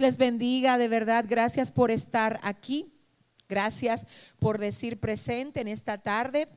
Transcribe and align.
Les 0.00 0.16
bendiga, 0.16 0.78
de 0.78 0.88
verdad. 0.88 1.26
Gracias 1.28 1.70
por 1.70 1.90
estar 1.90 2.40
aquí. 2.42 2.90
Gracias 3.50 4.06
por 4.38 4.58
decir 4.58 4.98
presente 4.98 5.60
en 5.60 5.68
esta 5.68 5.98
tarde 5.98 6.48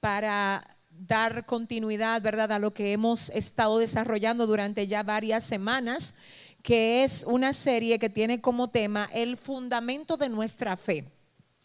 para 0.00 0.76
dar 0.90 1.46
continuidad, 1.46 2.20
¿verdad?, 2.20 2.50
a 2.50 2.58
lo 2.58 2.74
que 2.74 2.92
hemos 2.92 3.28
estado 3.30 3.78
desarrollando 3.78 4.48
durante 4.48 4.88
ya 4.88 5.04
varias 5.04 5.44
semanas, 5.44 6.16
que 6.62 7.04
es 7.04 7.22
una 7.22 7.52
serie 7.52 8.00
que 8.00 8.10
tiene 8.10 8.40
como 8.40 8.70
tema 8.70 9.08
el 9.12 9.36
fundamento 9.36 10.16
de 10.16 10.28
nuestra 10.28 10.76
fe. 10.76 11.04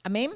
Amén. 0.04 0.32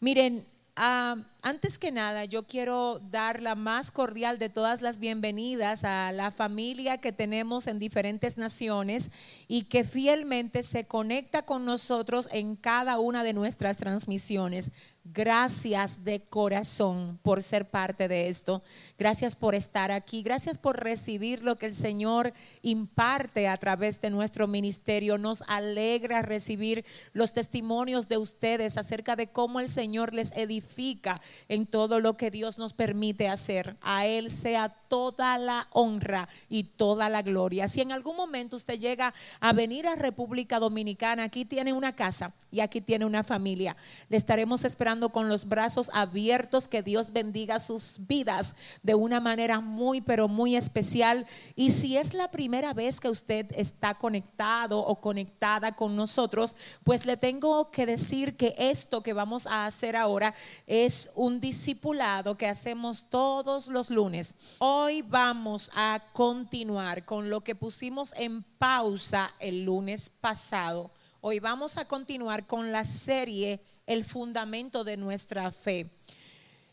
Miren, 0.00 0.46
ah, 0.76 1.16
antes 1.42 1.78
que 1.78 1.92
nada, 1.92 2.24
yo 2.24 2.46
quiero 2.46 3.00
dar 3.10 3.42
la 3.42 3.54
más 3.54 3.90
cordial 3.90 4.38
de 4.38 4.48
todas 4.48 4.82
las 4.82 4.98
bienvenidas 4.98 5.84
a 5.84 6.12
la 6.12 6.30
familia 6.30 6.98
que 6.98 7.12
tenemos 7.12 7.66
en 7.66 7.78
diferentes 7.78 8.38
naciones 8.38 9.10
y 9.48 9.64
que 9.64 9.84
fielmente 9.84 10.62
se 10.62 10.86
conecta 10.86 11.42
con 11.42 11.64
nosotros 11.64 12.28
en 12.32 12.56
cada 12.56 12.98
una 12.98 13.24
de 13.24 13.32
nuestras 13.32 13.76
transmisiones. 13.76 14.72
Gracias 15.12 16.02
de 16.02 16.22
corazón 16.22 17.18
por 17.22 17.42
ser 17.42 17.68
parte 17.68 18.08
de 18.08 18.28
esto. 18.28 18.62
Gracias 18.98 19.36
por 19.36 19.54
estar 19.54 19.90
aquí. 19.90 20.22
Gracias 20.22 20.56
por 20.56 20.82
recibir 20.82 21.42
lo 21.42 21.58
que 21.58 21.66
el 21.66 21.74
Señor 21.74 22.32
imparte 22.62 23.46
a 23.46 23.56
través 23.58 24.00
de 24.00 24.08
nuestro 24.08 24.48
ministerio. 24.48 25.18
Nos 25.18 25.42
alegra 25.42 26.22
recibir 26.22 26.86
los 27.12 27.34
testimonios 27.34 28.08
de 28.08 28.16
ustedes 28.16 28.78
acerca 28.78 29.14
de 29.14 29.26
cómo 29.26 29.60
el 29.60 29.68
Señor 29.68 30.14
les 30.14 30.32
edifica 30.32 31.20
en 31.50 31.66
todo 31.66 32.00
lo 32.00 32.16
que 32.16 32.30
Dios 32.30 32.56
nos 32.56 32.72
permite 32.72 33.28
hacer. 33.28 33.76
A 33.82 34.06
Él 34.06 34.30
sea 34.30 34.70
toda 34.70 35.36
la 35.36 35.68
honra 35.72 36.30
y 36.48 36.64
toda 36.64 37.10
la 37.10 37.20
gloria. 37.20 37.68
Si 37.68 37.82
en 37.82 37.92
algún 37.92 38.16
momento 38.16 38.56
usted 38.56 38.78
llega 38.78 39.12
a 39.40 39.52
venir 39.52 39.86
a 39.86 39.96
República 39.96 40.58
Dominicana, 40.58 41.24
aquí 41.24 41.44
tiene 41.44 41.74
una 41.74 41.94
casa 41.94 42.32
y 42.50 42.60
aquí 42.60 42.80
tiene 42.80 43.04
una 43.04 43.24
familia. 43.24 43.76
Le 44.08 44.16
estaremos 44.16 44.64
esperando 44.64 44.93
con 45.00 45.28
los 45.28 45.48
brazos 45.48 45.90
abiertos, 45.92 46.68
que 46.68 46.82
Dios 46.82 47.12
bendiga 47.12 47.58
sus 47.58 47.98
vidas 48.06 48.56
de 48.82 48.94
una 48.94 49.20
manera 49.20 49.60
muy, 49.60 50.00
pero 50.00 50.28
muy 50.28 50.56
especial. 50.56 51.26
Y 51.56 51.70
si 51.70 51.96
es 51.96 52.14
la 52.14 52.30
primera 52.30 52.72
vez 52.72 53.00
que 53.00 53.08
usted 53.08 53.46
está 53.54 53.94
conectado 53.94 54.78
o 54.78 55.00
conectada 55.00 55.74
con 55.74 55.96
nosotros, 55.96 56.56
pues 56.84 57.06
le 57.06 57.16
tengo 57.16 57.70
que 57.70 57.86
decir 57.86 58.36
que 58.36 58.54
esto 58.56 59.02
que 59.02 59.12
vamos 59.12 59.46
a 59.46 59.66
hacer 59.66 59.96
ahora 59.96 60.34
es 60.66 61.10
un 61.14 61.40
discipulado 61.40 62.36
que 62.36 62.46
hacemos 62.46 63.08
todos 63.10 63.68
los 63.68 63.90
lunes. 63.90 64.36
Hoy 64.58 65.02
vamos 65.02 65.70
a 65.74 66.02
continuar 66.12 67.04
con 67.04 67.30
lo 67.30 67.42
que 67.42 67.54
pusimos 67.54 68.12
en 68.16 68.42
pausa 68.42 69.34
el 69.40 69.64
lunes 69.64 70.08
pasado. 70.08 70.90
Hoy 71.20 71.40
vamos 71.40 71.78
a 71.78 71.86
continuar 71.86 72.46
con 72.46 72.70
la 72.70 72.84
serie 72.84 73.60
el 73.86 74.04
fundamento 74.04 74.84
de 74.84 74.96
nuestra 74.96 75.50
fe. 75.50 75.90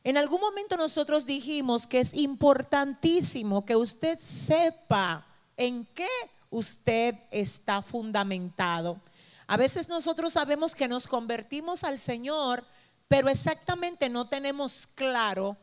En 0.03 0.17
algún 0.17 0.41
momento 0.41 0.77
nosotros 0.77 1.25
dijimos 1.25 1.85
que 1.85 1.99
es 1.99 2.13
importantísimo 2.13 3.65
que 3.65 3.75
usted 3.75 4.17
sepa 4.19 5.25
en 5.55 5.85
qué 5.93 6.09
usted 6.49 7.15
está 7.29 7.81
fundamentado. 7.81 8.99
A 9.47 9.57
veces 9.57 9.89
nosotros 9.89 10.33
sabemos 10.33 10.73
que 10.73 10.87
nos 10.87 11.07
convertimos 11.07 11.83
al 11.83 11.97
Señor, 11.97 12.63
pero 13.07 13.29
exactamente 13.29 14.09
no 14.09 14.27
tenemos 14.27 14.87
claro 14.87 15.57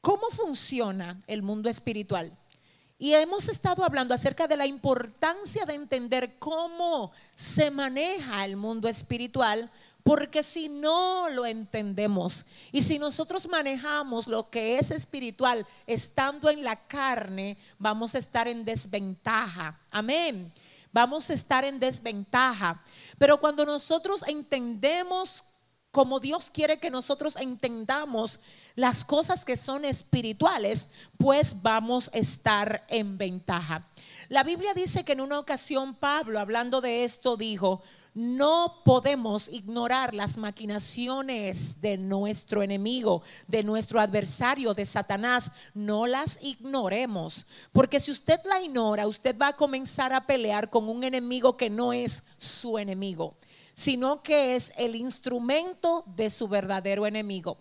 cómo 0.00 0.28
funciona 0.30 1.22
el 1.26 1.42
mundo 1.42 1.68
espiritual. 1.68 2.36
Y 2.98 3.12
hemos 3.12 3.48
estado 3.48 3.84
hablando 3.84 4.14
acerca 4.14 4.48
de 4.48 4.56
la 4.56 4.66
importancia 4.66 5.66
de 5.66 5.74
entender 5.74 6.38
cómo 6.38 7.12
se 7.34 7.70
maneja 7.70 8.44
el 8.44 8.56
mundo 8.56 8.88
espiritual, 8.88 9.70
porque 10.06 10.44
si 10.44 10.68
no 10.68 11.28
lo 11.30 11.44
entendemos 11.44 12.46
y 12.70 12.80
si 12.82 12.96
nosotros 12.96 13.48
manejamos 13.48 14.28
lo 14.28 14.48
que 14.48 14.78
es 14.78 14.92
espiritual 14.92 15.66
estando 15.84 16.48
en 16.48 16.62
la 16.62 16.76
carne, 16.76 17.58
vamos 17.76 18.14
a 18.14 18.18
estar 18.18 18.46
en 18.46 18.64
desventaja. 18.64 19.80
Amén. 19.90 20.52
Vamos 20.92 21.28
a 21.28 21.32
estar 21.32 21.64
en 21.64 21.80
desventaja. 21.80 22.80
Pero 23.18 23.40
cuando 23.40 23.66
nosotros 23.66 24.22
entendemos 24.28 25.42
como 25.90 26.20
Dios 26.20 26.50
quiere 26.50 26.78
que 26.78 26.90
nosotros 26.90 27.34
entendamos 27.36 28.38
las 28.74 29.02
cosas 29.02 29.44
que 29.44 29.56
son 29.56 29.84
espirituales, 29.84 30.90
pues 31.16 31.62
vamos 31.62 32.10
a 32.12 32.18
estar 32.18 32.84
en 32.88 33.18
ventaja. 33.18 33.88
La 34.28 34.42
Biblia 34.44 34.74
dice 34.74 35.04
que 35.04 35.12
en 35.12 35.22
una 35.22 35.38
ocasión 35.38 35.94
Pablo, 35.94 36.38
hablando 36.38 36.80
de 36.80 37.02
esto, 37.04 37.36
dijo, 37.38 37.82
no 38.16 38.80
podemos 38.82 39.46
ignorar 39.46 40.14
las 40.14 40.38
maquinaciones 40.38 41.82
de 41.82 41.98
nuestro 41.98 42.62
enemigo, 42.62 43.22
de 43.46 43.62
nuestro 43.62 44.00
adversario, 44.00 44.72
de 44.72 44.86
Satanás. 44.86 45.50
No 45.74 46.06
las 46.06 46.38
ignoremos, 46.42 47.44
porque 47.72 48.00
si 48.00 48.10
usted 48.10 48.40
la 48.46 48.62
ignora, 48.62 49.06
usted 49.06 49.36
va 49.36 49.48
a 49.48 49.56
comenzar 49.56 50.14
a 50.14 50.26
pelear 50.26 50.70
con 50.70 50.88
un 50.88 51.04
enemigo 51.04 51.58
que 51.58 51.68
no 51.68 51.92
es 51.92 52.22
su 52.38 52.78
enemigo, 52.78 53.36
sino 53.74 54.22
que 54.22 54.56
es 54.56 54.72
el 54.78 54.96
instrumento 54.96 56.02
de 56.16 56.30
su 56.30 56.48
verdadero 56.48 57.06
enemigo. 57.06 57.58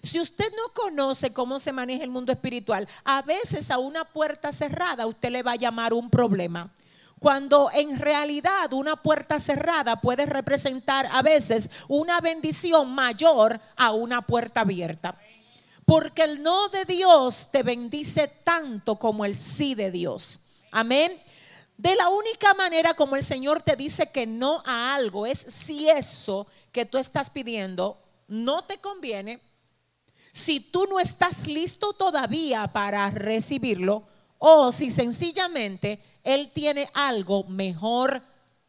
Si 0.00 0.18
usted 0.18 0.50
no 0.56 0.72
conoce 0.72 1.34
cómo 1.34 1.60
se 1.60 1.72
maneja 1.72 2.04
el 2.04 2.10
mundo 2.10 2.32
espiritual, 2.32 2.88
a 3.04 3.20
veces 3.20 3.70
a 3.70 3.76
una 3.76 4.06
puerta 4.06 4.50
cerrada 4.50 5.06
usted 5.06 5.28
le 5.28 5.42
va 5.42 5.52
a 5.52 5.56
llamar 5.56 5.92
un 5.92 6.08
problema 6.08 6.72
cuando 7.20 7.70
en 7.72 7.98
realidad 7.98 8.72
una 8.72 8.96
puerta 8.96 9.38
cerrada 9.38 10.00
puede 10.00 10.24
representar 10.26 11.06
a 11.12 11.22
veces 11.22 11.70
una 11.86 12.20
bendición 12.20 12.90
mayor 12.90 13.60
a 13.76 13.92
una 13.92 14.22
puerta 14.22 14.62
abierta. 14.62 15.16
Porque 15.84 16.22
el 16.22 16.42
no 16.42 16.68
de 16.70 16.86
Dios 16.86 17.48
te 17.52 17.62
bendice 17.62 18.26
tanto 18.42 18.96
como 18.96 19.24
el 19.24 19.36
sí 19.36 19.74
de 19.74 19.90
Dios. 19.90 20.40
Amén. 20.72 21.20
De 21.76 21.94
la 21.94 22.08
única 22.08 22.54
manera 22.54 22.94
como 22.94 23.16
el 23.16 23.22
Señor 23.22 23.62
te 23.62 23.76
dice 23.76 24.10
que 24.10 24.26
no 24.26 24.62
a 24.64 24.94
algo 24.94 25.26
es 25.26 25.38
si 25.38 25.90
eso 25.90 26.46
que 26.72 26.86
tú 26.86 26.96
estás 26.96 27.28
pidiendo 27.28 28.00
no 28.28 28.64
te 28.64 28.78
conviene, 28.78 29.40
si 30.32 30.60
tú 30.60 30.86
no 30.86 31.00
estás 31.00 31.46
listo 31.46 31.92
todavía 31.92 32.68
para 32.68 33.10
recibirlo 33.10 34.09
o 34.40 34.72
si 34.72 34.90
sencillamente 34.90 36.02
él 36.24 36.50
tiene 36.52 36.90
algo 36.94 37.44
mejor 37.44 38.22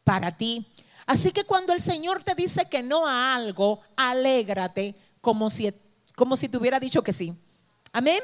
para 0.04 0.36
ti. 0.36 0.66
Así 1.06 1.32
que 1.32 1.44
cuando 1.44 1.72
el 1.72 1.80
Señor 1.80 2.22
te 2.22 2.34
dice 2.34 2.68
que 2.68 2.82
no 2.82 3.08
a 3.08 3.34
algo, 3.34 3.80
alégrate 3.96 4.94
como 5.22 5.48
si, 5.50 5.72
como 6.14 6.36
si 6.36 6.48
te 6.48 6.58
hubiera 6.58 6.78
dicho 6.78 7.02
que 7.02 7.14
sí. 7.14 7.34
Amén. 7.90 8.20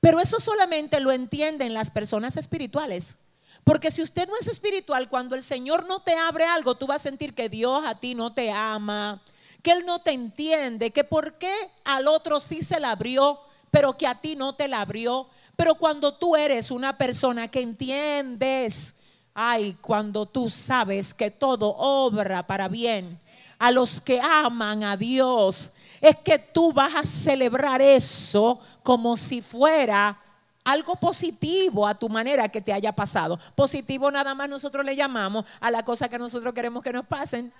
Pero 0.00 0.18
eso 0.18 0.40
solamente 0.40 0.98
lo 0.98 1.12
entienden 1.12 1.74
las 1.74 1.90
personas 1.90 2.36
espirituales. 2.38 3.18
Porque 3.62 3.90
si 3.90 4.00
usted 4.00 4.26
no 4.26 4.36
es 4.40 4.46
espiritual, 4.46 5.10
cuando 5.10 5.34
el 5.34 5.42
Señor 5.42 5.86
no 5.86 6.00
te 6.00 6.14
abre 6.14 6.44
algo, 6.44 6.76
tú 6.76 6.86
vas 6.86 7.02
a 7.02 7.10
sentir 7.10 7.34
que 7.34 7.50
Dios 7.50 7.84
a 7.84 7.96
ti 7.96 8.14
no 8.14 8.32
te 8.32 8.50
ama, 8.50 9.22
que 9.62 9.72
Él 9.72 9.84
no 9.84 10.00
te 10.00 10.12
entiende, 10.12 10.90
que 10.90 11.04
por 11.04 11.36
qué 11.36 11.52
al 11.84 12.08
otro 12.08 12.40
sí 12.40 12.62
se 12.62 12.80
la 12.80 12.92
abrió, 12.92 13.40
pero 13.70 13.98
que 13.98 14.06
a 14.06 14.14
ti 14.14 14.36
no 14.36 14.54
te 14.54 14.68
la 14.68 14.80
abrió. 14.80 15.28
Pero 15.56 15.74
cuando 15.74 16.14
tú 16.14 16.36
eres 16.36 16.70
una 16.70 16.96
persona 16.96 17.48
que 17.48 17.62
entiendes, 17.62 18.94
ay, 19.34 19.76
cuando 19.80 20.26
tú 20.26 20.48
sabes 20.50 21.14
que 21.14 21.30
todo 21.30 21.74
obra 21.76 22.46
para 22.46 22.68
bien 22.68 23.18
a 23.58 23.70
los 23.70 24.00
que 24.00 24.20
aman 24.20 24.84
a 24.84 24.96
Dios, 24.96 25.72
es 26.00 26.16
que 26.16 26.38
tú 26.38 26.72
vas 26.72 26.94
a 26.94 27.04
celebrar 27.04 27.80
eso 27.80 28.60
como 28.82 29.16
si 29.16 29.40
fuera 29.40 30.20
algo 30.62 30.96
positivo 30.96 31.86
a 31.86 31.94
tu 31.94 32.08
manera 32.08 32.48
que 32.48 32.60
te 32.60 32.72
haya 32.72 32.92
pasado. 32.92 33.38
Positivo 33.54 34.10
nada 34.10 34.34
más 34.34 34.48
nosotros 34.48 34.84
le 34.84 34.96
llamamos 34.96 35.44
a 35.60 35.70
la 35.70 35.84
cosa 35.84 36.08
que 36.08 36.18
nosotros 36.18 36.52
queremos 36.52 36.82
que 36.82 36.92
nos 36.92 37.06
pasen. 37.06 37.52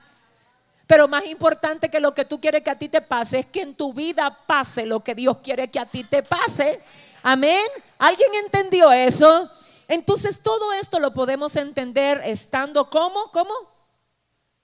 Pero 0.86 1.08
más 1.08 1.24
importante 1.26 1.88
que 1.88 2.00
lo 2.00 2.14
que 2.14 2.24
tú 2.24 2.40
quieres 2.40 2.62
que 2.62 2.70
a 2.70 2.78
ti 2.78 2.88
te 2.88 3.00
pase 3.00 3.40
es 3.40 3.46
que 3.46 3.62
en 3.62 3.74
tu 3.74 3.92
vida 3.92 4.36
pase 4.46 4.86
lo 4.86 5.00
que 5.00 5.14
Dios 5.14 5.38
quiere 5.38 5.68
que 5.68 5.78
a 5.78 5.86
ti 5.86 6.04
te 6.04 6.22
pase. 6.22 6.80
Amén. 7.28 7.66
¿Alguien 7.98 8.28
entendió 8.44 8.92
eso? 8.92 9.50
Entonces 9.88 10.40
todo 10.40 10.72
esto 10.74 11.00
lo 11.00 11.12
podemos 11.12 11.56
entender 11.56 12.22
estando 12.24 12.88
como, 12.88 13.32
¿cómo? 13.32 13.52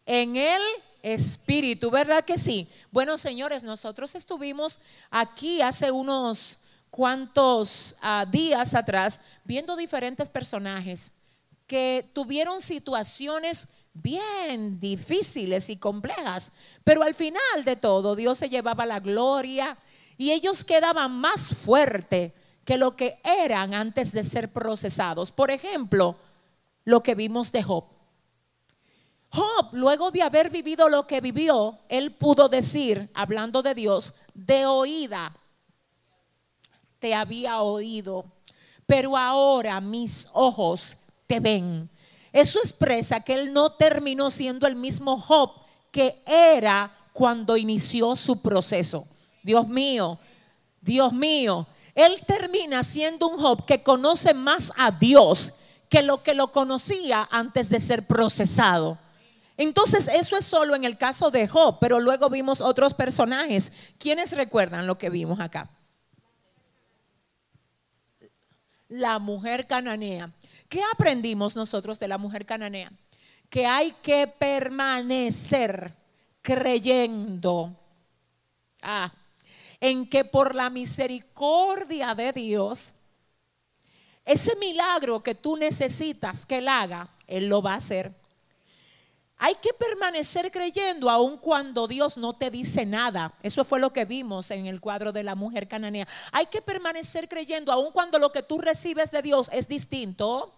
En 0.07 0.37
el 0.37 0.63
Espíritu, 1.03 1.91
¿verdad 1.91 2.25
que 2.25 2.39
sí? 2.39 2.69
Bueno, 2.93 3.19
señores, 3.19 3.65
nosotros 3.65 4.15
estuvimos 4.15 4.79
aquí 5.11 5.61
hace 5.61 5.91
unos 5.91 6.61
cuantos 6.89 7.97
ah, 8.01 8.27
días 8.31 8.77
atrás 8.77 9.21
viendo 9.43 9.75
diferentes 9.75 10.29
personajes 10.29 11.11
que 11.67 12.09
tuvieron 12.13 12.61
situaciones 12.61 13.71
bien 13.93 14.79
difíciles 14.79 15.69
y 15.69 15.79
complejas, 15.79 16.53
pero 16.85 17.03
al 17.03 17.15
final 17.15 17.65
de 17.65 17.75
todo 17.75 18.15
Dios 18.15 18.39
se 18.39 18.49
llevaba 18.49 18.87
la 18.87 19.01
gloria 19.01 19.77
y 20.17 20.31
ellos 20.31 20.63
quedaban 20.63 21.11
más 21.11 21.53
fuertes 21.57 22.31
que 22.65 22.77
lo 22.77 22.97
que 22.97 23.21
eran 23.25 23.75
antes 23.75 24.13
de 24.13 24.23
ser 24.23 24.53
procesados. 24.53 25.33
Por 25.33 25.51
ejemplo, 25.51 26.17
lo 26.85 27.03
que 27.03 27.15
vimos 27.15 27.53
de 27.53 27.63
Job. 27.63 27.85
Job, 29.31 29.69
luego 29.73 30.11
de 30.11 30.23
haber 30.23 30.51
vivido 30.51 30.89
lo 30.89 31.07
que 31.07 31.21
vivió, 31.21 31.79
él 31.89 32.13
pudo 32.13 32.49
decir, 32.49 33.11
hablando 33.15 33.63
de 33.63 33.75
Dios, 33.75 34.15
de 34.35 34.67
oída, 34.67 35.35
te 36.99 37.15
había 37.15 37.63
oído, 37.63 38.27
pero 38.87 39.17
ahora 39.17 39.81
mis 39.81 40.29
ojos 40.35 40.99
te 41.27 41.41
ven. 41.41 41.89
Eso 42.33 42.59
expresa 42.59 43.21
que 43.21 43.35
él 43.35 43.53
no 43.53 43.73
terminó 43.73 44.31
siendo 44.31 44.67
el 44.67 44.77
mismo 44.77 45.19
Job 45.19 45.51
que 45.91 46.23
era 46.27 46.91
cuando 47.13 47.57
inició 47.57 48.17
su 48.17 48.41
proceso. 48.41 49.07
Dios 49.43 49.69
mío, 49.69 50.19
Dios 50.81 51.13
mío, 51.13 51.67
él 51.95 52.23
termina 52.27 52.83
siendo 52.83 53.29
un 53.29 53.39
Job 53.39 53.67
que 53.67 53.83
conoce 53.83 54.35
más 54.35 54.73
a 54.77 54.91
Dios 54.91 55.55
que 55.89 56.03
lo 56.03 56.23
que 56.23 56.35
lo 56.35 56.51
conocía 56.51 57.29
antes 57.31 57.69
de 57.69 57.79
ser 57.79 58.07
procesado. 58.07 58.99
Entonces, 59.59 60.09
eso 60.09 60.37
es 60.37 60.45
solo 60.47 60.75
en 60.75 60.85
el 60.85 60.97
caso 60.97 61.31
de 61.31 61.47
Job, 61.47 61.77
pero 61.81 62.01
luego 62.01 62.31
vimos 62.31 62.63
otros 62.63 62.95
personajes. 62.95 63.73
¿Quiénes 63.99 64.33
recuerdan 64.33 64.87
lo 64.87 64.97
que 64.97 65.11
vimos 65.11 65.39
acá? 65.39 65.69
La 68.89 69.19
mujer 69.19 69.67
cananea. 69.67 70.33
¿Qué 70.69 70.81
aprendimos 70.93 71.55
nosotros 71.55 71.99
de 71.99 72.09
la 72.09 72.17
mujer 72.17 72.47
cananea? 72.47 72.91
Que 73.51 73.67
hay 73.67 73.93
que 74.03 74.27
permanecer 74.27 75.95
creyendo 76.41 77.77
ah, 78.81 79.13
en 79.83 80.09
que 80.09 80.25
por 80.25 80.55
la 80.55 80.71
misericordia 80.71 82.15
de 82.15 82.33
Dios, 82.33 82.95
ese 84.25 84.55
milagro 84.55 85.21
que 85.25 85.35
tú 85.35 85.57
necesitas 85.57 86.47
que 86.47 86.59
Él 86.59 86.69
haga, 86.69 87.09
Él 87.27 87.49
lo 87.49 87.61
va 87.61 87.73
a 87.73 87.79
hacer. 87.79 88.15
Hay 89.39 89.57
que 89.57 89.73
permanecer 89.73 90.53
creyendo 90.53 91.11
aun 91.11 91.37
cuando 91.37 91.89
Dios 91.89 92.17
no 92.17 92.33
te 92.33 92.49
dice 92.49 92.87
nada. 92.87 93.35
Eso 93.43 93.65
fue 93.65 93.81
lo 93.81 93.93
que 93.93 94.05
vimos 94.05 94.53
en 94.53 94.67
el 94.67 94.81
cuadro 94.81 95.11
de 95.11 95.25
la 95.25 95.35
mujer 95.35 95.67
cananea. 95.67 96.07
Hay 96.31 96.47
que 96.47 96.63
permanecer 96.63 97.29
creyendo 97.29 97.73
aun 97.73 97.91
cuando 97.91 98.21
lo 98.21 98.31
que 98.31 98.45
tú 98.45 98.61
recibes 98.61 99.11
de 99.11 99.21
Dios 99.21 99.51
es 99.53 99.67
distinto. 99.67 100.55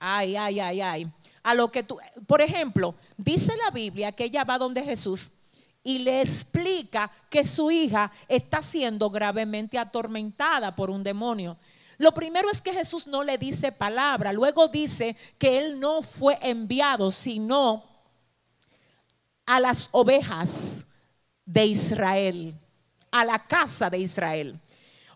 Ay, 0.00 0.34
ay, 0.34 0.58
ay, 0.58 0.80
ay. 0.80 1.12
A 1.44 1.54
lo 1.54 1.70
que 1.70 1.84
tú, 1.84 1.96
por 2.26 2.42
ejemplo, 2.42 2.96
dice 3.16 3.52
la 3.64 3.70
Biblia 3.70 4.10
que 4.10 4.24
ella 4.24 4.42
va 4.42 4.58
donde 4.58 4.82
Jesús 4.82 5.41
y 5.84 5.98
le 5.98 6.20
explica 6.20 7.10
que 7.28 7.44
su 7.44 7.70
hija 7.70 8.12
está 8.28 8.62
siendo 8.62 9.10
gravemente 9.10 9.78
atormentada 9.78 10.74
por 10.76 10.90
un 10.90 11.02
demonio. 11.02 11.56
Lo 11.98 12.12
primero 12.12 12.50
es 12.50 12.60
que 12.60 12.72
Jesús 12.72 13.06
no 13.06 13.22
le 13.22 13.38
dice 13.38 13.72
palabra, 13.72 14.32
luego 14.32 14.68
dice 14.68 15.16
que 15.38 15.58
él 15.58 15.78
no 15.78 16.02
fue 16.02 16.38
enviado, 16.42 17.10
sino 17.10 17.84
a 19.46 19.60
las 19.60 19.88
ovejas 19.92 20.84
de 21.44 21.66
Israel, 21.66 22.54
a 23.10 23.24
la 23.24 23.46
casa 23.46 23.90
de 23.90 23.98
Israel. 23.98 24.60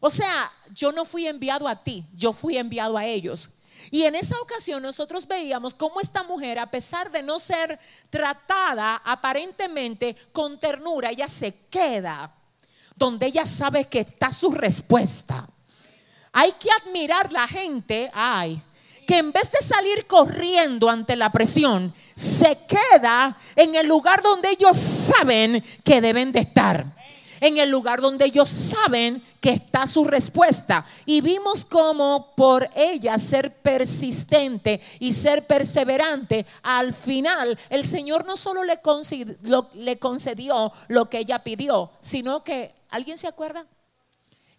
O 0.00 0.10
sea, 0.10 0.52
yo 0.74 0.92
no 0.92 1.04
fui 1.04 1.26
enviado 1.26 1.66
a 1.66 1.82
ti, 1.82 2.04
yo 2.14 2.32
fui 2.32 2.56
enviado 2.56 2.96
a 2.96 3.06
ellos. 3.06 3.50
Y 3.90 4.02
en 4.04 4.14
esa 4.14 4.38
ocasión 4.40 4.82
nosotros 4.82 5.26
veíamos 5.26 5.74
cómo 5.74 6.00
esta 6.00 6.22
mujer, 6.22 6.58
a 6.58 6.70
pesar 6.70 7.10
de 7.10 7.22
no 7.22 7.38
ser 7.38 7.78
tratada 8.10 9.02
aparentemente 9.04 10.16
con 10.32 10.58
ternura, 10.58 11.10
ella 11.10 11.28
se 11.28 11.54
queda 11.70 12.32
donde 12.96 13.26
ella 13.26 13.46
sabe 13.46 13.84
que 13.84 14.00
está 14.00 14.32
su 14.32 14.50
respuesta. 14.50 15.46
Hay 16.32 16.52
que 16.52 16.68
admirar 16.82 17.32
la 17.32 17.46
gente, 17.46 18.10
ay, 18.12 18.60
que 19.06 19.18
en 19.18 19.32
vez 19.32 19.50
de 19.52 19.60
salir 19.60 20.06
corriendo 20.06 20.90
ante 20.90 21.14
la 21.14 21.30
presión, 21.30 21.94
se 22.14 22.58
queda 22.66 23.38
en 23.54 23.74
el 23.74 23.86
lugar 23.86 24.22
donde 24.22 24.50
ellos 24.50 24.76
saben 24.76 25.62
que 25.84 26.00
deben 26.00 26.32
de 26.32 26.40
estar. 26.40 26.84
En 27.40 27.58
el 27.58 27.70
lugar 27.70 28.00
donde 28.00 28.26
ellos 28.26 28.48
saben 28.48 29.22
que 29.40 29.50
está 29.50 29.86
su 29.86 30.04
respuesta. 30.04 30.86
Y 31.04 31.20
vimos 31.20 31.64
cómo 31.64 32.32
por 32.36 32.68
ella 32.74 33.18
ser 33.18 33.52
persistente 33.52 34.80
y 34.98 35.12
ser 35.12 35.46
perseverante, 35.46 36.46
al 36.62 36.92
final 36.92 37.58
el 37.70 37.86
Señor 37.86 38.24
no 38.24 38.36
solo 38.36 38.64
le 38.64 38.80
concedió, 38.80 39.68
le 39.74 39.98
concedió 39.98 40.72
lo 40.88 41.08
que 41.08 41.18
ella 41.18 41.44
pidió, 41.44 41.90
sino 42.00 42.42
que, 42.42 42.74
¿alguien 42.90 43.18
se 43.18 43.28
acuerda? 43.28 43.66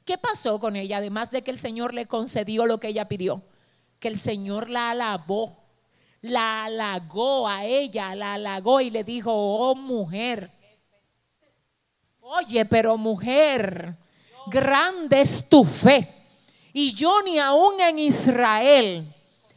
¿Qué 0.05 0.17
pasó 0.17 0.59
con 0.59 0.75
ella? 0.75 0.97
Además 0.97 1.31
de 1.31 1.43
que 1.43 1.51
el 1.51 1.57
Señor 1.57 1.93
le 1.93 2.05
concedió 2.05 2.65
lo 2.65 2.79
que 2.79 2.89
ella 2.89 3.07
pidió, 3.07 3.41
que 3.99 4.07
el 4.07 4.17
Señor 4.17 4.69
la 4.69 4.91
alabó 4.91 5.57
la 6.21 6.65
halagó 6.65 7.47
a 7.47 7.65
ella, 7.65 8.15
la 8.15 8.33
halagó 8.33 8.81
y 8.81 8.89
le 8.89 9.03
dijo, 9.03 9.31
oh 9.31 9.75
mujer, 9.75 10.51
oye, 12.27 12.65
pero 12.65 12.97
mujer, 12.97 13.95
grande 14.47 15.21
es 15.21 15.47
tu 15.47 15.63
fe. 15.63 16.13
Y 16.73 16.93
yo 16.93 17.21
ni 17.23 17.39
aún 17.39 17.79
en 17.79 17.99
Israel 17.99 19.15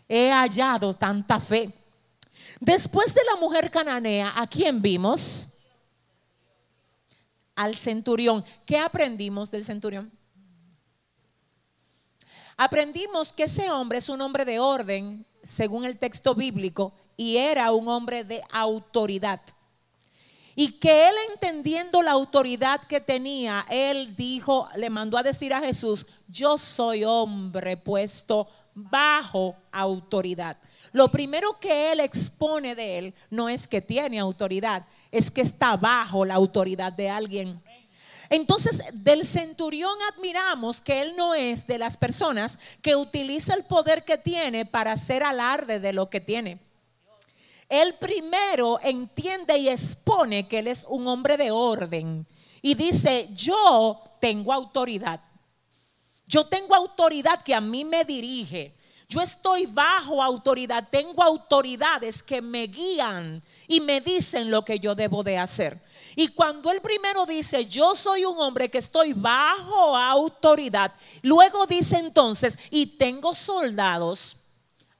he 0.08 0.30
hallado 0.30 0.94
tanta 0.94 1.40
fe. 1.40 1.72
Después 2.60 3.14
de 3.14 3.22
la 3.24 3.36
mujer 3.36 3.70
cananea, 3.70 4.32
¿a 4.36 4.46
quién 4.46 4.80
vimos? 4.80 5.46
Al 7.56 7.74
centurión. 7.74 8.44
¿Qué 8.64 8.78
aprendimos 8.78 9.50
del 9.50 9.64
centurión? 9.64 10.10
Aprendimos 12.56 13.32
que 13.32 13.44
ese 13.44 13.70
hombre 13.70 13.98
es 13.98 14.08
un 14.08 14.20
hombre 14.20 14.44
de 14.44 14.58
orden, 14.58 15.26
según 15.42 15.84
el 15.84 15.98
texto 15.98 16.34
bíblico, 16.34 16.92
y 17.16 17.38
era 17.38 17.72
un 17.72 17.88
hombre 17.88 18.22
de 18.22 18.42
autoridad. 18.52 19.40
Y 20.60 20.72
que 20.72 21.08
él 21.08 21.14
entendiendo 21.32 22.02
la 22.02 22.10
autoridad 22.10 22.82
que 22.82 23.00
tenía, 23.00 23.64
él 23.70 24.14
dijo, 24.14 24.68
le 24.76 24.90
mandó 24.90 25.16
a 25.16 25.22
decir 25.22 25.54
a 25.54 25.60
Jesús, 25.62 26.04
yo 26.28 26.58
soy 26.58 27.02
hombre 27.02 27.78
puesto 27.78 28.46
bajo 28.74 29.56
autoridad. 29.72 30.58
Lo 30.92 31.10
primero 31.10 31.58
que 31.58 31.92
él 31.92 32.00
expone 32.00 32.74
de 32.74 32.98
él 32.98 33.14
no 33.30 33.48
es 33.48 33.66
que 33.66 33.80
tiene 33.80 34.18
autoridad, 34.18 34.84
es 35.10 35.30
que 35.30 35.40
está 35.40 35.78
bajo 35.78 36.26
la 36.26 36.34
autoridad 36.34 36.92
de 36.92 37.08
alguien. 37.08 37.62
Entonces, 38.28 38.82
del 38.92 39.24
centurión 39.24 39.96
admiramos 40.12 40.82
que 40.82 41.00
él 41.00 41.14
no 41.16 41.34
es 41.34 41.66
de 41.66 41.78
las 41.78 41.96
personas 41.96 42.58
que 42.82 42.96
utiliza 42.96 43.54
el 43.54 43.64
poder 43.64 44.04
que 44.04 44.18
tiene 44.18 44.66
para 44.66 44.92
hacer 44.92 45.22
alarde 45.22 45.80
de 45.80 45.94
lo 45.94 46.10
que 46.10 46.20
tiene. 46.20 46.60
Él 47.70 47.94
primero 47.94 48.80
entiende 48.82 49.56
y 49.56 49.68
expone 49.68 50.48
que 50.48 50.58
él 50.58 50.66
es 50.66 50.84
un 50.88 51.06
hombre 51.06 51.36
de 51.36 51.52
orden 51.52 52.26
y 52.60 52.74
dice, 52.74 53.28
yo 53.32 54.02
tengo 54.20 54.52
autoridad. 54.52 55.20
Yo 56.26 56.46
tengo 56.46 56.74
autoridad 56.74 57.42
que 57.42 57.54
a 57.54 57.60
mí 57.60 57.84
me 57.84 58.04
dirige. 58.04 58.74
Yo 59.08 59.20
estoy 59.20 59.66
bajo 59.66 60.20
autoridad, 60.20 60.88
tengo 60.90 61.22
autoridades 61.22 62.22
que 62.22 62.42
me 62.42 62.66
guían 62.66 63.42
y 63.68 63.80
me 63.80 64.00
dicen 64.00 64.50
lo 64.50 64.64
que 64.64 64.80
yo 64.80 64.96
debo 64.96 65.22
de 65.22 65.38
hacer. 65.38 65.80
Y 66.16 66.28
cuando 66.28 66.72
el 66.72 66.80
primero 66.80 67.24
dice, 67.24 67.66
yo 67.66 67.94
soy 67.94 68.24
un 68.24 68.38
hombre 68.38 68.68
que 68.68 68.78
estoy 68.78 69.12
bajo 69.12 69.96
autoridad, 69.96 70.92
luego 71.22 71.66
dice 71.66 71.98
entonces, 71.98 72.58
y 72.70 72.86
tengo 72.86 73.32
soldados 73.34 74.36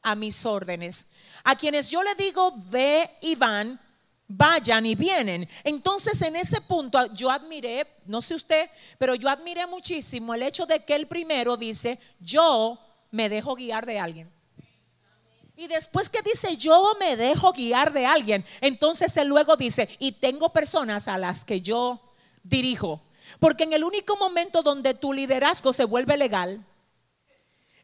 a 0.03 0.15
mis 0.15 0.47
órdenes, 0.47 1.07
a 1.45 1.57
quienes 1.57 1.91
yo 1.91 2.03
le 2.03 2.15
digo, 2.15 2.53
ve 2.71 3.11
y 3.21 3.35
van, 3.35 3.81
vayan 4.29 4.87
y 4.87 4.95
vienen. 4.95 5.49
Entonces 5.65 6.21
en 6.23 6.37
ese 6.37 6.61
punto 6.61 7.13
yo 7.13 7.31
admiré, 7.31 7.87
no 8.07 8.23
sé 8.23 8.35
usted, 8.35 8.71
pero 8.99 9.15
yo 9.15 9.29
admiré 9.29 9.67
muchísimo 9.67 10.35
el 10.35 10.43
hecho 10.43 10.67
de 10.67 10.85
que 10.85 10.95
el 10.95 11.07
primero 11.07 11.57
dice, 11.57 11.99
yo 12.21 12.79
me 13.11 13.29
dejo 13.29 13.55
guiar 13.55 13.87
de 13.87 13.99
alguien. 13.99 14.31
Y 15.57 15.67
después 15.67 16.09
que 16.09 16.23
dice, 16.23 16.57
yo 16.57 16.95
me 16.99 17.17
dejo 17.17 17.53
guiar 17.53 17.93
de 17.93 18.07
alguien, 18.07 18.47
entonces 18.61 19.15
él 19.17 19.29
luego 19.29 19.57
dice, 19.57 19.89
y 19.99 20.13
tengo 20.13 20.53
personas 20.53 21.07
a 21.07 21.19
las 21.19 21.45
que 21.45 21.61
yo 21.61 22.01
dirijo. 22.43 23.03
Porque 23.39 23.65
en 23.65 23.75
el 23.75 23.85
único 23.85 24.17
momento 24.17 24.63
donde 24.63 24.95
tu 24.95 25.13
liderazgo 25.13 25.73
se 25.73 25.85
vuelve 25.85 26.17
legal, 26.17 26.65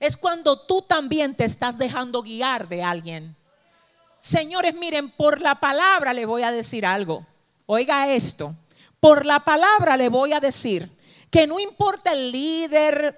es 0.01 0.17
cuando 0.17 0.59
tú 0.61 0.83
también 0.83 1.35
te 1.35 1.45
estás 1.45 1.79
dejando 1.79 2.23
guiar 2.23 2.69
de 2.69 2.83
alguien. 2.83 3.37
Señores, 4.27 4.75
miren, 4.75 5.09
por 5.09 5.41
la 5.41 5.55
palabra 5.61 6.13
le 6.13 6.27
voy 6.27 6.43
a 6.43 6.51
decir 6.51 6.85
algo. 6.85 7.25
Oiga 7.65 8.13
esto, 8.13 8.57
por 8.99 9.25
la 9.25 9.39
palabra 9.39 9.97
le 9.97 10.09
voy 10.09 10.33
a 10.33 10.41
decir 10.41 10.91
que 11.31 11.47
no 11.47 11.61
importa 11.61 12.11
el 12.11 12.33
líder, 12.33 13.17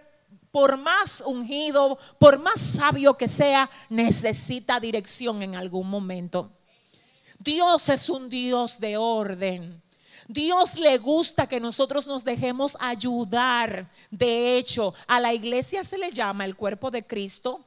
por 0.51 0.77
más 0.77 1.23
ungido, 1.25 1.99
por 2.19 2.39
más 2.39 2.61
sabio 2.61 3.17
que 3.17 3.27
sea, 3.27 3.71
necesita 3.89 4.81
dirección 4.81 5.43
en 5.43 5.57
algún 5.57 5.89
momento. 5.89 6.51
Dios 7.39 7.89
es 7.89 8.11
un 8.11 8.29
Dios 8.29 8.79
de 8.79 8.99
orden. 8.99 9.83
Dios 10.29 10.75
le 10.75 10.99
gusta 10.99 11.47
que 11.47 11.59
nosotros 11.59 12.07
nos 12.07 12.23
dejemos 12.23 12.77
ayudar. 12.81 13.91
De 14.11 14.59
hecho, 14.59 14.93
a 15.07 15.21
la 15.21 15.33
iglesia 15.33 15.83
se 15.85 15.97
le 15.97 16.13
llama 16.13 16.45
el 16.45 16.55
cuerpo 16.55 16.91
de 16.91 17.07
Cristo. 17.07 17.65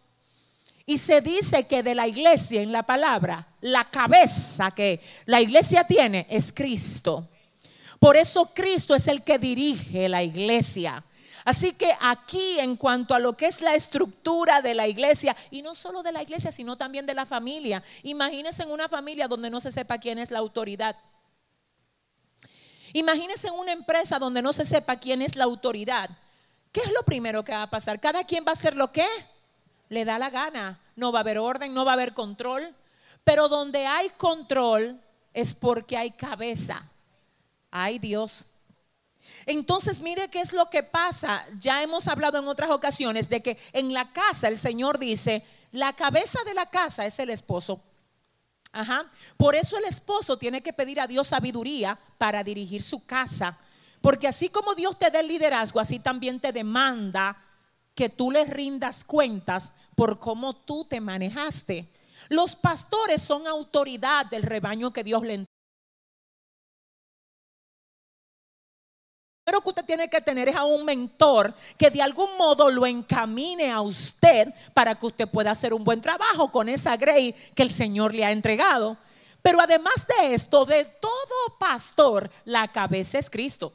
Y 0.85 0.97
se 0.97 1.21
dice 1.21 1.67
que 1.67 1.83
de 1.83 1.95
la 1.95 2.07
iglesia 2.07 2.61
en 2.61 2.71
la 2.71 2.83
palabra, 2.83 3.47
la 3.61 3.89
cabeza 3.89 4.71
que 4.71 5.01
la 5.25 5.41
iglesia 5.41 5.85
tiene 5.85 6.27
es 6.29 6.51
Cristo. 6.51 7.27
Por 7.99 8.17
eso 8.17 8.51
Cristo 8.53 8.95
es 8.95 9.07
el 9.07 9.23
que 9.23 9.37
dirige 9.37 10.09
la 10.09 10.23
iglesia. 10.23 11.03
Así 11.45 11.73
que 11.73 11.91
aquí 11.99 12.59
en 12.59 12.75
cuanto 12.75 13.15
a 13.15 13.19
lo 13.19 13.35
que 13.35 13.47
es 13.47 13.61
la 13.61 13.75
estructura 13.75 14.61
de 14.61 14.75
la 14.75 14.87
iglesia, 14.87 15.35
y 15.49 15.61
no 15.61 15.73
solo 15.75 16.03
de 16.03 16.11
la 16.11 16.21
iglesia, 16.21 16.51
sino 16.51 16.77
también 16.77 17.05
de 17.05 17.13
la 17.13 17.25
familia, 17.25 17.83
imagínense 18.03 18.63
en 18.63 18.71
una 18.71 18.87
familia 18.87 19.27
donde 19.27 19.49
no 19.49 19.59
se 19.59 19.71
sepa 19.71 19.97
quién 19.97 20.19
es 20.19 20.31
la 20.31 20.39
autoridad. 20.39 20.95
Imagínense 22.93 23.47
en 23.47 23.53
una 23.53 23.71
empresa 23.71 24.19
donde 24.19 24.41
no 24.41 24.53
se 24.53 24.65
sepa 24.65 24.97
quién 24.97 25.21
es 25.21 25.35
la 25.35 25.45
autoridad. 25.45 26.09
¿Qué 26.71 26.81
es 26.81 26.91
lo 26.91 27.03
primero 27.03 27.43
que 27.43 27.51
va 27.51 27.63
a 27.63 27.69
pasar? 27.69 27.99
Cada 27.99 28.23
quien 28.23 28.45
va 28.45 28.49
a 28.49 28.53
hacer 28.53 28.75
lo 28.75 28.91
que 28.91 29.05
le 29.91 30.05
da 30.05 30.17
la 30.17 30.29
gana. 30.29 30.79
No 30.95 31.11
va 31.11 31.19
a 31.19 31.21
haber 31.21 31.37
orden, 31.37 31.73
no 31.73 31.83
va 31.83 31.91
a 31.91 31.93
haber 31.95 32.13
control. 32.13 32.73
Pero 33.25 33.49
donde 33.49 33.85
hay 33.85 34.09
control 34.11 34.99
es 35.33 35.53
porque 35.53 35.97
hay 35.97 36.11
cabeza. 36.11 36.81
Ay 37.69 37.99
Dios. 37.99 38.47
Entonces, 39.45 39.99
mire 39.99 40.29
qué 40.29 40.39
es 40.39 40.53
lo 40.53 40.69
que 40.69 40.81
pasa. 40.81 41.45
Ya 41.59 41.83
hemos 41.83 42.07
hablado 42.07 42.39
en 42.39 42.47
otras 42.47 42.69
ocasiones 42.69 43.27
de 43.27 43.43
que 43.43 43.57
en 43.73 43.93
la 43.93 44.13
casa 44.13 44.47
el 44.47 44.57
Señor 44.57 44.97
dice, 44.97 45.43
la 45.73 45.91
cabeza 45.93 46.39
de 46.45 46.53
la 46.53 46.67
casa 46.67 47.05
es 47.05 47.19
el 47.19 47.29
esposo. 47.29 47.81
Ajá. 48.71 49.11
Por 49.35 49.55
eso 49.55 49.77
el 49.77 49.83
esposo 49.83 50.37
tiene 50.37 50.61
que 50.61 50.71
pedir 50.71 51.01
a 51.01 51.07
Dios 51.07 51.27
sabiduría 51.27 51.99
para 52.17 52.45
dirigir 52.45 52.81
su 52.81 53.05
casa. 53.05 53.57
Porque 54.01 54.29
así 54.29 54.47
como 54.47 54.73
Dios 54.73 54.97
te 54.97 55.11
da 55.11 55.19
el 55.19 55.27
liderazgo, 55.27 55.81
así 55.81 55.99
también 55.99 56.39
te 56.39 56.53
demanda 56.53 57.37
que 57.93 58.09
tú 58.09 58.31
le 58.31 58.45
rindas 58.45 59.03
cuentas 59.03 59.73
por 59.95 60.19
cómo 60.19 60.55
tú 60.55 60.85
te 60.85 60.99
manejaste. 60.99 61.87
Los 62.29 62.55
pastores 62.55 63.21
son 63.21 63.47
autoridad 63.47 64.25
del 64.27 64.43
rebaño 64.43 64.93
que 64.93 65.03
Dios 65.03 65.23
le 65.23 65.33
entregó. 65.33 65.51
Lo 69.51 69.59
que 69.59 69.69
usted 69.69 69.85
tiene 69.85 70.09
que 70.09 70.21
tener 70.21 70.47
es 70.47 70.55
a 70.55 70.63
un 70.63 70.85
mentor 70.85 71.53
que 71.77 71.89
de 71.89 72.01
algún 72.01 72.37
modo 72.37 72.69
lo 72.69 72.85
encamine 72.85 73.69
a 73.69 73.81
usted 73.81 74.53
para 74.73 74.95
que 74.95 75.07
usted 75.07 75.27
pueda 75.27 75.51
hacer 75.51 75.73
un 75.73 75.83
buen 75.83 75.99
trabajo 75.99 76.51
con 76.51 76.69
esa 76.69 76.95
grey 76.95 77.33
que 77.53 77.63
el 77.63 77.71
Señor 77.71 78.13
le 78.13 78.23
ha 78.23 78.31
entregado. 78.31 78.97
Pero 79.41 79.59
además 79.59 80.07
de 80.07 80.33
esto, 80.33 80.65
de 80.65 80.85
todo 80.85 81.57
pastor, 81.59 82.31
la 82.45 82.71
cabeza 82.71 83.19
es 83.19 83.29
Cristo. 83.29 83.73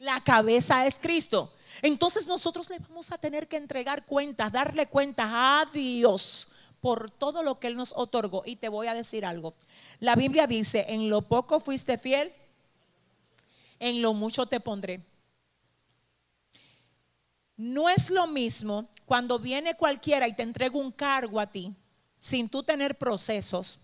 La 0.00 0.22
cabeza 0.22 0.86
es 0.86 0.98
Cristo. 0.98 1.52
Entonces 1.82 2.26
nosotros 2.26 2.70
le 2.70 2.78
vamos 2.78 3.12
a 3.12 3.18
tener 3.18 3.48
que 3.48 3.56
entregar 3.56 4.04
cuentas, 4.04 4.52
darle 4.52 4.86
cuentas 4.86 5.28
a 5.30 5.70
Dios 5.72 6.48
por 6.80 7.10
todo 7.10 7.42
lo 7.42 7.58
que 7.58 7.68
Él 7.68 7.76
nos 7.76 7.92
otorgó. 7.96 8.42
Y 8.44 8.56
te 8.56 8.68
voy 8.68 8.86
a 8.86 8.94
decir 8.94 9.24
algo. 9.24 9.54
La 10.00 10.14
Biblia 10.16 10.46
dice, 10.46 10.86
en 10.88 11.08
lo 11.08 11.22
poco 11.22 11.60
fuiste 11.60 11.98
fiel, 11.98 12.32
en 13.78 14.02
lo 14.02 14.14
mucho 14.14 14.46
te 14.46 14.60
pondré. 14.60 15.04
No 17.56 17.88
es 17.88 18.10
lo 18.10 18.26
mismo 18.26 18.88
cuando 19.04 19.38
viene 19.38 19.74
cualquiera 19.74 20.28
y 20.28 20.34
te 20.34 20.42
entrega 20.42 20.76
un 20.76 20.92
cargo 20.92 21.40
a 21.40 21.46
ti 21.46 21.74
sin 22.18 22.48
tú 22.48 22.62
tener 22.62 22.96
procesos. 22.96 23.78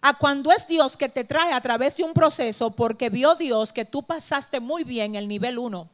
A 0.00 0.16
cuando 0.16 0.50
es 0.50 0.66
Dios 0.66 0.96
que 0.96 1.08
te 1.08 1.24
trae 1.24 1.52
a 1.52 1.60
través 1.60 1.96
de 1.96 2.02
un 2.02 2.12
proceso 2.12 2.70
porque 2.70 3.10
vio 3.10 3.34
Dios 3.34 3.72
que 3.72 3.84
tú 3.84 4.02
pasaste 4.02 4.60
muy 4.60 4.84
bien 4.84 5.14
el 5.14 5.28
nivel 5.28 5.58
1. 5.58 5.88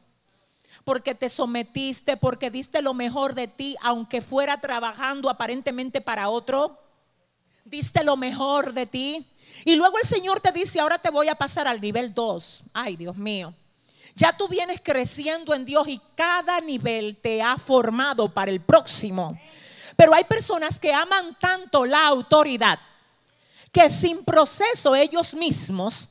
Porque 0.83 1.15
te 1.15 1.29
sometiste, 1.29 2.17
porque 2.17 2.49
diste 2.49 2.81
lo 2.81 2.93
mejor 2.93 3.33
de 3.33 3.47
ti, 3.47 3.75
aunque 3.81 4.21
fuera 4.21 4.59
trabajando 4.59 5.29
aparentemente 5.29 6.01
para 6.01 6.29
otro. 6.29 6.79
Diste 7.65 8.03
lo 8.03 8.17
mejor 8.17 8.73
de 8.73 8.85
ti. 8.85 9.27
Y 9.65 9.75
luego 9.75 9.97
el 9.97 10.07
Señor 10.07 10.39
te 10.39 10.51
dice, 10.51 10.79
ahora 10.79 10.97
te 10.97 11.09
voy 11.09 11.27
a 11.27 11.35
pasar 11.35 11.67
al 11.67 11.81
nivel 11.81 12.13
2. 12.13 12.63
Ay, 12.73 12.95
Dios 12.95 13.15
mío. 13.15 13.53
Ya 14.15 14.35
tú 14.35 14.47
vienes 14.47 14.81
creciendo 14.83 15.53
en 15.53 15.65
Dios 15.65 15.87
y 15.87 16.01
cada 16.15 16.59
nivel 16.61 17.17
te 17.17 17.41
ha 17.41 17.57
formado 17.57 18.33
para 18.33 18.51
el 18.51 18.61
próximo. 18.61 19.39
Pero 19.95 20.13
hay 20.13 20.23
personas 20.23 20.79
que 20.79 20.93
aman 20.93 21.37
tanto 21.39 21.85
la 21.85 22.07
autoridad 22.07 22.79
que 23.71 23.89
sin 23.89 24.23
proceso 24.23 24.95
ellos 24.95 25.33
mismos 25.35 26.09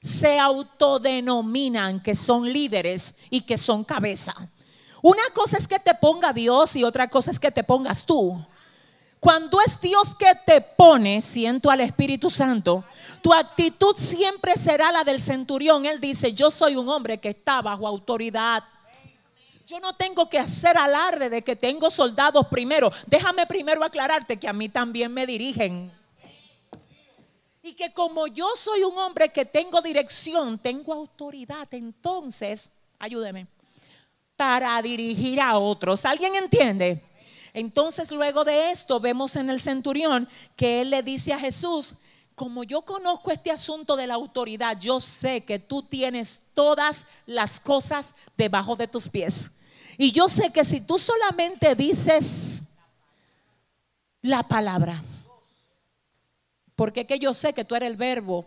se 0.00 0.38
autodenominan 0.38 2.00
que 2.00 2.14
son 2.14 2.50
líderes 2.50 3.16
y 3.28 3.42
que 3.42 3.58
son 3.58 3.84
cabeza. 3.84 4.34
Una 5.02 5.22
cosa 5.34 5.58
es 5.58 5.68
que 5.68 5.78
te 5.78 5.94
ponga 5.94 6.32
Dios 6.32 6.76
y 6.76 6.84
otra 6.84 7.08
cosa 7.08 7.30
es 7.30 7.38
que 7.38 7.50
te 7.50 7.64
pongas 7.64 8.04
tú. 8.04 8.42
Cuando 9.18 9.60
es 9.60 9.78
Dios 9.80 10.14
que 10.14 10.32
te 10.46 10.62
pone, 10.62 11.20
siento 11.20 11.70
al 11.70 11.82
Espíritu 11.82 12.30
Santo, 12.30 12.84
tu 13.20 13.34
actitud 13.34 13.94
siempre 13.94 14.56
será 14.56 14.90
la 14.90 15.04
del 15.04 15.20
centurión. 15.20 15.84
Él 15.84 16.00
dice, 16.00 16.32
yo 16.32 16.50
soy 16.50 16.76
un 16.76 16.88
hombre 16.88 17.20
que 17.20 17.28
está 17.28 17.60
bajo 17.60 17.86
autoridad. 17.86 18.64
Yo 19.66 19.78
no 19.78 19.94
tengo 19.94 20.28
que 20.30 20.38
hacer 20.38 20.76
alarde 20.78 21.28
de 21.28 21.42
que 21.42 21.54
tengo 21.54 21.90
soldados 21.90 22.46
primero. 22.48 22.90
Déjame 23.06 23.46
primero 23.46 23.84
aclararte 23.84 24.38
que 24.38 24.48
a 24.48 24.54
mí 24.54 24.70
también 24.70 25.12
me 25.12 25.26
dirigen. 25.26 25.92
Y 27.62 27.74
que 27.74 27.92
como 27.92 28.26
yo 28.26 28.48
soy 28.56 28.84
un 28.84 28.96
hombre 28.98 29.30
que 29.30 29.44
tengo 29.44 29.82
dirección, 29.82 30.58
tengo 30.58 30.94
autoridad, 30.94 31.68
entonces, 31.72 32.70
ayúdeme, 32.98 33.46
para 34.36 34.80
dirigir 34.80 35.40
a 35.40 35.58
otros. 35.58 36.06
¿Alguien 36.06 36.34
entiende? 36.34 37.02
Entonces 37.52 38.10
luego 38.10 38.44
de 38.44 38.70
esto 38.70 39.00
vemos 39.00 39.36
en 39.36 39.50
el 39.50 39.60
centurión 39.60 40.28
que 40.56 40.80
él 40.80 40.90
le 40.90 41.02
dice 41.02 41.32
a 41.32 41.38
Jesús, 41.38 41.96
como 42.34 42.64
yo 42.64 42.82
conozco 42.82 43.30
este 43.30 43.50
asunto 43.50 43.96
de 43.96 44.06
la 44.06 44.14
autoridad, 44.14 44.78
yo 44.78 44.98
sé 44.98 45.44
que 45.44 45.58
tú 45.58 45.82
tienes 45.82 46.40
todas 46.54 47.04
las 47.26 47.60
cosas 47.60 48.14
debajo 48.36 48.76
de 48.76 48.88
tus 48.88 49.10
pies. 49.10 49.58
Y 49.98 50.12
yo 50.12 50.26
sé 50.28 50.50
que 50.50 50.64
si 50.64 50.80
tú 50.80 50.98
solamente 50.98 51.74
dices 51.74 52.62
la 54.22 54.42
palabra, 54.42 55.02
porque 56.80 57.00
es 57.02 57.06
que 57.06 57.18
yo 57.18 57.34
sé 57.34 57.52
que 57.52 57.66
tú 57.66 57.74
eres 57.74 57.90
el 57.90 57.98
verbo 57.98 58.46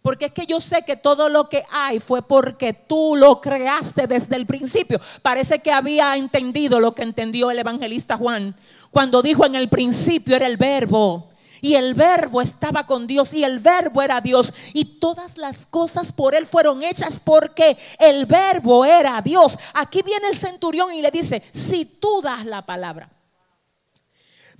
porque 0.00 0.24
es 0.24 0.32
que 0.32 0.46
yo 0.46 0.62
sé 0.62 0.82
que 0.86 0.96
todo 0.96 1.28
lo 1.28 1.50
que 1.50 1.62
hay 1.70 2.00
fue 2.00 2.22
porque 2.22 2.72
tú 2.72 3.16
lo 3.16 3.38
creaste 3.38 4.06
desde 4.06 4.34
el 4.34 4.46
principio. 4.46 4.98
Parece 5.20 5.58
que 5.58 5.70
había 5.70 6.16
entendido 6.16 6.80
lo 6.80 6.94
que 6.94 7.02
entendió 7.02 7.50
el 7.50 7.58
evangelista 7.58 8.16
Juan 8.16 8.56
cuando 8.90 9.20
dijo 9.20 9.44
en 9.44 9.56
el 9.56 9.68
principio 9.68 10.36
era 10.36 10.46
el 10.46 10.56
verbo. 10.56 11.28
Y 11.60 11.74
el 11.74 11.92
verbo 11.92 12.40
estaba 12.40 12.86
con 12.86 13.06
Dios 13.06 13.34
y 13.34 13.44
el 13.44 13.58
verbo 13.58 14.00
era 14.00 14.22
Dios. 14.22 14.54
Y 14.72 14.98
todas 14.98 15.36
las 15.36 15.66
cosas 15.66 16.12
por 16.12 16.34
él 16.34 16.46
fueron 16.46 16.82
hechas 16.82 17.20
porque 17.20 17.76
el 17.98 18.24
verbo 18.24 18.86
era 18.86 19.20
Dios. 19.20 19.58
Aquí 19.74 20.00
viene 20.00 20.28
el 20.28 20.36
centurión 20.38 20.94
y 20.94 21.02
le 21.02 21.10
dice, 21.10 21.42
si 21.52 21.84
tú 21.84 22.22
das 22.22 22.46
la 22.46 22.64
palabra. 22.64 23.10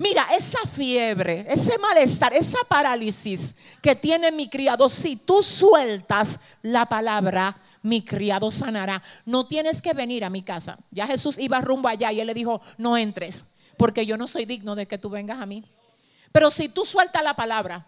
Mira, 0.02 0.26
esa 0.37 0.59
fiebre, 0.66 1.47
ese 1.49 1.78
malestar, 1.78 2.32
esa 2.32 2.59
parálisis 2.68 3.54
que 3.80 3.94
tiene 3.94 4.32
mi 4.32 4.49
criado, 4.49 4.88
si 4.88 5.14
tú 5.14 5.44
sueltas 5.44 6.40
la 6.61 6.87
palabra, 6.87 7.56
mi 7.82 8.04
criado 8.04 8.50
sanará. 8.50 9.00
No 9.25 9.47
tienes 9.47 9.80
que 9.80 9.92
venir 9.92 10.25
a 10.25 10.30
mi 10.30 10.42
casa. 10.42 10.76
Ya 10.90 11.06
Jesús 11.06 11.38
iba 11.38 11.61
rumbo 11.61 11.88
allá 11.88 12.11
y 12.11 12.21
él 12.21 12.26
le 12.26 12.35
dijo, 12.35 12.61
no 12.78 12.97
entres, 12.97 13.47
porque 13.76 14.04
yo 14.04 14.16
no 14.16 14.26
soy 14.26 14.44
digno 14.44 14.75
de 14.75 14.87
que 14.87 14.99
tú 14.99 15.09
vengas 15.09 15.40
a 15.40 15.47
mí. 15.47 15.64
Pero 16.32 16.50
si 16.50 16.68
tú 16.68 16.85
sueltas 16.85 17.23
la 17.23 17.35
palabra, 17.35 17.87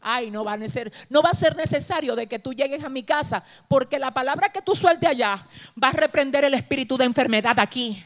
ay, 0.00 0.30
no 0.30 0.44
va 0.44 0.54
a 0.54 0.68
ser, 0.68 0.90
no 1.10 1.20
va 1.20 1.28
a 1.28 1.34
ser 1.34 1.56
necesario 1.56 2.16
de 2.16 2.26
que 2.26 2.38
tú 2.38 2.54
llegues 2.54 2.82
a 2.84 2.88
mi 2.88 3.02
casa, 3.02 3.44
porque 3.68 3.98
la 3.98 4.12
palabra 4.12 4.48
que 4.48 4.62
tú 4.62 4.74
sueltes 4.74 5.10
allá 5.10 5.46
va 5.82 5.88
a 5.88 5.92
reprender 5.92 6.42
el 6.46 6.54
espíritu 6.54 6.96
de 6.96 7.04
enfermedad 7.04 7.60
aquí. 7.60 8.02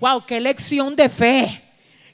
Wow, 0.00 0.26
qué 0.26 0.40
lección 0.40 0.96
de 0.96 1.08
fe. 1.08 1.67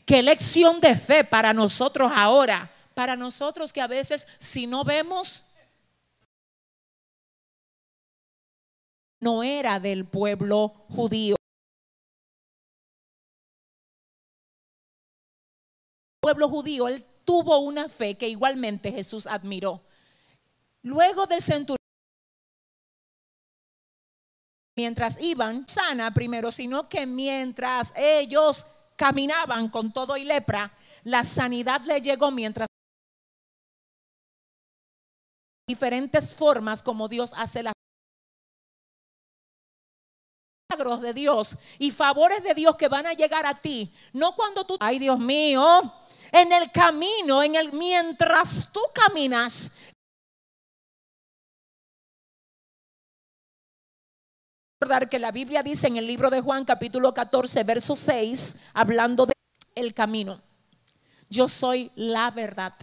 Qué 0.07 0.23
lección 0.23 0.81
de 0.81 0.97
fe 0.97 1.25
para 1.25 1.55
nosotros 1.55 2.13
ahora, 2.15 2.71
para 2.95 3.17
nosotros 3.17 3.73
que 3.73 3.81
a 3.81 3.87
veces 3.87 4.27
si 4.39 4.67
no 4.67 4.85
vemos, 4.85 5.45
no 9.21 9.43
era 9.43 9.81
del 9.81 10.05
pueblo 10.05 10.85
judío. 10.91 11.37
El 16.17 16.21
pueblo 16.21 16.49
judío, 16.51 16.89
él 16.89 17.03
tuvo 17.25 17.59
una 17.59 17.89
fe 17.89 18.17
que 18.17 18.29
igualmente 18.29 18.93
Jesús 18.93 19.27
admiró. 19.27 19.83
Luego 20.83 21.27
del 21.27 21.41
centurión, 21.41 21.79
mientras 24.77 25.19
iban, 25.21 25.67
sana 25.67 26.13
primero, 26.13 26.53
sino 26.53 26.91
que 26.91 27.07
mientras 27.07 27.95
ellos 27.97 28.67
caminaban 28.97 29.69
con 29.69 29.93
todo 29.93 30.17
y 30.17 30.25
lepra, 30.25 30.73
la 31.05 31.25
sanidad 31.25 31.83
le 31.83 32.01
llegó 32.01 32.31
mientras 32.31 32.69
diferentes 35.67 36.35
formas 36.35 36.83
como 36.83 37.09
Dios 37.09 37.33
hace 37.37 37.63
las 37.63 37.73
milagros 40.71 41.01
de 41.01 41.15
Dios 41.15 41.57
y 41.79 41.91
favores 41.91 42.43
de 42.43 42.55
Dios 42.55 42.77
que 42.77 42.89
van 42.89 43.07
a 43.07 43.13
llegar 43.13 43.47
a 43.47 43.61
ti, 43.61 43.95
no 44.13 44.35
cuando 44.35 44.65
tú, 44.65 44.77
ay 44.81 44.99
Dios 44.99 45.19
mío, 45.19 45.95
en 46.33 46.53
el 46.53 46.71
camino, 46.71 47.43
en 47.43 47.55
el 47.55 47.73
mientras 47.73 48.71
tú 48.73 48.81
caminas, 48.93 49.73
que 55.09 55.19
la 55.19 55.33
Biblia 55.33 55.63
dice 55.63 55.87
en 55.87 55.97
el 55.97 56.07
libro 56.07 56.29
de 56.29 56.43
Juan 56.43 56.65
capítulo 56.67 57.15
14 57.15 57.65
verso 57.65 57.97
6 57.97 58.57
hablando 58.75 59.25
de 59.25 59.33
el 59.75 59.95
camino. 59.95 60.43
Yo 61.31 61.49
soy 61.49 61.91
la 61.95 62.31
verdad. 62.31 62.75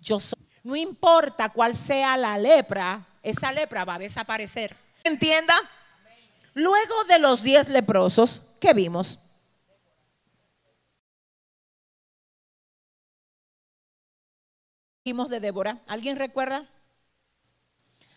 Yo 0.00 0.18
soy. 0.18 0.40
No 0.64 0.74
importa 0.76 1.50
cuál 1.50 1.76
sea 1.76 2.16
la 2.16 2.38
lepra, 2.38 3.06
esa 3.22 3.52
lepra 3.52 3.84
va 3.84 3.94
a 3.94 3.98
desaparecer. 3.98 4.74
¿Entienda? 5.04 5.54
Luego 6.54 7.04
de 7.04 7.18
los 7.18 7.42
diez 7.42 7.68
leprosos, 7.68 8.42
¿qué 8.58 8.72
vimos? 8.72 9.28
Vimos 15.04 15.28
de 15.28 15.38
Débora. 15.38 15.82
¿Alguien 15.86 16.16
recuerda? 16.16 16.66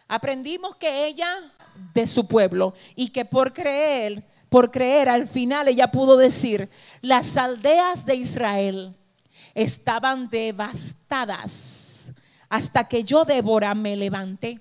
Aprendimos 0.10 0.76
que 0.76 1.06
ella 1.06 1.28
de 1.94 2.08
su 2.08 2.28
pueblo 2.28 2.74
y 2.96 3.10
que 3.10 3.26
por 3.26 3.54
creer, 3.54 4.26
por 4.50 4.72
creer 4.72 5.08
al 5.08 5.28
final 5.28 5.68
ella 5.68 5.92
pudo 5.92 6.18
decir, 6.18 6.68
las 7.02 7.38
aldeas 7.38 8.08
de 8.08 8.16
Israel 8.16 8.98
estaban 9.54 10.28
devastadas 10.32 12.12
hasta 12.50 12.88
que 12.88 13.04
yo 13.04 13.24
Débora 13.24 13.76
me 13.76 13.96
levanté. 13.96 14.60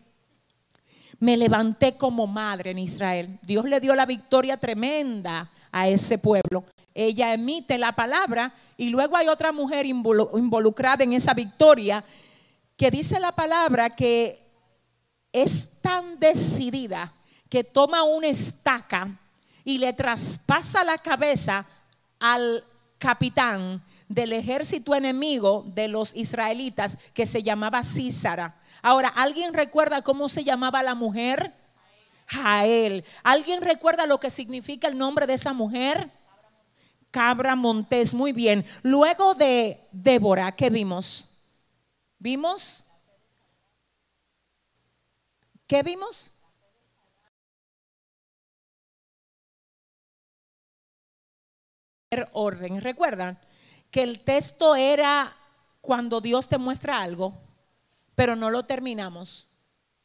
Me 1.19 1.39
levanté 1.39 1.97
como 1.97 2.27
madre 2.27 2.73
en 2.73 2.79
Israel. 2.79 3.39
Dios 3.43 3.65
le 3.65 3.81
dio 3.81 3.95
la 3.95 4.05
victoria 4.05 4.59
tremenda 4.59 5.51
a 5.73 5.89
ese 5.89 6.19
pueblo. 6.19 6.67
Ella 6.95 7.33
emite 7.33 7.79
la 7.79 7.93
palabra 7.93 8.53
y 8.77 8.91
luego 8.91 9.17
hay 9.17 9.29
otra 9.29 9.51
mujer 9.51 9.87
involucrada 9.87 11.05
en 11.05 11.15
esa 11.15 11.33
victoria 11.33 12.05
que 12.77 12.91
dice 12.91 13.19
la 13.19 13.33
palabra 13.33 13.91
que 13.91 14.48
es 15.43 15.81
tan 15.81 16.19
decidida 16.19 17.13
que 17.49 17.65
toma 17.65 18.03
una 18.03 18.29
estaca 18.29 19.09
y 19.65 19.79
le 19.79 19.93
traspasa 19.93 20.85
la 20.85 20.99
cabeza 20.99 21.67
al 22.21 22.65
capitán 22.99 23.83
del 24.09 24.33
ejército 24.33 24.95
enemigo 24.95 25.65
de 25.75 25.89
los 25.89 26.15
israelitas 26.15 26.97
que 27.15 27.27
se 27.27 27.43
llamaba 27.43 27.85
Císara. 27.85 28.57
Ahora, 28.83 29.09
¿alguien 29.09 29.53
recuerda 29.53 30.03
cómo 30.03 30.29
se 30.29 30.45
llamaba 30.45 30.83
la 30.83 30.95
mujer? 30.95 31.53
Jael. 32.27 33.05
¿Alguien 33.23 33.63
recuerda 33.63 34.07
lo 34.07 34.21
que 34.21 34.31
significa 34.31 34.89
el 34.89 34.99
nombre 34.99 35.27
de 35.27 35.35
esa 35.35 35.53
mujer? 35.53 36.11
Cabra 37.11 37.57
Montés. 37.57 38.15
Muy 38.15 38.33
bien. 38.33 38.65
Luego 38.83 39.35
de 39.35 39.81
Débora, 39.93 40.53
¿qué 40.53 40.71
vimos? 40.71 41.27
Vimos 42.19 42.88
¿Qué 45.69 45.83
vimos? 45.83 46.33
Orden. 52.33 52.81
¿Recuerdan 52.81 53.39
que 53.91 54.03
el 54.03 54.21
texto 54.21 54.75
era 54.75 55.37
cuando 55.83 56.23
Dios 56.23 56.49
te 56.49 56.57
muestra 56.57 57.03
algo, 57.03 57.35
pero 58.15 58.35
no 58.35 58.51
lo 58.51 58.65
terminamos? 58.65 59.47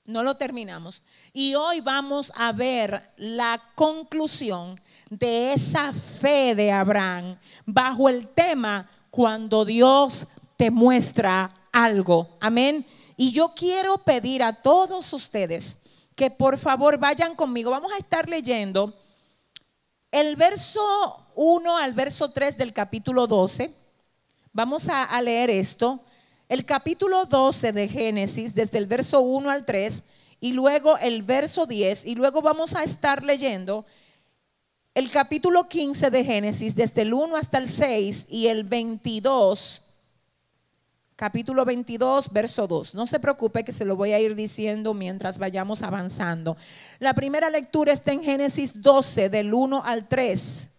No 0.03 0.21
lo 0.21 0.35
terminamos. 0.35 1.01
Y 1.31 1.55
hoy 1.55 1.79
vamos 1.79 2.33
a 2.35 2.51
ver 2.51 3.13
la 3.15 3.71
conclusión 3.73 4.79
de 5.09 5.53
esa 5.53 5.93
fe 5.93 6.55
de 6.55 6.73
Abraham 6.73 7.39
bajo 7.65 8.09
el 8.09 8.27
tema 8.27 8.89
cuando 9.09 9.63
Dios 9.63 10.27
te 10.57 10.69
muestra 10.71 11.53
algo. 11.71 12.37
Amén. 12.41 12.85
Y 13.15 13.31
yo 13.31 13.53
quiero 13.55 13.97
pedir 13.99 14.43
a 14.43 14.53
todos 14.53 15.13
ustedes 15.13 15.77
que 16.15 16.29
por 16.29 16.57
favor 16.57 16.97
vayan 16.97 17.35
conmigo. 17.35 17.71
Vamos 17.71 17.91
a 17.93 17.97
estar 17.97 18.27
leyendo 18.27 18.93
el 20.11 20.35
verso 20.35 21.25
1 21.35 21.77
al 21.77 21.93
verso 21.93 22.31
3 22.31 22.57
del 22.57 22.73
capítulo 22.73 23.27
12. 23.27 23.71
Vamos 24.51 24.87
a, 24.89 25.19
leer 25.21 25.49
esto. 25.49 26.03
El 26.47 26.65
capítulo 26.65 27.25
12 27.25 27.73
de 27.73 27.87
Génesis, 27.87 28.53
desde 28.53 28.77
el 28.77 28.85
verso 28.85 29.21
1 29.21 29.49
al 29.49 29.65
3, 29.65 30.03
y 30.39 30.51
luego 30.51 30.97
el 30.97 31.23
verso 31.23 31.65
10, 31.65 32.05
y 32.05 32.15
luego 32.15 32.41
vamos 32.41 32.75
a 32.75 32.83
estar 32.83 33.23
leyendo 33.23 33.85
el 34.93 35.09
capítulo 35.09 35.67
15 35.67 36.11
de 36.11 36.23
Génesis, 36.23 36.75
desde 36.75 37.01
el 37.01 37.13
1 37.13 37.35
hasta 37.35 37.57
el 37.57 37.67
6, 37.67 38.27
y 38.29 38.47
el 38.47 38.63
22 38.63 39.82
capítulo 41.15 41.65
22, 41.65 42.31
verso 42.31 42.67
2. 42.67 42.93
No 42.93 43.07
se 43.07 43.19
preocupe 43.19 43.63
que 43.63 43.71
se 43.71 43.85
lo 43.85 43.95
voy 43.95 44.13
a 44.13 44.19
ir 44.19 44.35
diciendo 44.35 44.93
mientras 44.93 45.37
vayamos 45.37 45.83
avanzando. 45.83 46.57
La 46.99 47.13
primera 47.13 47.49
lectura 47.49 47.93
está 47.93 48.11
en 48.11 48.23
Génesis 48.23 48.81
12, 48.81 49.29
del 49.29 49.53
1 49.53 49.83
al 49.83 50.07
3. 50.07 50.69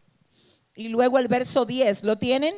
Y 0.77 0.89
luego 0.89 1.19
el 1.19 1.29
verso 1.29 1.65
10. 1.65 2.05
¿Lo 2.05 2.17
tienen? 2.17 2.55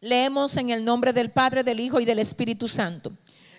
Leemos 0.00 0.56
en 0.56 0.70
el 0.70 0.84
nombre 0.84 1.12
del 1.12 1.30
Padre, 1.30 1.62
del 1.62 1.78
Hijo 1.78 2.00
y 2.00 2.04
del 2.04 2.18
Espíritu 2.18 2.66
Santo. 2.66 3.12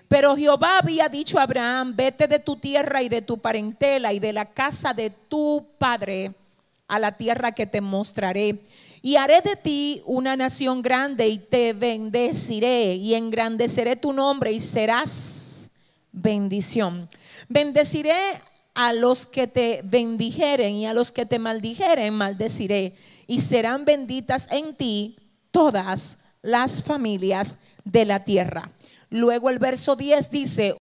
Pero 0.09 0.35
Jehová 0.35 0.79
había 0.79 1.07
dicho 1.07 1.39
a 1.39 1.43
Abraham, 1.43 1.95
vete 1.95 2.27
de 2.27 2.39
tu 2.39 2.57
tierra 2.57 3.01
y 3.01 3.09
de 3.09 3.21
tu 3.21 3.39
parentela 3.39 4.11
y 4.11 4.19
de 4.19 4.33
la 4.33 4.51
casa 4.53 4.93
de 4.93 5.09
tu 5.09 5.65
padre 5.77 6.35
a 6.87 6.99
la 6.99 7.13
tierra 7.13 7.53
que 7.53 7.65
te 7.65 7.81
mostraré 7.81 8.61
y 9.05 9.17
haré 9.17 9.41
de 9.41 9.57
ti 9.57 10.01
una 10.05 10.37
nación 10.37 10.81
grande 10.81 11.27
y 11.27 11.37
te 11.37 11.73
bendeciré 11.73 12.95
y 12.95 13.13
engrandeceré 13.15 13.97
tu 13.97 14.13
nombre 14.13 14.53
y 14.53 14.61
serás 14.61 15.69
bendición. 16.13 17.09
Bendeciré 17.49 18.15
a 18.73 18.93
los 18.93 19.25
que 19.25 19.45
te 19.47 19.81
bendijeren 19.83 20.75
y 20.75 20.87
a 20.87 20.93
los 20.93 21.11
que 21.11 21.25
te 21.25 21.37
maldijeren 21.37 22.13
maldeciré 22.13 22.97
y 23.27 23.39
serán 23.39 23.83
benditas 23.83 24.47
en 24.49 24.73
ti 24.73 25.17
todas 25.51 26.19
las 26.41 26.81
familias 26.81 27.57
de 27.83 28.05
la 28.05 28.23
tierra. 28.23 28.71
Luego 29.09 29.49
el 29.49 29.59
verso 29.59 29.97
10 29.97 30.31
dice, 30.31 30.77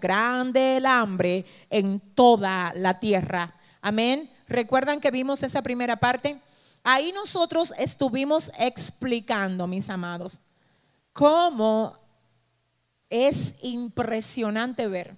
grande 0.00 0.78
el 0.78 0.86
hambre 0.86 1.44
en 1.68 2.00
toda 2.14 2.72
la 2.74 2.98
tierra. 2.98 3.54
Amén. 3.82 4.30
¿Recuerdan 4.50 5.00
que 5.00 5.12
vimos 5.12 5.44
esa 5.44 5.62
primera 5.62 5.94
parte? 5.94 6.40
Ahí 6.82 7.12
nosotros 7.12 7.72
estuvimos 7.78 8.50
explicando, 8.58 9.68
mis 9.68 9.88
amados, 9.88 10.40
cómo 11.12 11.96
es 13.08 13.62
impresionante 13.62 14.88
ver 14.88 15.16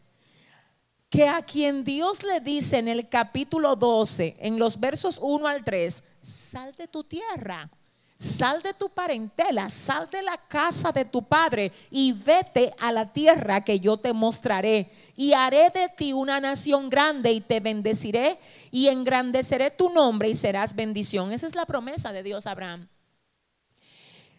que 1.08 1.28
a 1.28 1.40
quien 1.40 1.82
Dios 1.82 2.22
le 2.22 2.40
dice 2.40 2.76
en 2.76 2.88
el 2.88 3.08
capítulo 3.08 3.74
12, 3.74 4.36
en 4.38 4.58
los 4.58 4.78
versos 4.78 5.18
1 5.18 5.48
al 5.48 5.64
3, 5.64 6.04
sal 6.20 6.74
de 6.74 6.86
tu 6.86 7.02
tierra, 7.02 7.70
sal 8.22 8.62
de 8.62 8.72
tu 8.72 8.88
parentela, 8.88 9.68
sal 9.68 10.08
de 10.08 10.22
la 10.22 10.37
casa 10.37 10.92
de 10.92 11.04
tu 11.04 11.24
padre 11.24 11.72
y 11.90 12.12
vete 12.12 12.72
a 12.78 12.92
la 12.92 13.12
tierra 13.12 13.64
que 13.64 13.80
yo 13.80 13.96
te 13.96 14.12
mostraré 14.12 14.92
y 15.16 15.32
haré 15.32 15.70
de 15.70 15.88
ti 15.88 16.12
una 16.12 16.38
nación 16.38 16.88
grande 16.88 17.32
y 17.32 17.40
te 17.40 17.58
bendeciré 17.58 18.38
y 18.70 18.87
engrandeceré 18.87 19.72
tu 19.72 19.90
nombre 19.90 20.28
y 20.28 20.37
serás 20.37 20.76
bendición. 20.76 21.32
Esa 21.32 21.48
es 21.48 21.56
la 21.56 21.66
promesa 21.66 22.12
de 22.12 22.22
Dios 22.22 22.46
Abraham. 22.46 22.87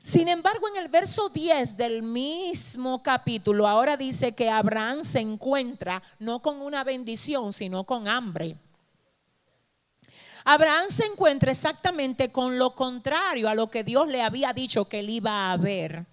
Sin 0.02 0.30
embargo, 0.30 0.66
en 0.70 0.82
el 0.82 0.90
verso 0.90 1.28
10 1.28 1.76
del 1.76 2.04
mismo 2.04 3.04
capítulo, 3.04 3.68
ahora 3.68 3.98
dice 3.98 4.34
que 4.34 4.50
Abraham 4.50 5.04
se 5.04 5.20
encuentra 5.20 6.02
no 6.20 6.42
con 6.42 6.62
una 6.62 6.86
bendición, 6.86 7.52
sino 7.52 7.84
con 7.84 8.08
hambre. 8.08 8.56
Abraham 10.46 10.90
se 10.90 11.06
encuentra 11.06 11.52
exactamente 11.52 12.32
con 12.32 12.58
lo 12.58 12.76
contrario 12.76 13.48
a 13.48 13.56
lo 13.56 13.70
que 13.70 13.84
Dios 13.84 14.08
le 14.08 14.22
había 14.22 14.54
dicho 14.54 14.86
que 14.86 15.00
él 15.00 15.10
iba 15.10 15.52
a 15.52 15.58
ver. 15.58 16.06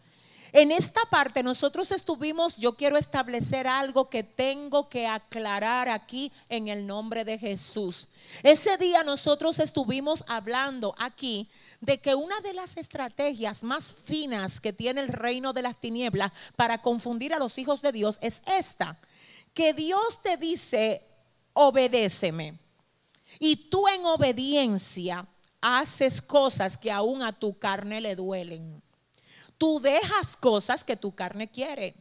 En 0.52 0.72
esta 0.72 1.02
parte 1.08 1.42
nosotros 1.42 1.92
estuvimos, 1.92 2.56
yo 2.56 2.74
quiero 2.74 2.96
establecer 2.96 3.68
algo 3.68 4.08
que 4.08 4.24
tengo 4.24 4.88
que 4.88 5.06
aclarar 5.06 5.88
aquí 5.88 6.32
en 6.48 6.68
el 6.68 6.86
nombre 6.86 7.24
de 7.24 7.38
Jesús. 7.38 8.08
Ese 8.42 8.76
día 8.76 9.04
nosotros 9.04 9.60
estuvimos 9.60 10.24
hablando 10.26 10.94
aquí 10.98 11.48
de 11.80 11.98
que 11.98 12.14
una 12.14 12.40
de 12.40 12.52
las 12.52 12.76
estrategias 12.76 13.62
más 13.62 13.92
finas 13.92 14.60
que 14.60 14.72
tiene 14.72 15.00
el 15.00 15.08
reino 15.08 15.52
de 15.52 15.62
las 15.62 15.76
tinieblas 15.76 16.32
para 16.56 16.82
confundir 16.82 17.32
a 17.32 17.38
los 17.38 17.56
hijos 17.58 17.80
de 17.80 17.92
Dios 17.92 18.18
es 18.20 18.42
esta, 18.46 18.98
que 19.54 19.72
Dios 19.72 20.20
te 20.22 20.36
dice, 20.36 21.02
obedéceme. 21.52 22.58
Y 23.38 23.70
tú 23.70 23.86
en 23.88 24.04
obediencia 24.06 25.26
haces 25.60 26.20
cosas 26.20 26.76
que 26.76 26.90
aún 26.90 27.22
a 27.22 27.32
tu 27.32 27.58
carne 27.58 28.00
le 28.00 28.16
duelen. 28.16 28.82
Tú 29.58 29.80
dejas 29.80 30.36
cosas 30.36 30.82
que 30.82 30.96
tu 30.96 31.14
carne 31.14 31.50
quiere, 31.50 31.94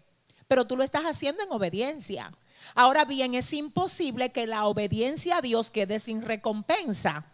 pero 0.48 0.66
tú 0.66 0.78
lo 0.78 0.84
estás 0.84 1.04
haciendo 1.04 1.44
en 1.44 1.52
obediencia. 1.52 2.32
Ahora 2.74 3.06
bien, 3.06 3.36
es 3.36 3.52
imposible 3.54 4.32
que 4.32 4.48
la 4.48 4.66
obediencia 4.66 5.38
a 5.38 5.42
Dios 5.42 5.70
quede 5.70 6.00
sin 6.00 6.22
recompensa. 6.22 7.26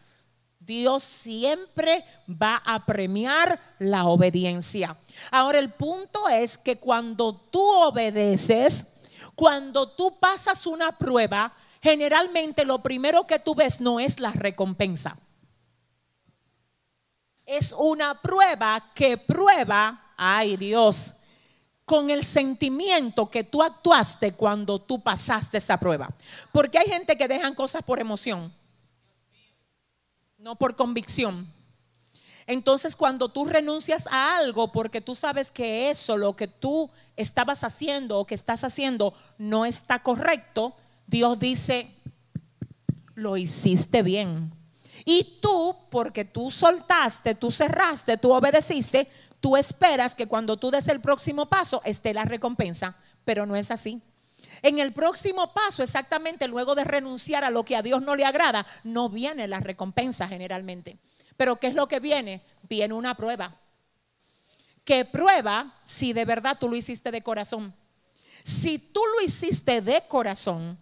Dios 0.59 1.03
siempre 1.03 2.03
va 2.27 2.61
a 2.65 2.85
premiar 2.85 3.59
la 3.77 4.05
obediencia. 4.05 4.97
Ahora 5.29 5.59
el 5.59 5.71
punto 5.71 6.27
es 6.27 6.57
que 6.57 6.79
cuando 6.79 7.35
tú 7.35 7.61
obedeces, 7.61 9.01
cuando 9.35 9.89
tú 9.89 10.17
pasas 10.19 10.65
una 10.65 10.97
prueba, 10.97 11.53
generalmente 11.85 12.65
lo 12.65 12.81
primero 12.81 13.27
que 13.27 13.37
tú 13.37 13.53
ves 13.53 13.79
no 13.79 13.99
es 13.99 14.19
la 14.19 14.31
recompensa. 14.31 15.17
Es 17.45 17.75
una 17.77 18.19
prueba 18.21 18.91
que 18.95 19.19
prueba, 19.19 20.13
ay 20.17 20.57
Dios, 20.57 21.17
con 21.85 22.09
el 22.09 22.23
sentimiento 22.23 23.29
que 23.29 23.43
tú 23.43 23.61
actuaste 23.61 24.33
cuando 24.33 24.81
tú 24.81 24.99
pasaste 24.99 25.59
esa 25.59 25.79
prueba. 25.79 26.09
Porque 26.51 26.79
hay 26.79 26.87
gente 26.87 27.15
que 27.15 27.27
dejan 27.27 27.53
cosas 27.53 27.83
por 27.83 27.99
emoción 27.99 28.51
no 30.45 30.55
por 30.55 30.75
convicción. 30.75 31.51
Entonces, 32.45 32.95
cuando 32.95 33.29
tú 33.29 33.45
renuncias 33.45 34.05
a 34.11 34.37
algo 34.37 34.71
porque 34.71 35.01
tú 35.01 35.15
sabes 35.15 35.49
que 35.49 35.89
eso, 35.89 36.17
lo 36.17 36.35
que 36.35 36.47
tú 36.47 36.91
estabas 37.15 37.63
haciendo 37.63 38.19
o 38.19 38.27
que 38.27 38.35
estás 38.35 38.63
haciendo, 38.63 39.15
no 39.39 39.65
está 39.65 40.03
correcto, 40.03 40.75
Dios 41.07 41.39
dice, 41.39 41.95
lo 43.15 43.37
hiciste 43.37 44.03
bien. 44.03 44.53
Y 45.05 45.39
tú, 45.41 45.75
porque 45.89 46.25
tú 46.25 46.51
soltaste, 46.51 47.35
tú 47.35 47.51
cerraste, 47.51 48.17
tú 48.17 48.33
obedeciste, 48.33 49.07
tú 49.39 49.57
esperas 49.57 50.15
que 50.15 50.27
cuando 50.27 50.57
tú 50.57 50.71
des 50.71 50.87
el 50.87 51.01
próximo 51.01 51.47
paso 51.47 51.81
esté 51.85 52.13
la 52.13 52.25
recompensa, 52.25 52.97
pero 53.23 53.45
no 53.45 53.55
es 53.55 53.71
así. 53.71 54.01
En 54.61 54.79
el 54.79 54.93
próximo 54.93 55.53
paso, 55.53 55.83
exactamente 55.83 56.47
luego 56.47 56.75
de 56.75 56.83
renunciar 56.83 57.43
a 57.43 57.49
lo 57.49 57.63
que 57.65 57.75
a 57.75 57.81
Dios 57.81 58.01
no 58.01 58.15
le 58.15 58.25
agrada, 58.25 58.65
no 58.83 59.09
viene 59.09 59.47
la 59.47 59.59
recompensa 59.59 60.27
generalmente. 60.27 60.97
Pero 61.37 61.57
¿qué 61.57 61.67
es 61.67 61.75
lo 61.75 61.87
que 61.87 61.99
viene? 61.99 62.41
Viene 62.63 62.93
una 62.93 63.15
prueba. 63.15 63.59
Que 64.83 65.03
prueba 65.05 65.79
si 65.83 66.13
de 66.13 66.25
verdad 66.25 66.57
tú 66.59 66.69
lo 66.69 66.75
hiciste 66.75 67.11
de 67.11 67.21
corazón. 67.21 67.75
Si 68.43 68.77
tú 68.77 69.01
lo 69.15 69.23
hiciste 69.23 69.81
de 69.81 70.07
corazón, 70.07 70.77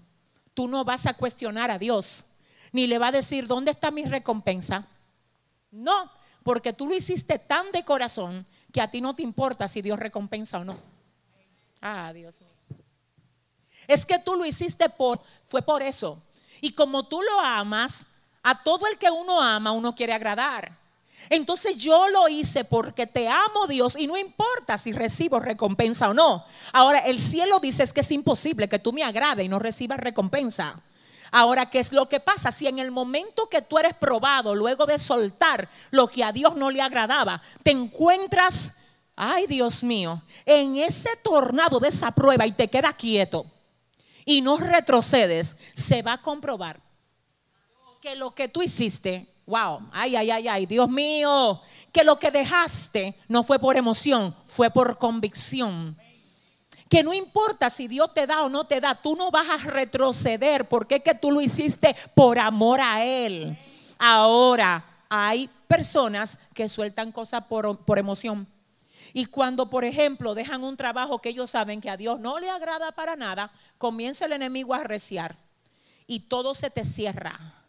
tú 0.54 0.68
no 0.68 0.84
vas 0.84 1.06
a 1.06 1.14
cuestionar 1.14 1.72
a 1.72 1.80
Dios, 1.80 2.26
ni 2.72 2.88
le 2.88 3.00
va 3.00 3.08
a 3.08 3.12
decir, 3.12 3.48
¿dónde 3.48 3.72
está 3.72 3.92
mi 3.92 4.04
recompensa? 4.04 4.88
No, 5.72 6.12
porque 6.44 6.74
tú 6.74 6.88
lo 6.88 6.96
hiciste 6.96 7.40
tan 7.40 7.72
de 7.72 7.84
corazón 7.84 8.46
que 8.72 8.82
a 8.82 8.90
ti 8.90 9.02
no 9.02 9.16
te 9.16 9.24
importa 9.24 9.68
si 9.68 9.82
Dios 9.82 10.00
recompensa 10.00 10.60
o 10.60 10.64
no. 10.64 10.78
Ah, 11.82 12.12
Dios 12.14 12.40
mío. 12.42 12.50
Es 13.88 14.06
que 14.06 14.20
tú 14.20 14.36
lo 14.36 14.46
hiciste 14.46 14.90
por, 14.90 15.22
fue 15.48 15.62
por 15.62 15.82
eso. 15.82 16.22
Y 16.62 16.74
como 16.74 17.08
tú 17.08 17.22
lo 17.22 17.40
amas, 17.40 18.06
a 18.42 18.64
todo 18.64 18.88
el 18.88 18.98
que 18.98 19.10
uno 19.10 19.42
ama, 19.42 19.72
uno 19.72 19.94
quiere 19.96 20.14
agradar. 20.14 20.78
Entonces 21.30 21.78
yo 21.78 22.08
lo 22.10 22.28
hice 22.28 22.66
porque 22.66 23.08
te 23.08 23.28
amo 23.28 23.68
Dios 23.68 23.96
y 23.98 24.08
no 24.08 24.18
importa 24.18 24.78
si 24.78 24.92
recibo 24.94 25.40
recompensa 25.40 26.10
o 26.10 26.14
no. 26.14 26.46
Ahora 26.72 27.00
el 27.00 27.20
cielo 27.20 27.60
dice 27.60 27.84
es 27.84 27.94
que 27.94 28.02
es 28.02 28.12
imposible 28.12 28.70
que 28.70 28.80
tú 28.80 28.94
me 28.94 29.04
agrade 29.04 29.44
y 29.44 29.50
no 29.50 29.60
recibas 29.60 30.00
recompensa. 30.00 30.76
Ahora, 31.32 31.68
¿qué 31.68 31.80
es 31.80 31.92
lo 31.92 32.08
que 32.10 32.20
pasa? 32.20 32.52
Si 32.52 32.68
en 32.68 32.78
el 32.78 32.92
momento 32.92 33.50
que 33.50 33.64
tú 33.64 33.80
eres 33.80 33.96
probado, 33.96 34.54
luego 34.54 34.86
de 34.86 35.00
soltar 35.00 35.68
lo 35.90 36.08
que 36.08 36.24
a 36.24 36.32
Dios 36.32 36.56
no 36.56 36.70
le 36.70 36.80
agradaba, 36.80 37.42
te 37.64 37.72
encuentras, 37.72 38.82
ay 39.16 39.48
Dios 39.48 39.84
mío, 39.84 40.22
en 40.46 40.78
ese 40.78 41.10
tornado 41.24 41.80
de 41.80 41.88
esa 41.88 42.12
prueba 42.12 42.46
y 42.46 42.52
te 42.52 42.70
quedas 42.70 42.94
quieto 42.94 43.48
y 44.26 44.42
no 44.42 44.58
retrocedes, 44.58 45.58
se 45.74 46.04
va 46.04 46.14
a 46.14 46.22
comprobar 46.22 46.80
que 48.00 48.16
lo 48.16 48.36
que 48.36 48.48
tú 48.48 48.62
hiciste, 48.62 49.33
wow, 49.46 49.82
ay, 49.92 50.16
ay, 50.16 50.32
ay, 50.32 50.48
ay, 50.48 50.66
Dios 50.66 50.90
mío, 50.90 51.62
que 51.92 52.04
lo 52.04 52.18
que 52.18 52.32
dejaste 52.32 53.16
no 53.28 53.44
fue 53.44 53.60
por 53.60 53.78
emoción, 53.78 54.36
fue 54.46 54.70
por 54.70 54.98
convicción. 54.98 55.98
Que 56.90 57.04
no 57.04 57.14
importa 57.14 57.70
si 57.70 57.88
Dios 57.88 58.14
te 58.14 58.28
da 58.28 58.44
o 58.44 58.50
no 58.50 58.66
te 58.66 58.80
da, 58.80 58.94
tú 58.94 59.16
no 59.16 59.32
vas 59.32 59.50
a 59.50 59.58
retroceder 59.58 60.68
porque 60.70 60.96
es 60.96 61.04
que 61.04 61.16
tú 61.16 61.32
lo 61.32 61.42
hiciste 61.42 61.96
por 62.14 62.38
amor 62.38 62.80
a 62.82 63.04
Él. 63.04 63.58
Ahora, 63.98 64.86
hay 65.10 65.50
personas 65.68 66.40
que 66.54 66.70
sueltan 66.70 67.12
cosas 67.12 67.46
por, 67.46 67.80
por 67.80 67.98
emoción. 67.98 68.48
Y 69.12 69.26
cuando, 69.26 69.70
por 69.70 69.86
ejemplo, 69.86 70.34
dejan 70.34 70.64
un 70.64 70.78
trabajo 70.78 71.20
que 71.20 71.30
ellos 71.30 71.50
saben 71.50 71.82
que 71.82 71.90
a 71.90 71.98
Dios 71.98 72.20
no 72.20 72.40
le 72.40 72.50
agrada 72.50 72.92
para 72.92 73.16
nada, 73.16 73.52
comienza 73.78 74.26
el 74.26 74.34
enemigo 74.34 74.74
a 74.74 74.78
arreciar 74.78 75.36
y 76.08 76.22
todo 76.22 76.54
se 76.54 76.70
te 76.70 76.84
cierra. 76.84 77.63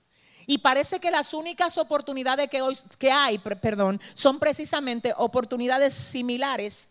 Y 0.46 0.58
parece 0.58 1.00
que 1.00 1.10
las 1.10 1.34
únicas 1.34 1.78
oportunidades 1.78 2.50
que, 2.50 2.62
hoy, 2.62 2.76
que 2.98 3.10
hay, 3.10 3.38
perdón, 3.38 4.00
son 4.14 4.38
precisamente 4.38 5.14
oportunidades 5.16 5.94
similares 5.94 6.90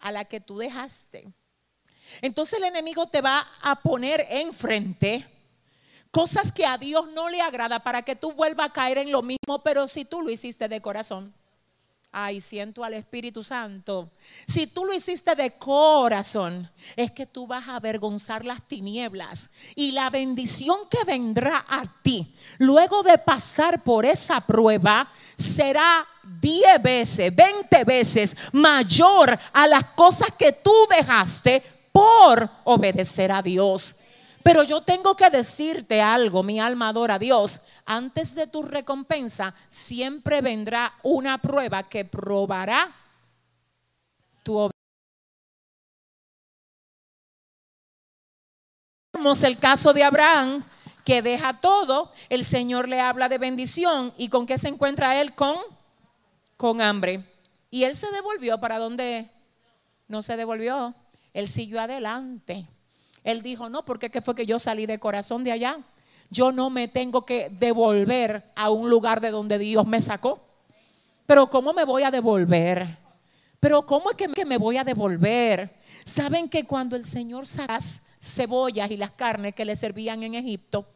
a 0.00 0.12
la 0.12 0.24
que 0.24 0.40
tú 0.40 0.58
dejaste. 0.58 1.32
Entonces 2.20 2.58
el 2.58 2.64
enemigo 2.64 3.08
te 3.08 3.20
va 3.20 3.46
a 3.62 3.80
poner 3.80 4.26
enfrente 4.28 5.26
cosas 6.10 6.52
que 6.52 6.64
a 6.64 6.78
Dios 6.78 7.08
no 7.08 7.28
le 7.28 7.40
agrada 7.40 7.80
para 7.80 8.02
que 8.02 8.14
tú 8.14 8.32
vuelvas 8.32 8.68
a 8.68 8.72
caer 8.72 8.98
en 8.98 9.10
lo 9.10 9.22
mismo, 9.22 9.62
pero 9.64 9.88
si 9.88 10.04
tú 10.04 10.22
lo 10.22 10.30
hiciste 10.30 10.68
de 10.68 10.80
corazón. 10.80 11.34
Ay, 12.16 12.40
siento 12.40 12.84
al 12.84 12.94
Espíritu 12.94 13.42
Santo. 13.42 14.12
Si 14.46 14.68
tú 14.68 14.84
lo 14.84 14.94
hiciste 14.94 15.34
de 15.34 15.50
corazón, 15.58 16.70
es 16.94 17.10
que 17.10 17.26
tú 17.26 17.44
vas 17.44 17.66
a 17.66 17.74
avergonzar 17.74 18.44
las 18.44 18.62
tinieblas. 18.68 19.50
Y 19.74 19.90
la 19.90 20.10
bendición 20.10 20.78
que 20.88 21.02
vendrá 21.02 21.64
a 21.68 21.82
ti 22.02 22.32
luego 22.58 23.02
de 23.02 23.18
pasar 23.18 23.82
por 23.82 24.06
esa 24.06 24.40
prueba 24.40 25.10
será 25.36 26.06
10 26.22 26.80
veces, 26.80 27.34
20 27.34 27.82
veces 27.82 28.36
mayor 28.52 29.36
a 29.52 29.66
las 29.66 29.82
cosas 29.82 30.28
que 30.38 30.52
tú 30.52 30.72
dejaste 30.88 31.64
por 31.90 32.48
obedecer 32.62 33.32
a 33.32 33.42
Dios. 33.42 34.03
Pero 34.44 34.62
yo 34.62 34.82
tengo 34.82 35.16
que 35.16 35.30
decirte 35.30 36.02
algo, 36.02 36.42
mi 36.42 36.60
alma 36.60 36.90
adora 36.90 37.14
a 37.14 37.18
Dios. 37.18 37.62
Antes 37.86 38.34
de 38.34 38.46
tu 38.46 38.62
recompensa 38.62 39.54
siempre 39.70 40.42
vendrá 40.42 40.92
una 41.02 41.38
prueba 41.38 41.82
que 41.84 42.04
probará 42.04 42.94
tu 44.42 44.58
obediencia. 49.14 49.48
el 49.48 49.58
caso 49.58 49.94
de 49.94 50.04
Abraham, 50.04 50.62
que 51.06 51.22
deja 51.22 51.62
todo, 51.62 52.12
el 52.28 52.44
Señor 52.44 52.86
le 52.86 53.00
habla 53.00 53.30
de 53.30 53.38
bendición 53.38 54.12
y 54.18 54.28
con 54.28 54.46
qué 54.46 54.58
se 54.58 54.68
encuentra 54.68 55.22
él 55.22 55.34
con 55.34 55.56
con 56.58 56.82
hambre. 56.82 57.24
Y 57.70 57.84
él 57.84 57.94
se 57.94 58.10
devolvió 58.10 58.60
para 58.60 58.76
donde 58.76 59.30
no 60.06 60.20
se 60.20 60.36
devolvió, 60.36 60.94
él 61.32 61.48
siguió 61.48 61.80
adelante. 61.80 62.68
Él 63.24 63.42
dijo, 63.42 63.70
no, 63.70 63.84
porque 63.84 64.10
qué 64.10 64.20
fue 64.20 64.34
que 64.34 64.46
yo 64.46 64.58
salí 64.58 64.86
de 64.86 64.98
corazón 64.98 65.42
de 65.42 65.52
allá. 65.52 65.78
Yo 66.30 66.52
no 66.52 66.68
me 66.68 66.88
tengo 66.88 67.24
que 67.24 67.48
devolver 67.50 68.44
a 68.54 68.70
un 68.70 68.90
lugar 68.90 69.20
de 69.20 69.30
donde 69.30 69.58
Dios 69.58 69.86
me 69.86 70.00
sacó. 70.00 70.40
Pero 71.26 71.46
¿cómo 71.46 71.72
me 71.72 71.84
voy 71.84 72.02
a 72.02 72.10
devolver? 72.10 72.98
Pero 73.58 73.86
¿cómo 73.86 74.10
es 74.10 74.16
que 74.16 74.44
me 74.44 74.58
voy 74.58 74.76
a 74.76 74.84
devolver? 74.84 75.74
Saben 76.04 76.50
que 76.50 76.64
cuando 76.64 76.96
el 76.96 77.06
Señor 77.06 77.46
sacó 77.46 77.72
las 77.72 78.02
cebollas 78.20 78.90
y 78.90 78.96
las 78.98 79.12
carnes 79.12 79.54
que 79.54 79.64
le 79.64 79.74
servían 79.74 80.22
en 80.22 80.34
Egipto, 80.34 80.86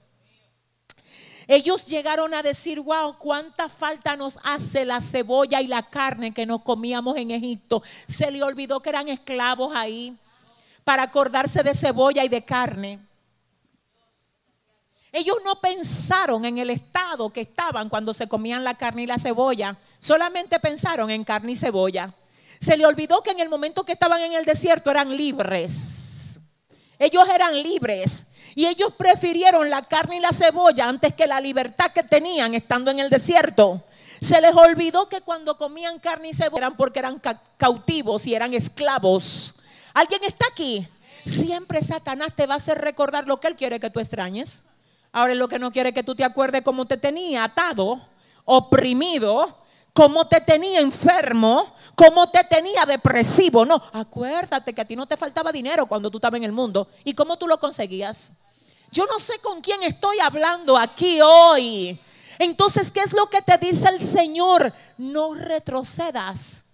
ellos 1.46 1.86
llegaron 1.86 2.34
a 2.34 2.42
decir, 2.42 2.78
wow, 2.78 3.16
cuánta 3.16 3.70
falta 3.70 4.16
nos 4.16 4.38
hace 4.44 4.84
la 4.84 5.00
cebolla 5.00 5.62
y 5.62 5.66
la 5.66 5.82
carne 5.88 6.34
que 6.34 6.44
nos 6.44 6.60
comíamos 6.60 7.16
en 7.16 7.30
Egipto. 7.30 7.82
Se 8.06 8.30
le 8.30 8.42
olvidó 8.42 8.80
que 8.80 8.90
eran 8.90 9.08
esclavos 9.08 9.74
ahí 9.74 10.14
para 10.88 11.02
acordarse 11.02 11.62
de 11.62 11.74
cebolla 11.74 12.24
y 12.24 12.30
de 12.30 12.46
carne. 12.46 12.98
Ellos 15.12 15.36
no 15.44 15.60
pensaron 15.60 16.46
en 16.46 16.56
el 16.56 16.70
estado 16.70 17.28
que 17.28 17.42
estaban 17.42 17.90
cuando 17.90 18.14
se 18.14 18.26
comían 18.26 18.64
la 18.64 18.72
carne 18.72 19.02
y 19.02 19.06
la 19.06 19.18
cebolla, 19.18 19.76
solamente 19.98 20.58
pensaron 20.60 21.10
en 21.10 21.24
carne 21.24 21.52
y 21.52 21.56
cebolla. 21.56 22.14
Se 22.58 22.74
le 22.78 22.86
olvidó 22.86 23.22
que 23.22 23.32
en 23.32 23.40
el 23.40 23.50
momento 23.50 23.84
que 23.84 23.92
estaban 23.92 24.22
en 24.22 24.32
el 24.32 24.46
desierto 24.46 24.90
eran 24.90 25.14
libres. 25.14 26.38
Ellos 26.98 27.28
eran 27.34 27.62
libres 27.62 28.28
y 28.54 28.64
ellos 28.64 28.94
prefirieron 28.96 29.68
la 29.68 29.82
carne 29.82 30.16
y 30.16 30.20
la 30.20 30.32
cebolla 30.32 30.88
antes 30.88 31.12
que 31.12 31.26
la 31.26 31.38
libertad 31.38 31.92
que 31.92 32.02
tenían 32.02 32.54
estando 32.54 32.90
en 32.90 33.00
el 33.00 33.10
desierto. 33.10 33.82
Se 34.22 34.40
les 34.40 34.56
olvidó 34.56 35.06
que 35.06 35.20
cuando 35.20 35.58
comían 35.58 35.98
carne 35.98 36.30
y 36.30 36.32
cebolla 36.32 36.68
eran 36.68 36.78
porque 36.78 37.00
eran 37.00 37.20
cautivos 37.58 38.26
y 38.26 38.34
eran 38.34 38.54
esclavos 38.54 39.64
¿Alguien 39.94 40.24
está 40.24 40.46
aquí? 40.50 40.86
Siempre 41.24 41.82
Satanás 41.82 42.34
te 42.34 42.46
va 42.46 42.54
a 42.54 42.56
hacer 42.58 42.78
recordar 42.78 43.26
lo 43.26 43.40
que 43.40 43.48
él 43.48 43.56
quiere 43.56 43.80
que 43.80 43.90
tú 43.90 44.00
extrañes. 44.00 44.64
Ahora 45.12 45.34
lo 45.34 45.48
que 45.48 45.58
no 45.58 45.72
quiere 45.72 45.92
que 45.92 46.02
tú 46.02 46.14
te 46.14 46.24
acuerdes 46.24 46.62
cómo 46.62 46.86
te 46.86 46.96
tenía 46.96 47.44
atado, 47.44 48.00
oprimido, 48.44 49.58
cómo 49.92 50.28
te 50.28 50.40
tenía 50.40 50.80
enfermo, 50.80 51.74
cómo 51.94 52.30
te 52.30 52.44
tenía 52.44 52.84
depresivo. 52.86 53.64
No, 53.64 53.82
acuérdate 53.92 54.72
que 54.72 54.80
a 54.80 54.84
ti 54.84 54.94
no 54.94 55.06
te 55.06 55.16
faltaba 55.16 55.50
dinero 55.50 55.86
cuando 55.86 56.10
tú 56.10 56.18
estabas 56.18 56.38
en 56.38 56.44
el 56.44 56.52
mundo. 56.52 56.88
¿Y 57.04 57.14
cómo 57.14 57.36
tú 57.36 57.48
lo 57.48 57.58
conseguías? 57.58 58.32
Yo 58.90 59.06
no 59.06 59.18
sé 59.18 59.38
con 59.40 59.60
quién 59.60 59.82
estoy 59.82 60.20
hablando 60.20 60.76
aquí 60.76 61.20
hoy. 61.20 62.00
Entonces, 62.38 62.90
¿qué 62.90 63.00
es 63.00 63.12
lo 63.12 63.26
que 63.26 63.42
te 63.42 63.58
dice 63.58 63.88
el 63.88 64.00
Señor? 64.00 64.72
No 64.96 65.34
retrocedas. 65.34 66.67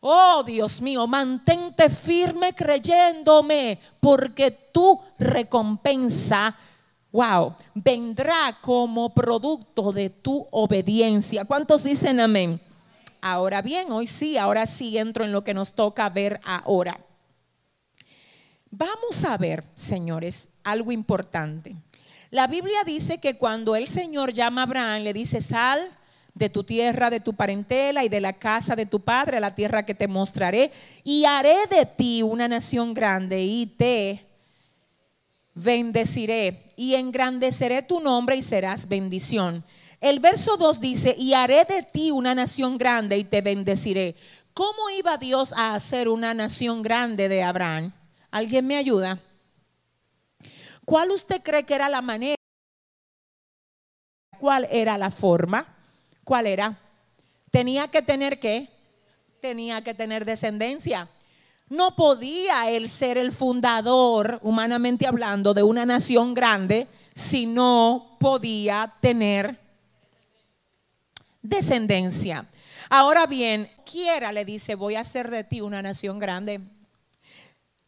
Oh 0.00 0.44
Dios 0.46 0.80
mío, 0.80 1.06
mantente 1.08 1.88
firme 1.88 2.54
creyéndome, 2.54 3.78
porque 3.98 4.50
tu 4.50 5.00
recompensa, 5.18 6.56
wow, 7.10 7.56
vendrá 7.74 8.56
como 8.60 9.12
producto 9.12 9.92
de 9.92 10.10
tu 10.10 10.46
obediencia. 10.52 11.44
¿Cuántos 11.44 11.82
dicen 11.82 12.20
amén? 12.20 12.60
Ahora 13.20 13.60
bien, 13.60 13.90
hoy 13.90 14.06
sí, 14.06 14.38
ahora 14.38 14.66
sí 14.66 14.96
entro 14.96 15.24
en 15.24 15.32
lo 15.32 15.42
que 15.42 15.54
nos 15.54 15.74
toca 15.74 16.08
ver 16.08 16.38
ahora. 16.44 17.00
Vamos 18.70 19.24
a 19.24 19.36
ver, 19.36 19.64
señores, 19.74 20.50
algo 20.62 20.92
importante. 20.92 21.74
La 22.30 22.46
Biblia 22.46 22.84
dice 22.84 23.18
que 23.18 23.36
cuando 23.36 23.74
el 23.74 23.88
Señor 23.88 24.32
llama 24.32 24.60
a 24.60 24.64
Abraham, 24.64 25.02
le 25.02 25.12
dice, 25.12 25.40
sal 25.40 25.80
de 26.38 26.48
tu 26.48 26.64
tierra, 26.64 27.10
de 27.10 27.20
tu 27.20 27.34
parentela 27.34 28.04
y 28.04 28.08
de 28.08 28.20
la 28.20 28.32
casa 28.32 28.76
de 28.76 28.86
tu 28.86 29.00
padre, 29.00 29.40
la 29.40 29.54
tierra 29.54 29.84
que 29.84 29.94
te 29.94 30.08
mostraré, 30.08 30.70
y 31.04 31.24
haré 31.24 31.66
de 31.68 31.84
ti 31.84 32.22
una 32.22 32.48
nación 32.48 32.94
grande 32.94 33.42
y 33.42 33.66
te 33.66 34.24
bendeciré 35.54 36.62
y 36.76 36.94
engrandeceré 36.94 37.82
tu 37.82 38.00
nombre 38.00 38.36
y 38.36 38.42
serás 38.42 38.88
bendición. 38.88 39.64
El 40.00 40.20
verso 40.20 40.56
2 40.56 40.80
dice, 40.80 41.14
y 41.18 41.34
haré 41.34 41.64
de 41.64 41.82
ti 41.82 42.12
una 42.12 42.34
nación 42.34 42.78
grande 42.78 43.18
y 43.18 43.24
te 43.24 43.42
bendeciré. 43.42 44.14
¿Cómo 44.54 44.90
iba 44.90 45.16
Dios 45.18 45.52
a 45.52 45.74
hacer 45.74 46.08
una 46.08 46.34
nación 46.34 46.82
grande 46.82 47.28
de 47.28 47.42
Abraham? 47.42 47.92
¿Alguien 48.30 48.66
me 48.66 48.76
ayuda? 48.76 49.20
¿Cuál 50.84 51.10
usted 51.10 51.42
cree 51.42 51.64
que 51.64 51.74
era 51.74 51.88
la 51.88 52.00
manera? 52.00 52.36
¿Cuál 54.38 54.68
era 54.70 54.96
la 54.96 55.10
forma? 55.10 55.77
¿Cuál 56.28 56.46
era? 56.46 56.78
Tenía 57.50 57.88
que 57.88 58.02
tener 58.02 58.38
qué? 58.38 58.68
Tenía 59.40 59.80
que 59.80 59.94
tener 59.94 60.26
descendencia. 60.26 61.08
No 61.70 61.96
podía 61.96 62.70
él 62.70 62.90
ser 62.90 63.16
el 63.16 63.32
fundador, 63.32 64.38
humanamente 64.42 65.06
hablando, 65.06 65.54
de 65.54 65.62
una 65.62 65.86
nación 65.86 66.34
grande 66.34 66.86
si 67.14 67.46
no 67.46 68.18
podía 68.20 68.94
tener 69.00 69.58
descendencia. 71.40 72.44
Ahora 72.90 73.24
bien, 73.24 73.70
quiera 73.90 74.30
le 74.30 74.44
dice, 74.44 74.74
voy 74.74 74.96
a 74.96 75.00
hacer 75.00 75.30
de 75.30 75.44
ti 75.44 75.62
una 75.62 75.80
nación 75.80 76.18
grande. 76.18 76.60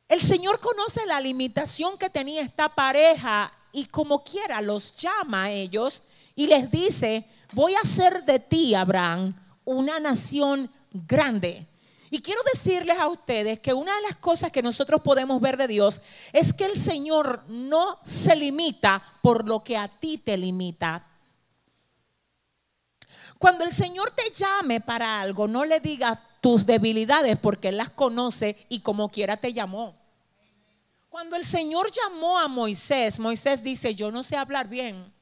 El 0.09 0.23
Señor 0.23 0.61
conoce 0.61 1.05
la 1.05 1.21
limitación 1.21 1.99
que 1.99 2.09
tenía 2.09 2.41
esta 2.41 2.75
pareja 2.75 3.53
y 3.71 3.85
como 3.85 4.25
quiera 4.25 4.63
los 4.63 4.97
llama 4.97 5.45
a 5.45 5.51
ellos 5.51 6.05
y 6.35 6.47
les 6.47 6.71
dice, 6.71 7.27
voy 7.53 7.75
a 7.75 7.81
hacer 7.81 8.25
de 8.25 8.39
ti, 8.39 8.75
Abraham, 8.75 9.35
una 9.65 10.01
nación 10.01 10.71
grande. 10.93 11.67
Y 12.11 12.21
quiero 12.21 12.41
decirles 12.53 12.99
a 12.99 13.07
ustedes 13.07 13.61
que 13.61 13.73
una 13.73 13.95
de 13.95 14.03
las 14.03 14.17
cosas 14.17 14.51
que 14.51 14.63
nosotros 14.63 15.01
podemos 15.01 15.41
ver 15.41 15.57
de 15.57 15.69
Dios 15.69 16.03
es 16.33 16.53
que 16.53 16.65
el 16.65 16.77
Señor 16.77 17.45
no 17.49 17.99
se 18.03 18.35
limita 18.35 19.01
por 19.23 19.47
lo 19.47 19.63
que 19.63 19.77
a 19.77 19.87
ti 19.87 20.19
te 20.19 20.37
limita. 20.37 21.07
Cuando 23.39 23.65
el 23.65 23.73
Señor 23.73 24.11
te 24.11 24.31
llame 24.35 24.81
para 24.81 25.21
algo, 25.21 25.47
no 25.47 25.65
le 25.65 25.79
digas 25.79 26.19
tus 26.41 26.67
debilidades 26.67 27.39
porque 27.39 27.69
Él 27.69 27.77
las 27.77 27.91
conoce 27.91 28.67
y 28.69 28.81
como 28.81 29.09
quiera 29.09 29.37
te 29.37 29.53
llamó. 29.53 29.95
Cuando 31.09 31.37
el 31.37 31.45
Señor 31.45 31.91
llamó 31.91 32.39
a 32.39 32.49
Moisés, 32.49 33.19
Moisés 33.19 33.63
dice, 33.63 33.95
yo 33.95 34.11
no 34.11 34.23
sé 34.23 34.37
hablar 34.37 34.69
bien. 34.69 35.13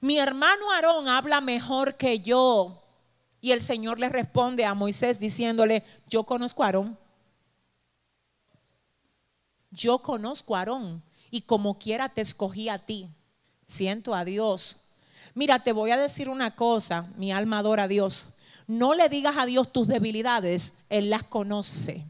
Mi 0.00 0.18
hermano 0.18 0.70
Aarón 0.72 1.08
habla 1.08 1.40
mejor 1.40 1.96
que 1.96 2.20
yo. 2.20 2.82
Y 3.40 3.52
el 3.52 3.60
Señor 3.60 3.98
le 3.98 4.08
responde 4.08 4.64
a 4.64 4.74
Moisés 4.74 5.18
diciéndole, 5.18 5.84
yo 6.08 6.24
conozco 6.24 6.62
a 6.62 6.66
Aarón. 6.66 6.98
Yo 9.70 10.00
conozco 10.00 10.56
a 10.56 10.60
Aarón 10.60 11.02
y 11.30 11.42
como 11.42 11.78
quiera 11.78 12.08
te 12.08 12.20
escogí 12.20 12.68
a 12.68 12.78
ti. 12.78 13.08
Siento 13.66 14.14
a 14.14 14.24
Dios 14.24 14.76
Mira, 15.34 15.60
te 15.60 15.72
voy 15.72 15.90
a 15.90 15.96
decir 15.96 16.28
una 16.28 16.56
cosa, 16.56 17.08
mi 17.16 17.32
alma 17.32 17.58
adora 17.58 17.84
a 17.84 17.88
Dios. 17.88 18.34
No 18.66 18.94
le 18.94 19.08
digas 19.08 19.36
a 19.36 19.46
Dios 19.46 19.72
tus 19.72 19.86
debilidades, 19.86 20.78
Él 20.88 21.10
las 21.10 21.22
conoce. 21.22 22.04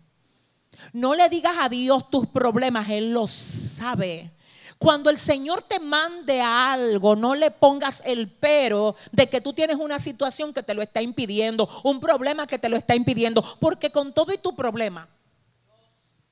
No 0.93 1.15
le 1.15 1.29
digas 1.29 1.57
a 1.61 1.69
Dios 1.69 2.11
tus 2.11 2.27
problemas, 2.27 2.89
Él 2.89 3.13
los 3.13 3.31
sabe. 3.31 4.31
Cuando 4.81 5.11
el 5.11 5.19
Señor 5.19 5.61
te 5.61 5.79
mande 5.79 6.41
algo, 6.41 7.15
no 7.15 7.35
le 7.35 7.51
pongas 7.51 8.03
el 8.07 8.31
pero 8.31 8.97
de 9.13 9.29
que 9.29 9.43
tú 9.43 9.53
tienes 9.53 9.77
una 9.77 9.99
situación 9.99 10.55
que 10.55 10.63
te 10.63 10.73
lo 10.73 10.81
está 10.81 11.03
impidiendo, 11.03 11.69
un 11.85 12.01
problema 12.01 12.47
que 12.47 12.59
te 12.59 12.71
lo 12.71 12.79
está 12.79 12.95
impidiendo, 12.95 13.45
porque 13.61 13.93
con 13.93 14.15
todo 14.15 14.33
y 14.33 14.39
tu 14.39 14.57
problema, 14.57 15.07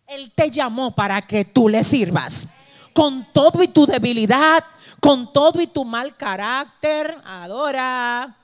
Él 0.07 0.33
te 0.35 0.49
llamó 0.51 0.95
para 0.95 1.21
que 1.21 1.45
tú 1.45 1.69
le 1.69 1.85
sirvas. 1.85 2.55
Con 2.95 3.31
todo 3.35 3.63
y 3.63 3.69
tu 3.69 3.85
debilidad, 3.85 4.65
con 4.99 5.31
todo 5.31 5.61
y 5.61 5.67
tu 5.67 5.85
mal 5.85 6.17
carácter, 6.17 7.19
adora. 7.27 8.35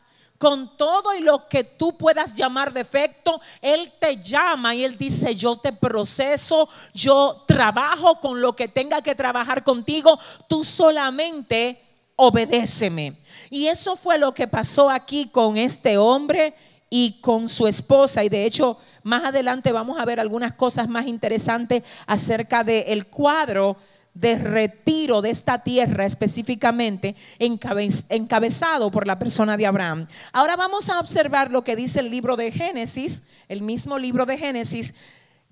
Con 0.44 0.76
todo 0.76 1.14
y 1.14 1.22
lo 1.22 1.48
que 1.48 1.64
tú 1.64 1.96
puedas 1.96 2.34
llamar 2.34 2.70
defecto, 2.70 3.40
Él 3.62 3.90
te 3.98 4.18
llama 4.18 4.74
y 4.74 4.84
Él 4.84 4.98
dice, 4.98 5.34
yo 5.34 5.56
te 5.56 5.72
proceso, 5.72 6.68
yo 6.92 7.44
trabajo 7.46 8.20
con 8.20 8.42
lo 8.42 8.54
que 8.54 8.68
tenga 8.68 9.00
que 9.00 9.14
trabajar 9.14 9.64
contigo, 9.64 10.18
tú 10.46 10.62
solamente 10.62 11.80
obedéceme. 12.16 13.16
Y 13.48 13.68
eso 13.68 13.96
fue 13.96 14.18
lo 14.18 14.34
que 14.34 14.46
pasó 14.46 14.90
aquí 14.90 15.28
con 15.28 15.56
este 15.56 15.96
hombre 15.96 16.54
y 16.90 17.22
con 17.22 17.48
su 17.48 17.66
esposa. 17.66 18.22
Y 18.22 18.28
de 18.28 18.44
hecho, 18.44 18.76
más 19.02 19.24
adelante 19.24 19.72
vamos 19.72 19.98
a 19.98 20.04
ver 20.04 20.20
algunas 20.20 20.52
cosas 20.52 20.90
más 20.90 21.06
interesantes 21.06 21.84
acerca 22.06 22.62
del 22.62 23.06
cuadro 23.06 23.78
de 24.14 24.36
retiro 24.36 25.20
de 25.20 25.30
esta 25.30 25.62
tierra 25.62 26.06
específicamente 26.06 27.16
encabezado 27.38 28.90
por 28.90 29.06
la 29.06 29.18
persona 29.18 29.56
de 29.56 29.66
Abraham. 29.66 30.06
Ahora 30.32 30.56
vamos 30.56 30.88
a 30.88 31.00
observar 31.00 31.50
lo 31.50 31.64
que 31.64 31.76
dice 31.76 32.00
el 32.00 32.10
libro 32.10 32.36
de 32.36 32.52
Génesis, 32.52 33.24
el 33.48 33.62
mismo 33.62 33.98
libro 33.98 34.24
de 34.24 34.38
Génesis, 34.38 34.94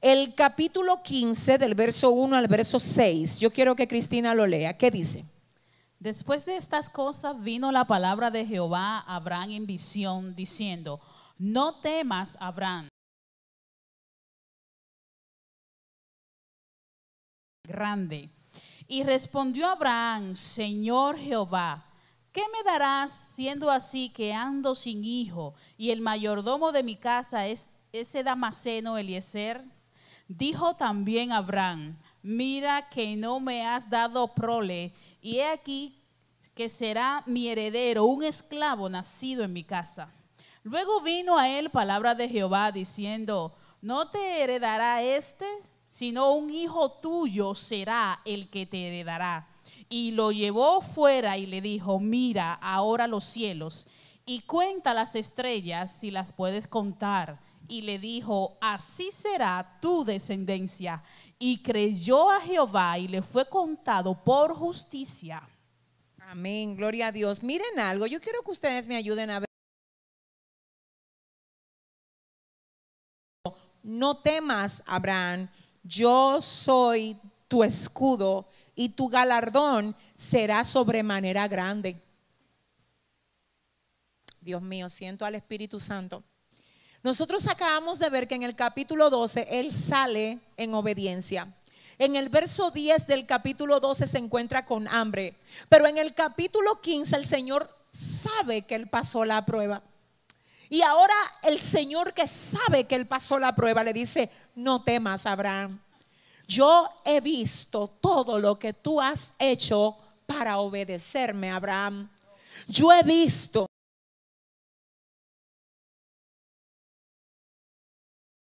el 0.00 0.34
capítulo 0.34 1.02
15 1.02 1.58
del 1.58 1.74
verso 1.74 2.10
1 2.10 2.36
al 2.36 2.48
verso 2.48 2.78
6. 2.78 3.40
Yo 3.40 3.50
quiero 3.50 3.74
que 3.76 3.88
Cristina 3.88 4.34
lo 4.34 4.46
lea. 4.46 4.78
¿Qué 4.78 4.90
dice? 4.90 5.24
Después 5.98 6.44
de 6.44 6.56
estas 6.56 6.88
cosas 6.88 7.40
vino 7.40 7.70
la 7.70 7.86
palabra 7.86 8.30
de 8.30 8.46
Jehová 8.46 8.98
a 8.98 9.16
Abraham 9.16 9.50
en 9.50 9.66
visión 9.66 10.34
diciendo, 10.34 11.00
no 11.38 11.80
temas, 11.80 12.36
Abraham. 12.40 12.88
Grande 17.64 18.30
y 18.92 19.04
respondió 19.04 19.70
Abraham, 19.70 20.34
Señor 20.34 21.16
Jehová, 21.16 21.82
¿qué 22.30 22.42
me 22.52 22.62
darás 22.62 23.10
siendo 23.10 23.70
así 23.70 24.10
que 24.10 24.34
ando 24.34 24.74
sin 24.74 25.02
hijo 25.02 25.54
y 25.78 25.92
el 25.92 26.02
mayordomo 26.02 26.72
de 26.72 26.82
mi 26.82 26.96
casa 26.96 27.46
es 27.46 27.70
ese 27.90 28.22
Damaseno 28.22 28.98
Eliezer? 28.98 29.64
Dijo 30.28 30.76
también 30.76 31.32
Abraham, 31.32 31.96
mira 32.22 32.90
que 32.90 33.16
no 33.16 33.40
me 33.40 33.66
has 33.66 33.88
dado 33.88 34.34
prole 34.34 34.92
y 35.22 35.38
he 35.38 35.46
aquí 35.46 35.98
que 36.54 36.68
será 36.68 37.22
mi 37.24 37.48
heredero, 37.48 38.04
un 38.04 38.22
esclavo 38.22 38.90
nacido 38.90 39.42
en 39.42 39.54
mi 39.54 39.64
casa. 39.64 40.12
Luego 40.64 41.00
vino 41.00 41.38
a 41.38 41.48
él 41.48 41.70
palabra 41.70 42.14
de 42.14 42.28
Jehová 42.28 42.70
diciendo, 42.70 43.56
¿no 43.80 44.10
te 44.10 44.42
heredará 44.42 45.02
este? 45.02 45.46
Sino 45.92 46.32
un 46.32 46.48
hijo 46.48 46.90
tuyo 46.90 47.54
será 47.54 48.22
el 48.24 48.48
que 48.48 48.64
te 48.64 48.88
heredará. 48.88 49.46
Y 49.90 50.12
lo 50.12 50.32
llevó 50.32 50.80
fuera 50.80 51.36
y 51.36 51.44
le 51.44 51.60
dijo, 51.60 52.00
mira 52.00 52.54
ahora 52.54 53.06
los 53.06 53.24
cielos 53.24 53.86
y 54.24 54.40
cuenta 54.40 54.94
las 54.94 55.14
estrellas 55.16 55.92
si 55.92 56.10
las 56.10 56.32
puedes 56.32 56.66
contar. 56.66 57.42
Y 57.68 57.82
le 57.82 57.98
dijo, 57.98 58.56
así 58.62 59.10
será 59.10 59.78
tu 59.82 60.02
descendencia. 60.02 61.02
Y 61.38 61.62
creyó 61.62 62.30
a 62.30 62.40
Jehová 62.40 62.98
y 62.98 63.06
le 63.06 63.20
fue 63.20 63.46
contado 63.46 64.14
por 64.24 64.54
justicia. 64.54 65.46
Amén, 66.20 66.74
gloria 66.74 67.08
a 67.08 67.12
Dios. 67.12 67.42
Miren 67.42 67.78
algo, 67.78 68.06
yo 68.06 68.18
quiero 68.18 68.40
que 68.42 68.52
ustedes 68.52 68.86
me 68.86 68.96
ayuden 68.96 69.28
a 69.28 69.40
ver. 69.40 69.48
No 73.82 74.16
temas, 74.16 74.82
Abraham, 74.86 75.50
yo 75.82 76.40
soy 76.40 77.16
tu 77.48 77.64
escudo 77.64 78.48
y 78.74 78.90
tu 78.90 79.08
galardón 79.08 79.94
será 80.14 80.64
sobremanera 80.64 81.46
grande. 81.48 82.00
Dios 84.40 84.62
mío, 84.62 84.88
siento 84.88 85.24
al 85.24 85.34
Espíritu 85.34 85.78
Santo. 85.78 86.24
Nosotros 87.02 87.46
acabamos 87.48 87.98
de 87.98 88.10
ver 88.10 88.28
que 88.28 88.34
en 88.34 88.42
el 88.42 88.54
capítulo 88.54 89.10
12 89.10 89.48
él 89.50 89.72
sale 89.72 90.38
en 90.56 90.74
obediencia. 90.74 91.52
En 91.98 92.16
el 92.16 92.28
verso 92.28 92.70
10 92.70 93.06
del 93.06 93.26
capítulo 93.26 93.78
12 93.80 94.06
se 94.06 94.18
encuentra 94.18 94.64
con 94.64 94.88
hambre, 94.88 95.36
pero 95.68 95.86
en 95.86 95.98
el 95.98 96.14
capítulo 96.14 96.80
15 96.80 97.16
el 97.16 97.24
Señor 97.24 97.68
sabe 97.90 98.62
que 98.62 98.74
él 98.74 98.88
pasó 98.88 99.24
la 99.24 99.44
prueba. 99.44 99.82
Y 100.72 100.80
ahora 100.80 101.12
el 101.42 101.60
Señor 101.60 102.14
que 102.14 102.26
sabe 102.26 102.86
que 102.86 102.94
él 102.94 103.06
pasó 103.06 103.38
la 103.38 103.54
prueba 103.54 103.84
le 103.84 103.92
dice, 103.92 104.30
no 104.54 104.82
temas, 104.82 105.26
Abraham. 105.26 105.78
Yo 106.48 106.88
he 107.04 107.20
visto 107.20 107.88
todo 107.88 108.38
lo 108.38 108.58
que 108.58 108.72
tú 108.72 108.98
has 108.98 109.34
hecho 109.38 109.98
para 110.24 110.56
obedecerme, 110.56 111.50
Abraham. 111.50 112.08
Yo 112.66 112.90
he 112.90 113.02
visto 113.02 113.66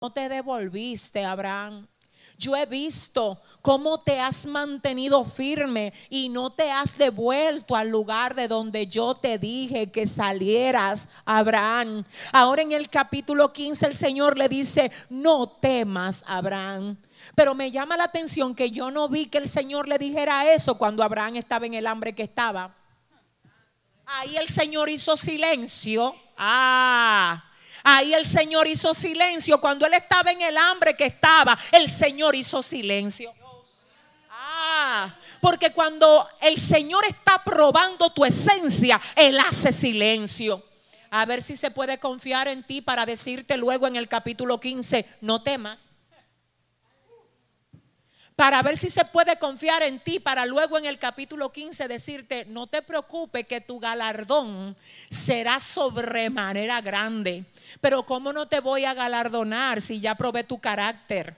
no 0.02 0.12
te 0.12 0.28
devolviste, 0.28 1.24
Abraham. 1.24 1.88
Yo 2.38 2.56
he 2.56 2.66
visto 2.66 3.42
cómo 3.62 4.00
te 4.00 4.20
has 4.20 4.46
mantenido 4.46 5.24
firme 5.24 5.94
y 6.10 6.30
no 6.30 6.50
te 6.50 6.72
has 6.72 6.98
devuelto 6.98 7.76
al 7.76 7.90
lugar 7.90 8.36
de 8.36 8.48
donde 8.48 8.88
yo 8.88 9.16
te 9.16 9.38
dije 9.38 9.92
que 9.92 10.06
salieras, 10.06 11.08
Abraham. 11.26 12.04
Ahora 12.32 12.62
en 12.62 12.72
el 12.74 12.90
capítulo 12.90 13.54
15 13.54 13.86
el 13.88 13.96
Señor 13.96 14.38
le 14.38 14.50
dice, 14.50 14.92
no 15.10 15.48
temas, 15.48 16.24
Abraham. 16.28 16.98
Pero 17.34 17.56
me 17.56 17.72
llama 17.72 17.98
la 17.98 18.04
atención 18.04 18.54
que 18.54 18.70
yo 18.70 18.92
no 18.92 19.10
vi 19.10 19.28
que 19.28 19.38
el 19.38 19.48
Señor 19.48 19.88
le 19.88 19.98
dijera 19.98 20.52
eso 20.52 20.78
cuando 20.78 21.04
Abraham 21.04 21.38
estaba 21.38 21.66
en 21.66 21.74
el 21.74 21.88
hambre 21.88 22.14
que 22.14 22.24
estaba. 22.24 22.76
Ahí 24.06 24.38
el 24.38 24.50
Señor 24.50 24.90
hizo 24.90 25.18
silencio. 25.18 26.16
Ah, 26.38 27.44
Ahí 27.88 28.16
el 28.16 28.26
Señor 28.26 28.68
hizo 28.68 28.96
silencio. 28.96 29.62
Cuando 29.62 29.86
él 29.86 29.94
estaba 29.94 30.32
en 30.32 30.42
el 30.42 30.58
hambre 30.58 30.96
que 30.96 31.06
estaba, 31.06 31.56
el 31.72 31.88
Señor 31.88 32.36
hizo 32.36 32.64
silencio. 32.64 33.32
Ah, 34.28 35.16
porque 35.40 35.72
cuando 35.72 36.28
el 36.42 36.60
Señor 36.60 37.06
está 37.06 37.44
probando 37.44 38.12
tu 38.12 38.26
esencia, 38.26 39.00
Él 39.16 39.40
hace 39.40 39.72
silencio. 39.72 40.64
A 41.12 41.26
ver 41.26 41.44
si 41.44 41.56
se 41.56 41.70
puede 41.70 42.00
confiar 42.00 42.48
en 42.48 42.64
ti 42.64 42.82
para 42.82 43.06
decirte 43.06 43.56
luego 43.56 43.86
en 43.86 43.96
el 43.96 44.08
capítulo 44.08 44.60
15, 44.60 45.06
no 45.22 45.44
temas 45.44 45.92
para 48.36 48.62
ver 48.62 48.76
si 48.76 48.90
se 48.90 49.06
puede 49.06 49.38
confiar 49.40 49.82
en 49.84 50.00
ti, 50.00 50.20
para 50.20 50.46
luego 50.46 50.78
en 50.78 50.86
el 50.86 51.00
capítulo 51.00 51.52
15 51.52 51.88
decirte, 51.88 52.46
no 52.46 52.68
te 52.68 52.82
preocupes 52.82 53.48
que 53.48 53.62
tu 53.62 53.80
galardón 53.80 54.76
será 55.10 55.60
sobremanera 55.60 56.82
grande. 56.82 57.46
Pero 57.80 58.04
¿cómo 58.06 58.34
no 58.34 58.48
te 58.48 58.60
voy 58.60 58.84
a 58.84 58.94
galardonar 58.94 59.80
si 59.80 60.02
ya 60.02 60.16
probé 60.16 60.44
tu 60.44 60.60
carácter? 60.60 61.36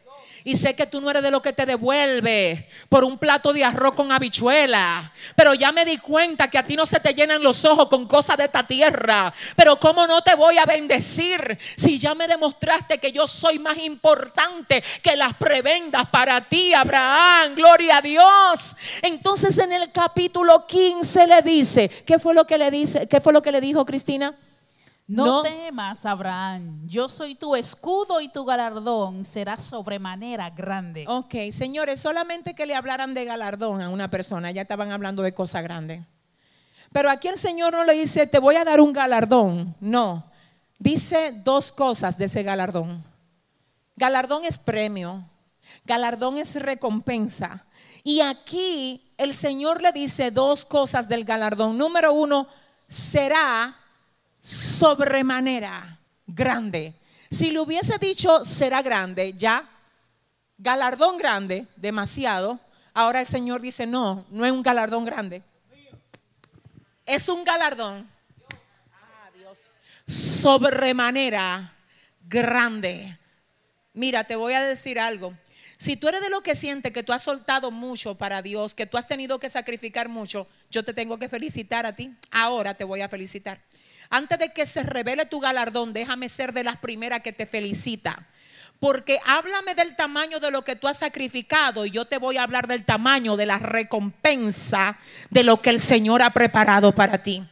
Y 0.48 0.56
sé 0.56 0.76
que 0.76 0.88
tú 0.88 1.02
no 1.02 1.10
eres 1.10 1.24
de 1.24 1.30
lo 1.30 1.42
que 1.42 1.52
te 1.52 1.66
devuelve 1.66 2.70
por 2.88 3.04
un 3.04 3.18
plato 3.18 3.52
de 3.52 3.66
arroz 3.66 3.96
con 3.96 4.14
habichuela. 4.14 5.12
Pero 5.36 5.54
ya 5.54 5.74
me 5.74 5.84
di 5.84 5.98
cuenta 5.98 6.50
que 6.50 6.58
a 6.58 6.66
ti 6.66 6.78
no 6.78 6.86
se 6.86 7.02
te 7.02 7.14
llenan 7.14 7.44
los 7.44 7.66
ojos 7.66 7.90
con 7.90 8.08
cosas 8.08 8.38
de 8.38 8.46
esta 8.46 8.66
tierra. 8.66 9.34
Pero 9.58 9.78
¿cómo 9.78 10.08
no 10.08 10.22
te 10.22 10.36
voy 10.36 10.58
a 10.58 10.64
bendecir 10.64 11.60
si 11.76 11.98
ya 11.98 12.16
me 12.16 12.30
demostraste 12.30 12.98
que 12.98 13.12
yo 13.12 13.28
soy 13.28 13.60
más 13.60 13.78
importante 13.80 14.82
que 15.04 15.18
las 15.18 15.34
prebendas 15.34 16.08
para 16.08 16.40
ti, 16.40 16.74
Abraham? 16.74 17.54
Gloria 17.54 17.98
a 17.98 18.02
Dios. 18.02 18.78
Entonces 19.02 19.58
en 19.58 19.74
el 19.74 19.92
capítulo 19.92 20.66
15 20.66 21.28
le 21.28 21.42
dice, 21.42 21.90
¿qué 22.06 22.20
fue 22.20 22.34
lo 22.34 22.48
que 22.48 22.58
le 22.58 22.72
dice? 22.72 23.06
¿Qué 23.10 23.20
fue 23.20 23.34
lo 23.34 23.42
que 23.42 23.52
le 23.52 23.60
dijo 23.60 23.86
Cristina? 23.86 24.34
No, 25.08 25.42
temas, 25.42 26.06
Abraham. 26.06 26.86
Yo 26.86 27.08
soy 27.08 27.36
tu 27.36 27.56
escudo 27.56 28.20
y 28.20 28.28
tu 28.28 28.44
galardón 28.44 29.24
será 29.24 29.58
sobremanera 29.58 30.50
grande. 30.50 31.06
Ok, 31.08 31.34
señores, 31.52 32.02
solamente 32.02 32.54
que 32.54 32.66
le 32.66 32.76
hablaran 32.76 33.14
de 33.14 33.24
galardón 33.24 33.82
a 33.82 33.88
una 33.88 34.10
persona, 34.10 34.52
ya 34.52 34.64
estaban 34.64 34.92
hablando 34.92 35.24
de 35.24 35.34
cosa 35.34 35.62
grande. 35.62 36.06
Pero 36.92 37.10
aquí 37.10 37.30
el 37.30 37.38
Señor 37.38 37.74
no 37.74 37.86
le 37.86 37.94
dice, 37.94 38.28
te 38.28 38.40
voy 38.40 38.58
a 38.58 38.66
dar 38.66 38.82
un 38.82 38.92
galardón. 38.92 39.76
No, 39.80 40.26
dice 40.78 41.32
dos 41.32 41.72
cosas 41.72 42.18
de 42.18 42.26
ese 42.26 42.44
galardón. 42.44 43.02
Galardón 43.96 44.44
es 44.44 44.58
premio, 44.58 45.24
galardón 45.86 46.38
es 46.38 46.56
recompensa. 46.56 47.66
Y 48.04 48.20
aquí 48.20 49.14
el 49.18 49.34
Señor 49.34 49.82
le 49.82 49.94
dice 49.94 50.32
dos 50.32 50.66
cosas 50.66 51.08
del 51.08 51.24
galardón. 51.24 51.78
Número 51.78 52.12
uno, 52.12 52.48
será 52.88 53.76
sobremanera 54.40 56.00
grande. 56.26 56.94
Si 57.30 57.52
le 57.52 57.60
hubiese 57.60 57.98
dicho 57.98 58.44
será 58.44 58.82
grande, 58.82 59.34
ya, 59.34 59.68
galardón 60.58 61.18
grande, 61.18 61.68
demasiado, 61.76 62.60
ahora 62.94 63.20
el 63.20 63.28
Señor 63.28 63.62
dice, 63.62 63.86
no, 63.86 64.26
no 64.30 64.46
es 64.46 64.52
un 64.52 64.64
galardón 64.64 65.06
grande. 65.06 65.44
Es 67.06 67.30
un 67.30 67.44
galardón. 67.44 68.10
Sobremanera 70.06 71.74
grande. 72.28 73.18
Mira, 73.94 74.24
te 74.24 74.36
voy 74.36 74.54
a 74.54 74.62
decir 74.62 75.00
algo. 75.00 75.34
Si 75.78 75.96
tú 75.96 76.08
eres 76.08 76.22
de 76.22 76.30
lo 76.30 76.42
que 76.42 76.56
siente 76.56 76.92
que 76.92 77.04
tú 77.04 77.14
has 77.14 77.24
soltado 77.24 77.70
mucho 77.70 78.16
para 78.16 78.42
Dios, 78.42 78.74
que 78.74 78.88
tú 78.88 78.98
has 78.98 79.08
tenido 79.08 79.40
que 79.40 79.50
sacrificar 79.50 80.10
mucho, 80.10 80.48
yo 80.72 80.84
te 80.84 80.94
tengo 80.94 81.20
que 81.20 81.30
felicitar 81.30 81.86
a 81.86 81.96
ti. 81.96 82.16
Ahora 82.32 82.74
te 82.74 82.84
voy 82.84 83.02
a 83.02 83.10
felicitar. 83.10 83.62
Antes 84.10 84.40
de 84.40 84.54
que 84.54 84.66
se 84.66 84.84
revele 84.84 85.26
tu 85.26 85.40
galardón, 85.40 85.94
déjame 85.94 86.30
ser 86.30 86.54
de 86.54 86.64
las 86.64 86.78
primeras 86.78 87.22
que 87.22 87.34
te 87.34 87.46
felicita. 87.46 88.28
Porque 88.80 89.20
háblame 89.26 89.74
del 89.74 89.96
tamaño 89.96 90.40
de 90.40 90.52
lo 90.52 90.64
que 90.64 90.76
tú 90.76 90.88
has 90.88 91.00
sacrificado 91.00 91.86
y 91.86 91.92
yo 91.92 92.06
te 92.06 92.18
voy 92.18 92.38
a 92.38 92.44
hablar 92.44 92.68
del 92.68 92.86
tamaño 92.86 93.36
de 93.36 93.48
la 93.48 93.58
recompensa 93.58 94.98
de 95.32 95.44
lo 95.44 95.62
que 95.62 95.72
el 95.72 95.80
Señor 95.80 96.22
ha 96.22 96.30
preparado 96.30 96.94
para 96.94 97.24
ti. 97.24 97.44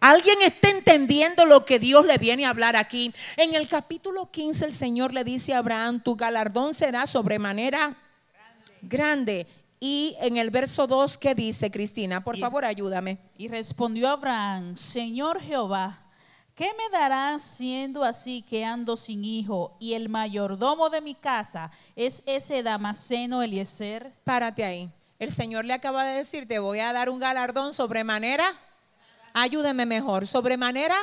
¿Alguien 0.00 0.42
está 0.42 0.68
entendiendo 0.70 1.46
lo 1.46 1.64
que 1.64 1.78
Dios 1.78 2.04
le 2.04 2.18
viene 2.18 2.46
a 2.46 2.50
hablar 2.50 2.76
aquí? 2.76 3.14
En 3.36 3.54
el 3.54 3.68
capítulo 3.68 4.30
15 4.30 4.66
el 4.66 4.72
Señor 4.72 5.14
le 5.14 5.24
dice 5.24 5.54
a 5.54 5.58
Abraham, 5.58 6.00
tu 6.00 6.16
galardón 6.16 6.74
será 6.74 7.06
sobremanera 7.06 7.96
grande. 8.82 9.46
Y 9.78 10.16
en 10.20 10.38
el 10.38 10.50
verso 10.50 10.86
2, 10.86 11.18
¿qué 11.18 11.34
dice 11.34 11.70
Cristina? 11.70 12.24
Por 12.24 12.38
favor, 12.38 12.64
ayúdame. 12.64 13.18
Y 13.36 13.48
respondió 13.48 14.08
Abraham, 14.08 14.74
Señor 14.74 15.40
Jehová, 15.40 15.98
¿qué 16.54 16.70
me 16.78 16.88
darás 16.90 17.42
siendo 17.42 18.02
así 18.02 18.42
que 18.42 18.64
ando 18.64 18.96
sin 18.96 19.24
hijo 19.24 19.76
y 19.78 19.92
el 19.92 20.08
mayordomo 20.08 20.88
de 20.88 21.02
mi 21.02 21.14
casa 21.14 21.70
es 21.94 22.22
ese 22.26 22.62
Damaseno 22.62 23.42
Eliezer? 23.42 24.14
Párate 24.24 24.64
ahí. 24.64 24.90
El 25.18 25.30
Señor 25.30 25.64
le 25.64 25.74
acaba 25.74 26.04
de 26.04 26.18
decir, 26.18 26.48
te 26.48 26.58
voy 26.58 26.80
a 26.80 26.92
dar 26.92 27.10
un 27.10 27.18
galardón 27.18 27.72
sobremanera. 27.72 28.46
Ayúdeme 29.34 29.84
mejor, 29.84 30.26
sobremanera. 30.26 30.96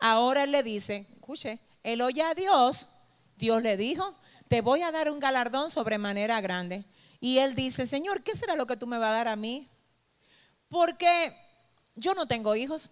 Ahora 0.00 0.44
él 0.44 0.52
le 0.52 0.62
dice, 0.64 1.06
escuche, 1.12 1.60
él 1.84 2.02
oye 2.02 2.22
a 2.22 2.34
Dios, 2.34 2.88
Dios 3.36 3.62
le 3.62 3.76
dijo, 3.76 4.14
te 4.48 4.60
voy 4.60 4.82
a 4.82 4.90
dar 4.90 5.10
un 5.10 5.20
galardón 5.20 5.70
sobremanera 5.70 6.40
grande. 6.40 6.84
Y 7.20 7.38
él 7.38 7.54
dice, 7.54 7.86
Señor, 7.86 8.22
¿qué 8.22 8.36
será 8.36 8.54
lo 8.54 8.66
que 8.66 8.76
tú 8.76 8.86
me 8.86 8.98
vas 8.98 9.10
a 9.10 9.16
dar 9.16 9.28
a 9.28 9.36
mí? 9.36 9.68
Porque 10.68 11.34
yo 11.94 12.14
no 12.14 12.26
tengo 12.26 12.54
hijos. 12.54 12.90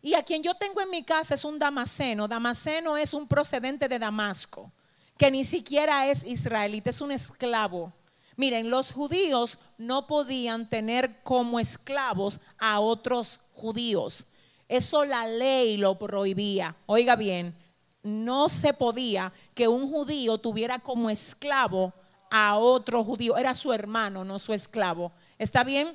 Y 0.00 0.14
a 0.14 0.22
quien 0.22 0.42
yo 0.42 0.54
tengo 0.54 0.80
en 0.80 0.90
mi 0.90 1.02
casa 1.04 1.34
es 1.34 1.44
un 1.44 1.58
damaseno. 1.58 2.26
Damaseno 2.26 2.96
es 2.96 3.14
un 3.14 3.28
procedente 3.28 3.88
de 3.88 3.98
Damasco, 3.98 4.72
que 5.16 5.30
ni 5.30 5.44
siquiera 5.44 6.06
es 6.06 6.24
israelita, 6.24 6.90
es 6.90 7.00
un 7.00 7.12
esclavo. 7.12 7.92
Miren, 8.36 8.70
los 8.70 8.92
judíos 8.92 9.58
no 9.76 10.06
podían 10.06 10.68
tener 10.68 11.22
como 11.22 11.60
esclavos 11.60 12.40
a 12.58 12.80
otros 12.80 13.38
judíos. 13.52 14.26
Eso 14.68 15.04
la 15.04 15.26
ley 15.26 15.76
lo 15.76 15.98
prohibía. 15.98 16.74
Oiga 16.86 17.14
bien, 17.14 17.54
no 18.02 18.48
se 18.48 18.72
podía 18.72 19.32
que 19.54 19.68
un 19.68 19.88
judío 19.88 20.38
tuviera 20.38 20.78
como 20.78 21.10
esclavo 21.10 21.92
a 22.32 22.56
otro 22.56 23.04
judío. 23.04 23.36
Era 23.36 23.54
su 23.54 23.72
hermano, 23.72 24.24
no 24.24 24.38
su 24.38 24.54
esclavo. 24.54 25.12
¿Está 25.38 25.62
bien? 25.62 25.94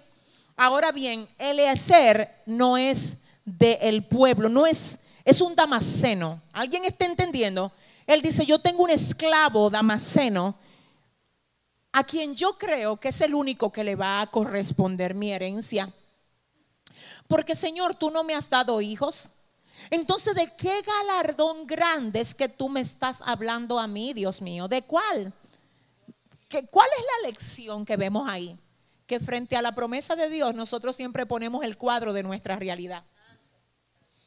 Ahora 0.56 0.92
bien, 0.92 1.28
Eliezer 1.40 2.44
no 2.46 2.78
es 2.78 3.24
del 3.44 4.06
pueblo, 4.06 4.48
no 4.48 4.68
es, 4.68 5.00
es 5.26 5.42
un 5.42 5.56
damasceno. 5.56 6.42
¿Alguien 6.54 6.86
está 6.86 7.06
entendiendo? 7.06 7.72
Él 8.06 8.22
dice, 8.22 8.46
yo 8.46 8.60
tengo 8.60 8.84
un 8.84 8.92
esclavo 8.92 9.70
damasceno 9.70 10.56
a 11.92 12.04
quien 12.04 12.36
yo 12.36 12.58
creo 12.58 12.98
que 12.98 13.10
es 13.10 13.22
el 13.22 13.34
único 13.34 13.72
que 13.72 13.84
le 13.84 13.96
va 13.96 14.22
a 14.22 14.28
corresponder 14.30 15.16
mi 15.16 15.32
herencia. 15.32 15.92
Porque 17.28 17.56
Señor, 17.56 17.96
tú 17.96 18.12
no 18.12 18.24
me 18.24 18.36
has 18.36 18.50
dado 18.50 18.80
hijos. 18.80 19.32
Entonces, 19.90 20.36
¿de 20.36 20.56
qué 20.56 20.82
galardón 20.82 21.66
grande 21.66 22.20
es 22.20 22.36
que 22.36 22.48
tú 22.48 22.70
me 22.70 22.82
estás 22.82 23.24
hablando 23.26 23.80
a 23.80 23.88
mí, 23.88 24.14
Dios 24.14 24.42
mío? 24.42 24.68
¿De 24.68 24.84
cuál? 24.84 25.34
¿Cuál 26.50 26.90
es 26.98 27.04
la 27.04 27.28
lección 27.28 27.86
que 27.86 27.98
vemos 27.98 28.30
ahí? 28.30 28.58
Que 29.06 29.20
frente 29.20 29.56
a 29.58 29.62
la 29.62 29.76
promesa 29.76 30.16
de 30.16 30.30
Dios 30.30 30.56
nosotros 30.56 30.96
siempre 30.96 31.26
ponemos 31.26 31.64
el 31.64 31.78
cuadro 31.78 32.14
de 32.14 32.24
nuestra 32.24 32.56
realidad. 32.56 33.04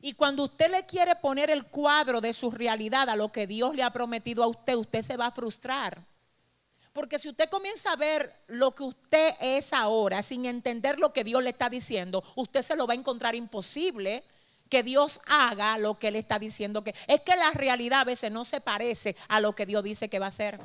Y 0.02 0.14
cuando 0.14 0.44
usted 0.44 0.70
le 0.70 0.86
quiere 0.86 1.16
poner 1.16 1.50
el 1.50 1.66
cuadro 1.66 2.20
de 2.20 2.32
su 2.32 2.50
realidad 2.50 3.08
a 3.08 3.16
lo 3.16 3.30
que 3.32 3.46
Dios 3.46 3.74
le 3.74 3.82
ha 3.82 3.92
prometido 3.92 4.42
a 4.42 4.46
usted, 4.46 4.74
usted 4.74 5.02
se 5.02 5.16
va 5.16 5.26
a 5.26 5.30
frustrar. 5.30 6.06
Porque 6.92 7.18
si 7.18 7.28
usted 7.28 7.48
comienza 7.48 7.92
a 7.92 7.96
ver 7.96 8.34
lo 8.48 8.74
que 8.74 8.82
usted 8.82 9.34
es 9.40 9.72
ahora 9.72 10.22
sin 10.22 10.46
entender 10.46 10.98
lo 10.98 11.12
que 11.12 11.22
Dios 11.22 11.42
le 11.42 11.50
está 11.50 11.68
diciendo, 11.68 12.24
usted 12.34 12.62
se 12.62 12.76
lo 12.76 12.86
va 12.86 12.94
a 12.94 12.96
encontrar 12.96 13.34
imposible 13.34 14.24
que 14.68 14.82
Dios 14.82 15.20
haga 15.26 15.78
lo 15.78 15.98
que 15.98 16.08
Él 16.08 16.16
está 16.16 16.38
diciendo 16.38 16.82
que 16.82 16.94
es 17.06 17.20
que 17.20 17.36
la 17.36 17.50
realidad 17.50 18.00
a 18.00 18.04
veces 18.04 18.30
no 18.30 18.44
se 18.44 18.60
parece 18.60 19.16
a 19.28 19.40
lo 19.40 19.54
que 19.54 19.66
Dios 19.66 19.84
dice 19.84 20.08
que 20.08 20.18
va 20.18 20.26
a 20.26 20.30
hacer. 20.30 20.60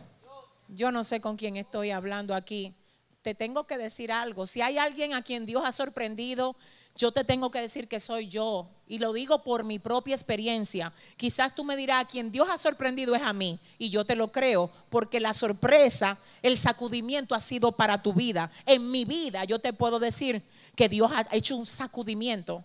Yo 0.68 0.91
no 0.91 1.03
sé 1.03 1.22
con 1.22 1.38
quién 1.38 1.57
estoy 1.57 1.91
hablando 1.91 2.34
aquí. 2.34 2.74
Te 3.22 3.36
tengo 3.36 3.66
que 3.66 3.78
decir 3.78 4.11
algo. 4.11 4.47
Si 4.47 4.61
hay 4.61 4.78
alguien 4.78 5.13
a 5.13 5.22
quien 5.22 5.45
Dios 5.45 5.63
ha 5.66 5.72
sorprendido, 5.72 6.55
yo 6.95 7.11
te 7.11 7.24
tengo 7.24 7.51
que 7.51 7.59
decir 7.59 7.88
que 7.88 7.99
soy 7.99 8.28
yo. 8.28 8.70
Y 8.88 8.99
lo 8.99 9.11
digo 9.13 9.43
por 9.43 9.63
mi 9.63 9.80
propia 9.80 10.16
experiencia. 10.16 10.93
Quizás 11.18 11.53
tú 11.53 11.63
me 11.63 11.76
dirás, 11.76 12.03
a 12.03 12.07
quien 12.07 12.32
Dios 12.32 12.47
ha 12.49 12.57
sorprendido 12.57 13.16
es 13.16 13.22
a 13.22 13.34
mí. 13.34 13.59
Y 13.78 13.89
yo 13.89 14.05
te 14.05 14.16
lo 14.16 14.32
creo, 14.32 14.72
porque 14.89 15.20
la 15.20 15.34
sorpresa, 15.34 16.18
el 16.41 16.57
sacudimiento 16.57 17.36
ha 17.36 17.39
sido 17.39 17.72
para 17.74 18.01
tu 18.01 18.13
vida. 18.13 18.51
En 18.66 18.89
mi 18.89 19.05
vida 19.05 19.43
yo 19.43 19.59
te 19.59 19.74
puedo 19.74 19.99
decir 19.99 20.41
que 20.76 20.88
Dios 20.88 21.11
ha 21.13 21.26
hecho 21.36 21.55
un 21.55 21.66
sacudimiento. 21.66 22.63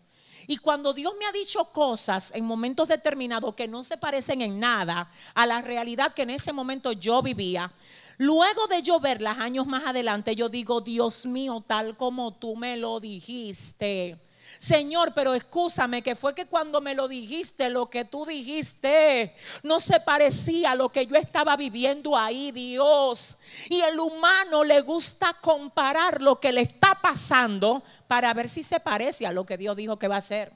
Y 0.50 0.56
cuando 0.56 0.92
Dios 0.92 1.14
me 1.16 1.26
ha 1.26 1.30
dicho 1.30 1.64
cosas 1.66 2.32
en 2.34 2.44
momentos 2.44 2.88
determinados 2.88 3.54
que 3.54 3.68
no 3.68 3.84
se 3.84 3.96
parecen 3.96 4.42
en 4.42 4.58
nada 4.58 5.08
a 5.32 5.46
la 5.46 5.62
realidad 5.62 6.12
que 6.12 6.22
en 6.22 6.30
ese 6.30 6.52
momento 6.52 6.90
yo 6.90 7.22
vivía, 7.22 7.70
luego 8.18 8.66
de 8.66 8.82
yo 8.82 8.98
verlas 8.98 9.38
años 9.38 9.68
más 9.68 9.86
adelante, 9.86 10.34
yo 10.34 10.48
digo, 10.48 10.80
Dios 10.80 11.24
mío, 11.24 11.62
tal 11.64 11.96
como 11.96 12.32
tú 12.32 12.56
me 12.56 12.76
lo 12.76 12.98
dijiste. 12.98 14.18
Señor, 14.60 15.14
pero 15.14 15.32
escúchame 15.32 16.02
que 16.02 16.14
fue 16.14 16.34
que 16.34 16.44
cuando 16.44 16.82
me 16.82 16.94
lo 16.94 17.08
dijiste, 17.08 17.70
lo 17.70 17.88
que 17.88 18.04
tú 18.04 18.26
dijiste 18.26 19.34
no 19.62 19.80
se 19.80 20.00
parecía 20.00 20.72
a 20.72 20.74
lo 20.74 20.90
que 20.90 21.06
yo 21.06 21.16
estaba 21.16 21.56
viviendo 21.56 22.14
ahí, 22.14 22.52
Dios. 22.52 23.38
Y 23.70 23.80
el 23.80 23.98
humano 23.98 24.62
le 24.62 24.82
gusta 24.82 25.32
comparar 25.40 26.20
lo 26.20 26.38
que 26.40 26.52
le 26.52 26.60
está 26.60 26.94
pasando 27.00 27.82
para 28.06 28.34
ver 28.34 28.48
si 28.48 28.62
se 28.62 28.80
parece 28.80 29.26
a 29.26 29.32
lo 29.32 29.46
que 29.46 29.56
Dios 29.56 29.74
dijo 29.76 29.98
que 29.98 30.08
va 30.08 30.16
a 30.16 30.18
hacer. 30.18 30.52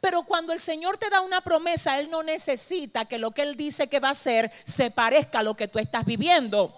Pero 0.00 0.22
cuando 0.22 0.52
el 0.52 0.60
Señor 0.60 0.96
te 0.96 1.10
da 1.10 1.20
una 1.20 1.40
promesa, 1.40 1.98
Él 1.98 2.08
no 2.12 2.22
necesita 2.22 3.06
que 3.06 3.18
lo 3.18 3.32
que 3.32 3.42
Él 3.42 3.56
dice 3.56 3.88
que 3.88 3.98
va 3.98 4.08
a 4.08 4.12
hacer 4.12 4.52
se 4.62 4.92
parezca 4.92 5.40
a 5.40 5.42
lo 5.42 5.56
que 5.56 5.66
tú 5.66 5.80
estás 5.80 6.04
viviendo. 6.04 6.72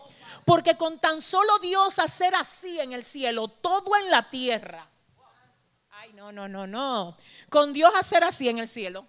Porque 0.46 0.78
con 0.78 0.98
tan 1.00 1.20
solo 1.20 1.58
Dios 1.58 1.98
hacer 1.98 2.34
así 2.34 2.80
en 2.80 2.94
el 2.94 3.04
cielo, 3.04 3.48
todo 3.48 3.94
en 3.96 4.10
la 4.10 4.30
tierra, 4.30 4.88
no, 6.14 6.32
no, 6.32 6.48
no, 6.48 6.66
no. 6.66 7.16
Con 7.48 7.72
Dios 7.72 7.92
hacer 7.98 8.24
así 8.24 8.48
en 8.48 8.58
el 8.58 8.68
cielo. 8.68 9.06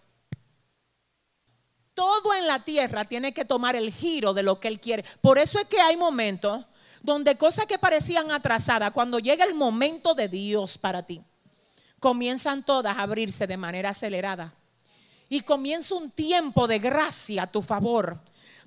Todo 1.93 2.33
en 2.33 2.45
la 2.45 2.63
tierra 2.63 3.05
tiene 3.05 3.33
que 3.33 3.45
tomar 3.45 3.75
el 3.75 3.91
giro 3.91 4.33
de 4.33 4.43
lo 4.43 4.59
que 4.59 4.67
Él 4.67 4.79
quiere. 4.79 5.03
Por 5.21 5.37
eso 5.37 5.59
es 5.59 5.67
que 5.67 5.81
hay 5.81 5.97
momentos 5.97 6.65
donde 7.01 7.37
cosas 7.37 7.65
que 7.65 7.79
parecían 7.79 8.31
atrasadas, 8.31 8.91
cuando 8.91 9.19
llega 9.19 9.45
el 9.45 9.53
momento 9.53 10.13
de 10.13 10.27
Dios 10.27 10.77
para 10.77 11.03
ti, 11.03 11.21
comienzan 11.99 12.63
todas 12.63 12.97
a 12.97 13.01
abrirse 13.01 13.47
de 13.47 13.57
manera 13.57 13.89
acelerada. 13.89 14.53
Y 15.29 15.41
comienza 15.41 15.95
un 15.95 16.11
tiempo 16.11 16.67
de 16.67 16.79
gracia 16.79 17.43
a 17.43 17.51
tu 17.51 17.61
favor. 17.61 18.19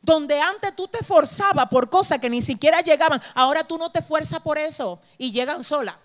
Donde 0.02 0.40
antes 0.40 0.74
tú 0.74 0.88
te 0.88 0.98
esforzabas 0.98 1.68
por 1.68 1.88
cosas 1.90 2.18
que 2.18 2.30
ni 2.30 2.42
siquiera 2.42 2.80
llegaban, 2.80 3.20
ahora 3.34 3.64
tú 3.64 3.78
no 3.78 3.90
te 3.90 4.00
esfuerzas 4.00 4.40
por 4.40 4.58
eso 4.58 5.00
y 5.18 5.30
llegan 5.30 5.62
solas. 5.62 5.96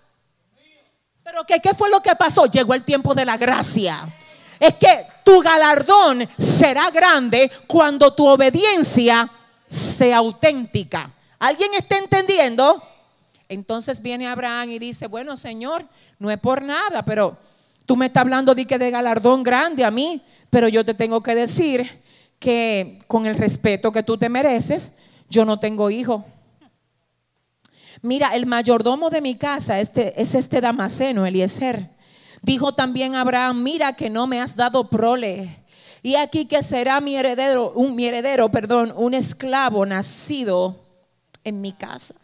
Pero 1.26 1.44
¿qué, 1.44 1.58
¿qué 1.58 1.74
fue 1.74 1.90
lo 1.90 2.00
que 2.00 2.14
pasó? 2.14 2.46
Llegó 2.46 2.72
el 2.72 2.84
tiempo 2.84 3.12
de 3.12 3.24
la 3.24 3.36
gracia. 3.36 4.14
Es 4.60 4.74
que 4.74 5.06
tu 5.24 5.40
galardón 5.40 6.28
será 6.36 6.88
grande 6.92 7.50
cuando 7.66 8.14
tu 8.14 8.28
obediencia 8.28 9.28
sea 9.66 10.18
auténtica. 10.18 11.10
¿Alguien 11.40 11.74
está 11.74 11.98
entendiendo? 11.98 12.80
Entonces 13.48 14.00
viene 14.00 14.28
Abraham 14.28 14.70
y 14.70 14.78
dice, 14.78 15.08
bueno 15.08 15.36
Señor, 15.36 15.84
no 16.20 16.30
es 16.30 16.38
por 16.38 16.62
nada, 16.62 17.04
pero 17.04 17.36
tú 17.86 17.96
me 17.96 18.06
estás 18.06 18.20
hablando 18.20 18.54
de 18.54 18.64
que 18.64 18.78
de 18.78 18.92
galardón 18.92 19.42
grande 19.42 19.84
a 19.84 19.90
mí, 19.90 20.22
pero 20.48 20.68
yo 20.68 20.84
te 20.84 20.94
tengo 20.94 21.24
que 21.24 21.34
decir 21.34 22.02
que 22.38 23.00
con 23.08 23.26
el 23.26 23.36
respeto 23.36 23.90
que 23.90 24.04
tú 24.04 24.16
te 24.16 24.28
mereces, 24.28 24.92
yo 25.28 25.44
no 25.44 25.58
tengo 25.58 25.90
hijo. 25.90 26.24
Mira, 28.02 28.34
el 28.34 28.46
mayordomo 28.46 29.10
de 29.10 29.20
mi 29.20 29.36
casa 29.36 29.80
este, 29.80 30.20
es 30.20 30.34
este 30.34 30.60
Damaseno, 30.60 31.26
Eliezer. 31.26 31.90
Dijo 32.42 32.72
también 32.72 33.14
Abraham, 33.14 33.62
mira 33.62 33.94
que 33.94 34.10
no 34.10 34.26
me 34.26 34.40
has 34.40 34.56
dado 34.56 34.88
prole. 34.88 35.64
Y 36.02 36.14
aquí 36.14 36.46
que 36.46 36.62
será 36.62 37.00
mi 37.00 37.16
heredero, 37.16 37.72
un, 37.72 37.94
mi 37.94 38.06
heredero, 38.06 38.50
perdón, 38.50 38.92
un 38.96 39.14
esclavo 39.14 39.84
nacido 39.84 40.84
en 41.42 41.60
mi 41.60 41.72
casa. 41.72 42.14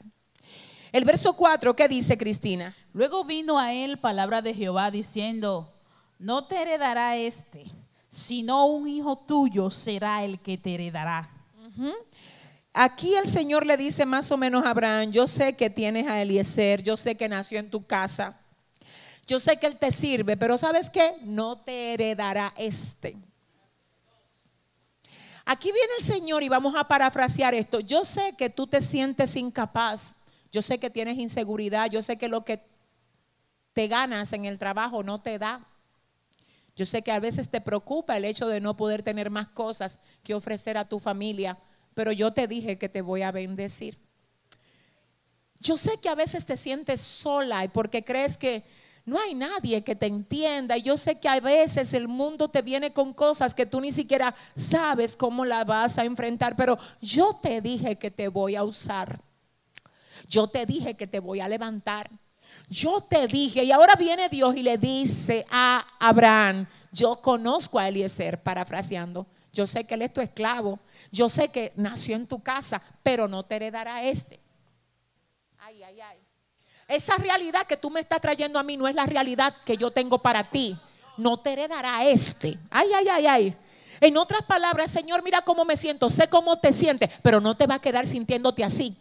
El 0.92 1.04
verso 1.04 1.32
4, 1.32 1.74
¿qué 1.74 1.88
dice 1.88 2.18
Cristina? 2.18 2.74
Luego 2.92 3.24
vino 3.24 3.58
a 3.58 3.72
él 3.72 3.98
palabra 3.98 4.42
de 4.42 4.54
Jehová 4.54 4.90
diciendo, 4.90 5.72
no 6.18 6.44
te 6.44 6.60
heredará 6.60 7.16
este, 7.16 7.64
sino 8.08 8.66
un 8.66 8.86
hijo 8.86 9.16
tuyo 9.16 9.70
será 9.70 10.22
el 10.22 10.38
que 10.38 10.58
te 10.58 10.74
heredará. 10.74 11.30
Aquí 12.74 13.14
el 13.14 13.28
Señor 13.28 13.66
le 13.66 13.76
dice 13.76 14.06
más 14.06 14.30
o 14.30 14.38
menos 14.38 14.64
a 14.64 14.70
Abraham, 14.70 15.10
yo 15.10 15.26
sé 15.26 15.54
que 15.54 15.68
tienes 15.68 16.06
a 16.06 16.22
Eliezer, 16.22 16.82
yo 16.82 16.96
sé 16.96 17.16
que 17.16 17.28
nació 17.28 17.58
en 17.58 17.70
tu 17.70 17.86
casa, 17.86 18.40
yo 19.26 19.38
sé 19.38 19.58
que 19.58 19.66
él 19.66 19.76
te 19.78 19.90
sirve, 19.90 20.38
pero 20.38 20.56
¿sabes 20.56 20.88
qué? 20.88 21.16
No 21.22 21.58
te 21.58 21.92
heredará 21.92 22.54
este. 22.56 23.16
Aquí 25.44 25.70
viene 25.70 25.92
el 25.98 26.04
Señor 26.04 26.42
y 26.42 26.48
vamos 26.48 26.74
a 26.74 26.88
parafrasear 26.88 27.52
esto. 27.54 27.80
Yo 27.80 28.04
sé 28.04 28.34
que 28.38 28.48
tú 28.48 28.66
te 28.66 28.80
sientes 28.80 29.36
incapaz, 29.36 30.14
yo 30.50 30.62
sé 30.62 30.78
que 30.78 30.88
tienes 30.88 31.18
inseguridad, 31.18 31.90
yo 31.90 32.00
sé 32.00 32.16
que 32.16 32.28
lo 32.28 32.44
que 32.44 32.62
te 33.74 33.86
ganas 33.86 34.32
en 34.32 34.46
el 34.46 34.58
trabajo 34.58 35.02
no 35.02 35.20
te 35.20 35.38
da. 35.38 35.66
Yo 36.74 36.86
sé 36.86 37.02
que 37.02 37.12
a 37.12 37.20
veces 37.20 37.50
te 37.50 37.60
preocupa 37.60 38.16
el 38.16 38.24
hecho 38.24 38.48
de 38.48 38.60
no 38.60 38.76
poder 38.76 39.02
tener 39.02 39.28
más 39.28 39.48
cosas 39.48 39.98
que 40.22 40.32
ofrecer 40.32 40.78
a 40.78 40.88
tu 40.88 40.98
familia 40.98 41.58
pero 41.94 42.12
yo 42.12 42.32
te 42.32 42.46
dije 42.46 42.78
que 42.78 42.88
te 42.88 43.02
voy 43.02 43.22
a 43.22 43.32
bendecir. 43.32 43.98
Yo 45.60 45.76
sé 45.76 45.98
que 46.00 46.08
a 46.08 46.14
veces 46.14 46.44
te 46.44 46.56
sientes 46.56 47.00
sola 47.00 47.64
y 47.64 47.68
porque 47.68 48.04
crees 48.04 48.36
que 48.36 48.64
no 49.04 49.18
hay 49.18 49.34
nadie 49.34 49.82
que 49.82 49.96
te 49.96 50.06
entienda. 50.06 50.76
Y 50.76 50.82
yo 50.82 50.96
sé 50.96 51.18
que 51.18 51.28
a 51.28 51.40
veces 51.40 51.92
el 51.94 52.08
mundo 52.08 52.48
te 52.48 52.62
viene 52.62 52.92
con 52.92 53.12
cosas 53.12 53.54
que 53.54 53.66
tú 53.66 53.80
ni 53.80 53.90
siquiera 53.90 54.34
sabes 54.54 55.16
cómo 55.16 55.44
las 55.44 55.66
vas 55.66 55.98
a 55.98 56.04
enfrentar, 56.04 56.56
pero 56.56 56.78
yo 57.00 57.38
te 57.42 57.60
dije 57.60 57.96
que 57.96 58.10
te 58.10 58.28
voy 58.28 58.56
a 58.56 58.64
usar. 58.64 59.20
Yo 60.28 60.46
te 60.46 60.66
dije 60.66 60.94
que 60.94 61.06
te 61.06 61.20
voy 61.20 61.40
a 61.40 61.48
levantar. 61.48 62.10
Yo 62.68 63.00
te 63.00 63.26
dije, 63.26 63.64
y 63.64 63.72
ahora 63.72 63.94
viene 63.94 64.28
Dios 64.28 64.54
y 64.56 64.62
le 64.62 64.78
dice 64.78 65.44
a 65.50 65.84
Abraham, 65.98 66.66
yo 66.92 67.16
conozco 67.16 67.78
a 67.78 67.88
Eliezer, 67.88 68.42
parafraseando, 68.42 69.26
yo 69.52 69.66
sé 69.66 69.84
que 69.84 69.94
él 69.94 70.02
es 70.02 70.12
tu 70.12 70.20
esclavo, 70.20 70.78
yo 71.10 71.28
sé 71.28 71.48
que 71.48 71.72
nació 71.76 72.16
en 72.16 72.26
tu 72.26 72.42
casa, 72.42 72.82
pero 73.02 73.28
no 73.28 73.44
te 73.44 73.56
heredará 73.56 74.02
este. 74.02 74.40
Ay, 75.58 75.82
ay, 75.82 76.00
ay. 76.00 76.18
Esa 76.88 77.16
realidad 77.16 77.66
que 77.66 77.76
tú 77.76 77.90
me 77.90 78.00
estás 78.00 78.20
trayendo 78.20 78.58
a 78.58 78.62
mí 78.62 78.76
no 78.76 78.88
es 78.88 78.94
la 78.94 79.06
realidad 79.06 79.54
que 79.64 79.76
yo 79.76 79.90
tengo 79.90 80.18
para 80.18 80.50
ti. 80.50 80.76
No 81.16 81.38
te 81.38 81.52
heredará 81.52 82.04
este. 82.04 82.58
Ay, 82.70 82.88
ay, 82.94 83.08
ay, 83.08 83.26
ay. 83.26 83.56
En 84.00 84.16
otras 84.16 84.42
palabras, 84.42 84.90
Señor, 84.90 85.22
mira 85.22 85.42
cómo 85.42 85.64
me 85.64 85.76
siento, 85.76 86.10
sé 86.10 86.28
cómo 86.28 86.58
te 86.58 86.72
sientes, 86.72 87.08
pero 87.22 87.40
no 87.40 87.56
te 87.56 87.66
va 87.66 87.76
a 87.76 87.80
quedar 87.80 88.04
sintiéndote 88.04 88.64
así. 88.64 88.96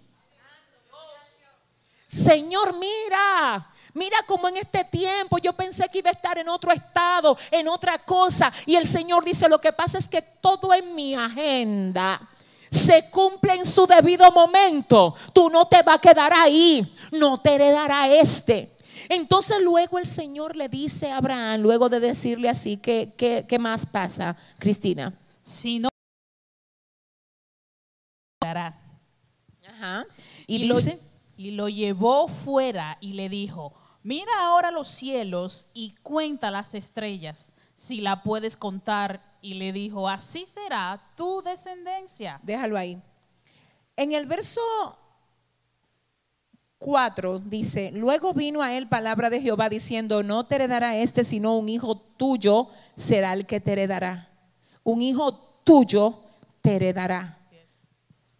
Señor, 2.06 2.78
mira, 2.78 3.71
Mira 3.94 4.18
cómo 4.26 4.48
en 4.48 4.58
este 4.58 4.84
tiempo 4.86 5.38
yo 5.38 5.54
pensé 5.54 5.90
que 5.90 6.00
iba 6.00 6.10
a 6.10 6.14
estar 6.14 6.38
en 6.38 6.48
otro 6.48 6.72
estado, 6.72 7.38
en 7.50 7.68
otra 7.68 7.98
cosa. 8.00 8.52
Y 8.66 8.76
el 8.76 8.86
Señor 8.86 9.26
dice, 9.26 9.50
lo 9.50 9.60
que 9.60 9.74
pasa 9.74 9.98
es 9.98 10.08
que 10.08 10.22
todo 10.22 10.74
en 10.74 10.96
mi 10.96 11.16
agenda 11.16 12.22
se 12.70 13.10
cumple 13.10 13.56
en 13.56 13.66
su 13.66 13.86
debido 13.86 14.32
momento. 14.32 15.14
Tú 15.34 15.50
no 15.50 15.66
te 15.66 15.84
vas 15.84 15.98
a 15.98 16.02
quedar 16.02 16.32
ahí, 16.34 16.96
no 17.12 17.38
te 17.40 17.56
heredará 17.56 18.08
este. 18.08 18.72
Entonces 19.10 19.62
luego 19.62 20.00
el 20.00 20.08
Señor 20.08 20.56
le 20.56 20.70
dice 20.70 21.12
a 21.12 21.18
Abraham, 21.18 21.62
luego 21.62 21.90
de 21.90 22.00
decirle 22.00 22.48
así, 22.48 22.78
¿qué, 22.78 23.14
qué, 23.18 23.60
más 23.60 23.86
pasa, 23.86 24.38
Cristina? 24.58 25.14
Si 25.42 25.80
no, 25.80 25.90
Ajá. 28.42 30.06
Y, 30.48 30.60
dice, 30.60 31.00
y 31.36 31.52
lo 31.52 31.68
llevó 31.68 32.28
fuera 32.28 32.98
y 33.02 33.14
le 33.14 33.30
dijo, 33.30 33.74
Mira 34.04 34.32
ahora 34.40 34.72
los 34.72 34.88
cielos 34.88 35.68
y 35.74 35.96
cuenta 36.02 36.50
las 36.50 36.74
estrellas, 36.74 37.54
si 37.76 38.02
la 38.02 38.24
puedes 38.24 38.58
contar. 38.58 39.22
Y 39.44 39.56
le 39.56 39.74
dijo, 39.74 40.08
así 40.08 40.46
será 40.46 41.02
tu 41.16 41.42
descendencia. 41.42 42.40
Déjalo 42.44 42.78
ahí. 42.78 43.02
En 43.96 44.14
el 44.14 44.28
verso 44.28 44.62
4 46.78 47.40
dice, 47.40 47.92
luego 47.94 48.34
vino 48.34 48.62
a 48.62 48.74
él 48.74 48.88
palabra 48.88 49.30
de 49.30 49.42
Jehová 49.42 49.70
diciendo, 49.70 50.24
no 50.24 50.46
te 50.46 50.56
heredará 50.56 50.98
este, 50.98 51.24
sino 51.24 51.56
un 51.58 51.70
hijo 51.70 51.96
tuyo 51.96 52.70
será 52.96 53.34
el 53.34 53.46
que 53.46 53.60
te 53.60 53.74
heredará. 53.74 54.30
Un 54.84 55.02
hijo 55.02 55.34
tuyo 55.64 56.24
te 56.62 56.78
heredará. 56.78 57.38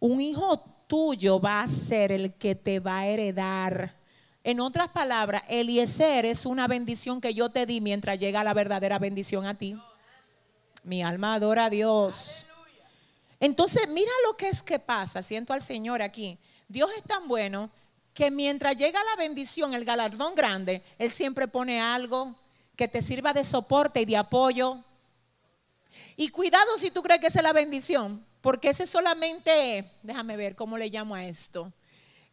Un 0.00 0.20
hijo 0.20 0.58
tuyo 0.88 1.40
va 1.40 1.62
a 1.62 1.68
ser 1.68 2.10
el 2.10 2.34
que 2.34 2.56
te 2.56 2.80
va 2.80 2.98
a 2.98 3.06
heredar. 3.06 4.01
En 4.44 4.58
otras 4.60 4.88
palabras, 4.88 5.44
Eliezer 5.48 6.26
es 6.26 6.46
una 6.46 6.66
bendición 6.66 7.20
que 7.20 7.32
yo 7.32 7.50
te 7.50 7.64
di 7.64 7.80
mientras 7.80 8.18
llega 8.18 8.42
la 8.42 8.54
verdadera 8.54 8.98
bendición 8.98 9.46
a 9.46 9.54
ti. 9.54 9.76
Mi 10.82 11.02
alma 11.02 11.34
adora 11.34 11.66
a 11.66 11.70
Dios. 11.70 12.48
Entonces, 13.38 13.88
mira 13.88 14.10
lo 14.26 14.36
que 14.36 14.48
es 14.48 14.60
que 14.62 14.80
pasa. 14.80 15.22
Siento 15.22 15.52
al 15.52 15.60
Señor 15.60 16.02
aquí. 16.02 16.38
Dios 16.66 16.90
es 16.96 17.04
tan 17.04 17.28
bueno 17.28 17.70
que 18.14 18.30
mientras 18.30 18.76
llega 18.76 19.02
la 19.04 19.16
bendición, 19.16 19.74
el 19.74 19.84
galardón 19.84 20.34
grande, 20.34 20.82
Él 20.98 21.12
siempre 21.12 21.46
pone 21.46 21.80
algo 21.80 22.34
que 22.76 22.88
te 22.88 23.00
sirva 23.00 23.32
de 23.32 23.44
soporte 23.44 24.00
y 24.00 24.04
de 24.04 24.16
apoyo. 24.16 24.82
Y 26.16 26.28
cuidado 26.28 26.76
si 26.76 26.90
tú 26.90 27.02
crees 27.02 27.20
que 27.20 27.28
esa 27.28 27.38
es 27.38 27.44
la 27.44 27.52
bendición, 27.52 28.24
porque 28.40 28.70
ese 28.70 28.84
es 28.84 28.90
solamente, 28.90 29.90
déjame 30.02 30.36
ver 30.36 30.56
cómo 30.56 30.76
le 30.76 30.88
llamo 30.88 31.14
a 31.14 31.24
esto. 31.24 31.72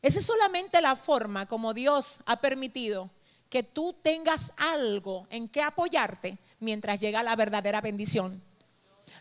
Esa 0.02 0.20
es 0.20 0.26
solamente 0.26 0.82
la 0.82 0.96
forma 0.96 1.46
como 1.46 1.74
Dios 1.74 2.22
ha 2.26 2.40
permitido 2.40 3.10
que 3.50 3.64
tú 3.64 3.94
tengas 4.02 4.54
algo 4.58 5.28
en 5.30 5.50
que 5.50 5.62
apoyarte 5.62 6.38
mientras 6.60 7.00
llega 7.00 7.24
la 7.24 7.36
verdadera 7.36 7.82
bendición. 7.82 8.42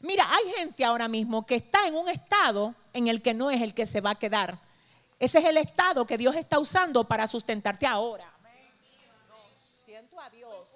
Mira, 0.03 0.29
hay 0.31 0.53
gente 0.57 0.85
ahora 0.85 1.09
mismo 1.09 1.47
que 1.47 1.57
está 1.57 1.87
en 1.87 1.95
un 1.95 2.09
estado 2.09 2.75
en 2.93 3.09
el 3.09 3.23
que 3.23 3.35
no 3.35 3.51
es 3.51 3.61
el 3.63 3.75
que 3.75 3.87
se 3.87 4.01
va 4.01 4.11
a 4.11 4.19
quedar. 4.19 4.59
Ese 5.19 5.41
es 5.41 5.45
el 5.47 5.57
estado 5.57 6.07
que 6.07 6.19
Dios 6.19 6.37
está 6.37 6.59
usando 6.59 7.05
para 7.05 7.27
sustentarte 7.27 7.87
ahora. 7.87 8.33
Siento 9.79 10.21
a 10.21 10.31
Dios. 10.31 10.69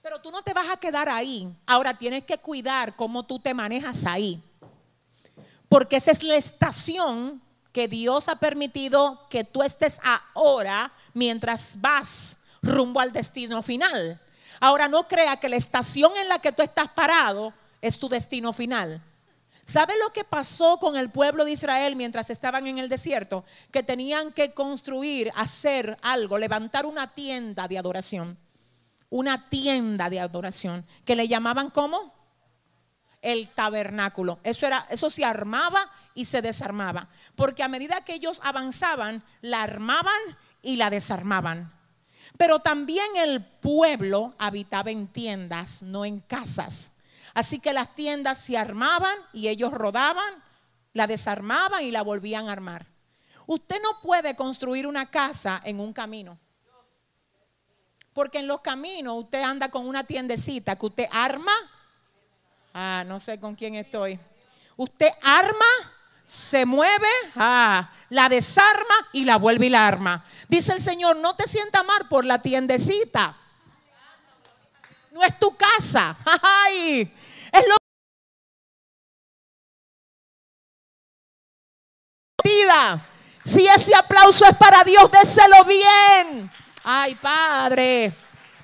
Pero 0.00 0.20
tú 0.20 0.30
no 0.30 0.42
te 0.42 0.54
vas 0.54 0.68
a 0.70 0.78
quedar 0.78 1.08
ahí. 1.08 1.54
Ahora 1.66 1.94
tienes 1.94 2.24
que 2.24 2.38
cuidar 2.38 2.96
cómo 2.96 3.24
tú 3.24 3.38
te 3.38 3.52
manejas 3.52 4.06
ahí. 4.06 4.42
Porque 5.68 5.96
esa 5.96 6.10
es 6.10 6.22
la 6.22 6.36
estación 6.36 7.42
que 7.72 7.88
Dios 7.88 8.28
ha 8.28 8.36
permitido 8.36 9.26
que 9.30 9.44
tú 9.44 9.62
estés 9.62 9.98
ahora 10.34 10.92
mientras 11.14 11.80
vas 11.80 12.38
rumbo 12.60 13.00
al 13.00 13.12
destino 13.12 13.62
final. 13.62 14.20
Ahora 14.60 14.88
no 14.88 15.08
crea 15.08 15.38
que 15.38 15.48
la 15.48 15.56
estación 15.56 16.12
en 16.16 16.28
la 16.28 16.38
que 16.38 16.52
tú 16.52 16.62
estás 16.62 16.88
parado 16.88 17.52
es 17.80 17.98
tu 17.98 18.08
destino 18.08 18.52
final. 18.52 19.02
¿Sabe 19.64 19.94
lo 20.04 20.12
que 20.12 20.24
pasó 20.24 20.78
con 20.78 20.96
el 20.96 21.10
pueblo 21.10 21.44
de 21.44 21.52
Israel 21.52 21.96
mientras 21.96 22.30
estaban 22.30 22.66
en 22.66 22.78
el 22.78 22.88
desierto? 22.88 23.44
Que 23.70 23.82
tenían 23.82 24.32
que 24.32 24.52
construir, 24.52 25.32
hacer 25.36 25.98
algo, 26.02 26.36
levantar 26.36 26.84
una 26.84 27.14
tienda 27.14 27.68
de 27.68 27.78
adoración. 27.78 28.38
Una 29.08 29.48
tienda 29.48 30.10
de 30.10 30.20
adoración. 30.20 30.84
Que 31.04 31.16
le 31.16 31.28
llamaban 31.28 31.70
como 31.70 32.12
el 33.20 33.48
tabernáculo. 33.48 34.40
Eso, 34.42 34.66
era, 34.66 34.86
eso 34.90 35.08
se 35.10 35.24
armaba 35.24 35.90
y 36.14 36.24
se 36.24 36.42
desarmaba. 36.42 37.08
Porque 37.36 37.62
a 37.62 37.68
medida 37.68 38.04
que 38.04 38.14
ellos 38.14 38.40
avanzaban, 38.44 39.22
la 39.40 39.62
armaban 39.62 40.20
y 40.62 40.76
la 40.76 40.90
desarmaban. 40.90 41.72
Pero 42.38 42.60
también 42.60 43.06
el 43.16 43.44
pueblo 43.44 44.34
habitaba 44.38 44.90
en 44.90 45.06
tiendas, 45.06 45.82
no 45.82 46.04
en 46.04 46.20
casas. 46.20 46.92
Así 47.34 47.58
que 47.58 47.72
las 47.72 47.94
tiendas 47.94 48.38
se 48.38 48.58
armaban 48.58 49.16
y 49.32 49.48
ellos 49.48 49.72
rodaban, 49.72 50.34
la 50.92 51.06
desarmaban 51.06 51.82
y 51.82 51.90
la 51.90 52.02
volvían 52.02 52.48
a 52.48 52.52
armar. 52.52 52.86
Usted 53.46 53.76
no 53.82 54.00
puede 54.00 54.36
construir 54.36 54.86
una 54.86 55.10
casa 55.10 55.60
en 55.64 55.80
un 55.80 55.92
camino. 55.92 56.38
Porque 58.12 58.38
en 58.38 58.46
los 58.46 58.60
caminos 58.60 59.22
usted 59.22 59.42
anda 59.42 59.70
con 59.70 59.86
una 59.86 60.04
tiendecita 60.04 60.76
que 60.76 60.86
usted 60.86 61.06
arma. 61.10 61.52
Ah, 62.74 63.04
no 63.06 63.18
sé 63.18 63.40
con 63.40 63.54
quién 63.54 63.74
estoy. 63.74 64.18
Usted 64.76 65.08
arma, 65.22 65.64
se 66.24 66.64
mueve, 66.64 67.08
ah, 67.36 67.90
la 68.08 68.28
desarma 68.28 68.94
y 69.12 69.24
la 69.24 69.36
vuelve 69.36 69.66
y 69.66 69.70
la 69.70 69.86
arma. 69.86 70.24
Dice 70.48 70.72
el 70.72 70.80
Señor, 70.80 71.16
no 71.16 71.34
te 71.36 71.48
sienta 71.48 71.82
mal 71.82 72.08
por 72.08 72.24
la 72.24 72.40
tiendecita. 72.40 73.36
No 75.12 75.22
es 75.22 75.38
tu 75.38 75.54
casa. 75.56 76.16
Ay, 76.42 77.12
es 77.52 77.64
lo 77.68 77.74
Si 83.44 83.66
ese 83.66 83.94
aplauso 83.94 84.44
es 84.44 84.56
para 84.56 84.84
Dios, 84.84 85.10
déselo 85.10 85.64
bien. 85.64 86.50
Ay, 86.84 87.14
Padre. 87.16 88.14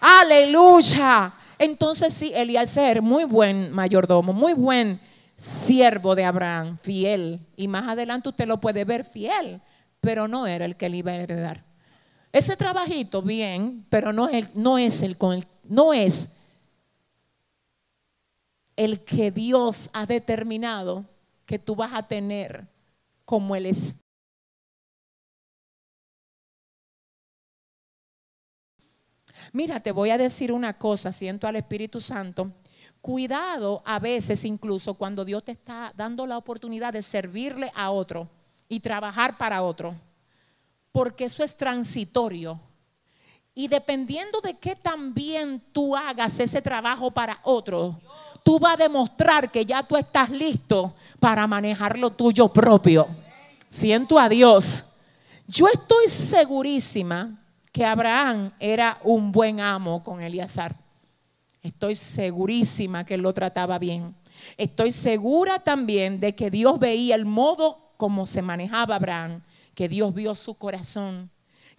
Aleluya. 0.00 1.32
Entonces 1.58 2.14
sí, 2.14 2.32
ser 2.66 3.02
muy 3.02 3.24
buen 3.24 3.72
mayordomo, 3.72 4.32
muy 4.32 4.54
buen 4.54 5.00
siervo 5.38 6.16
de 6.16 6.24
Abraham, 6.24 6.76
fiel. 6.78 7.40
Y 7.56 7.68
más 7.68 7.88
adelante 7.88 8.28
usted 8.28 8.46
lo 8.46 8.60
puede 8.60 8.84
ver 8.84 9.04
fiel, 9.04 9.62
pero 10.00 10.28
no 10.28 10.46
era 10.46 10.64
el 10.64 10.76
que 10.76 10.88
le 10.88 10.98
iba 10.98 11.12
a 11.12 11.14
heredar. 11.14 11.64
Ese 12.32 12.56
trabajito, 12.56 13.22
bien, 13.22 13.86
pero 13.88 14.12
no, 14.12 14.28
es, 14.28 14.54
no 14.54 14.76
es 14.76 15.00
el 15.00 15.16
no 15.62 15.94
es 15.94 16.34
el 18.76 19.04
que 19.04 19.30
Dios 19.30 19.90
ha 19.94 20.04
determinado 20.04 21.06
que 21.46 21.58
tú 21.58 21.74
vas 21.74 21.94
a 21.94 22.06
tener 22.06 22.66
como 23.24 23.56
el 23.56 23.66
Estado. 23.66 24.02
Mira, 29.52 29.80
te 29.80 29.92
voy 29.92 30.10
a 30.10 30.18
decir 30.18 30.52
una 30.52 30.76
cosa, 30.76 31.12
siento 31.12 31.46
al 31.46 31.56
Espíritu 31.56 32.00
Santo. 32.00 32.52
Cuidado 33.08 33.80
a 33.86 33.98
veces 33.98 34.44
incluso 34.44 34.92
cuando 34.92 35.24
Dios 35.24 35.42
te 35.42 35.52
está 35.52 35.94
dando 35.96 36.26
la 36.26 36.36
oportunidad 36.36 36.92
de 36.92 37.00
servirle 37.00 37.72
a 37.74 37.90
otro 37.90 38.28
y 38.68 38.80
trabajar 38.80 39.38
para 39.38 39.62
otro, 39.62 39.94
porque 40.92 41.24
eso 41.24 41.42
es 41.42 41.56
transitorio. 41.56 42.60
Y 43.54 43.66
dependiendo 43.66 44.42
de 44.42 44.58
qué 44.58 44.76
también 44.76 45.64
tú 45.72 45.96
hagas 45.96 46.38
ese 46.38 46.60
trabajo 46.60 47.10
para 47.10 47.40
otro, 47.44 47.98
tú 48.42 48.58
vas 48.58 48.74
a 48.74 48.82
demostrar 48.82 49.50
que 49.50 49.64
ya 49.64 49.82
tú 49.82 49.96
estás 49.96 50.28
listo 50.28 50.92
para 51.18 51.46
manejar 51.46 51.98
lo 51.98 52.10
tuyo 52.10 52.52
propio. 52.52 53.08
Siento 53.70 54.18
a 54.18 54.28
Dios. 54.28 54.98
Yo 55.46 55.66
estoy 55.66 56.08
segurísima 56.08 57.42
que 57.72 57.86
Abraham 57.86 58.52
era 58.60 58.98
un 59.02 59.32
buen 59.32 59.60
amo 59.60 60.04
con 60.04 60.20
Eleazar. 60.20 60.76
Estoy 61.62 61.94
segurísima 61.94 63.04
que 63.04 63.16
lo 63.16 63.32
trataba 63.34 63.78
bien. 63.78 64.14
Estoy 64.56 64.92
segura 64.92 65.58
también 65.58 66.20
de 66.20 66.34
que 66.34 66.50
Dios 66.50 66.78
veía 66.78 67.14
el 67.14 67.24
modo 67.24 67.92
como 67.96 68.26
se 68.26 68.42
manejaba 68.42 68.96
Abraham, 68.96 69.42
que 69.74 69.88
Dios 69.88 70.14
vio 70.14 70.34
su 70.34 70.54
corazón 70.54 71.30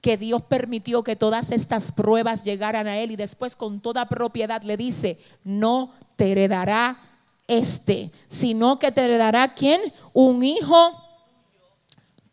que 0.01 0.17
Dios 0.17 0.41
permitió 0.43 1.03
que 1.03 1.15
todas 1.15 1.51
estas 1.51 1.91
pruebas 1.91 2.43
llegaran 2.43 2.87
a 2.87 2.99
él 2.99 3.11
y 3.11 3.15
después 3.15 3.55
con 3.55 3.81
toda 3.81 4.07
propiedad 4.07 4.61
le 4.63 4.77
dice, 4.77 5.19
no 5.43 5.93
te 6.15 6.31
heredará 6.31 7.01
este, 7.47 8.11
sino 8.27 8.79
que 8.79 8.91
te 8.91 9.03
heredará 9.03 9.53
quién? 9.53 9.81
Un 10.13 10.43
hijo 10.43 11.03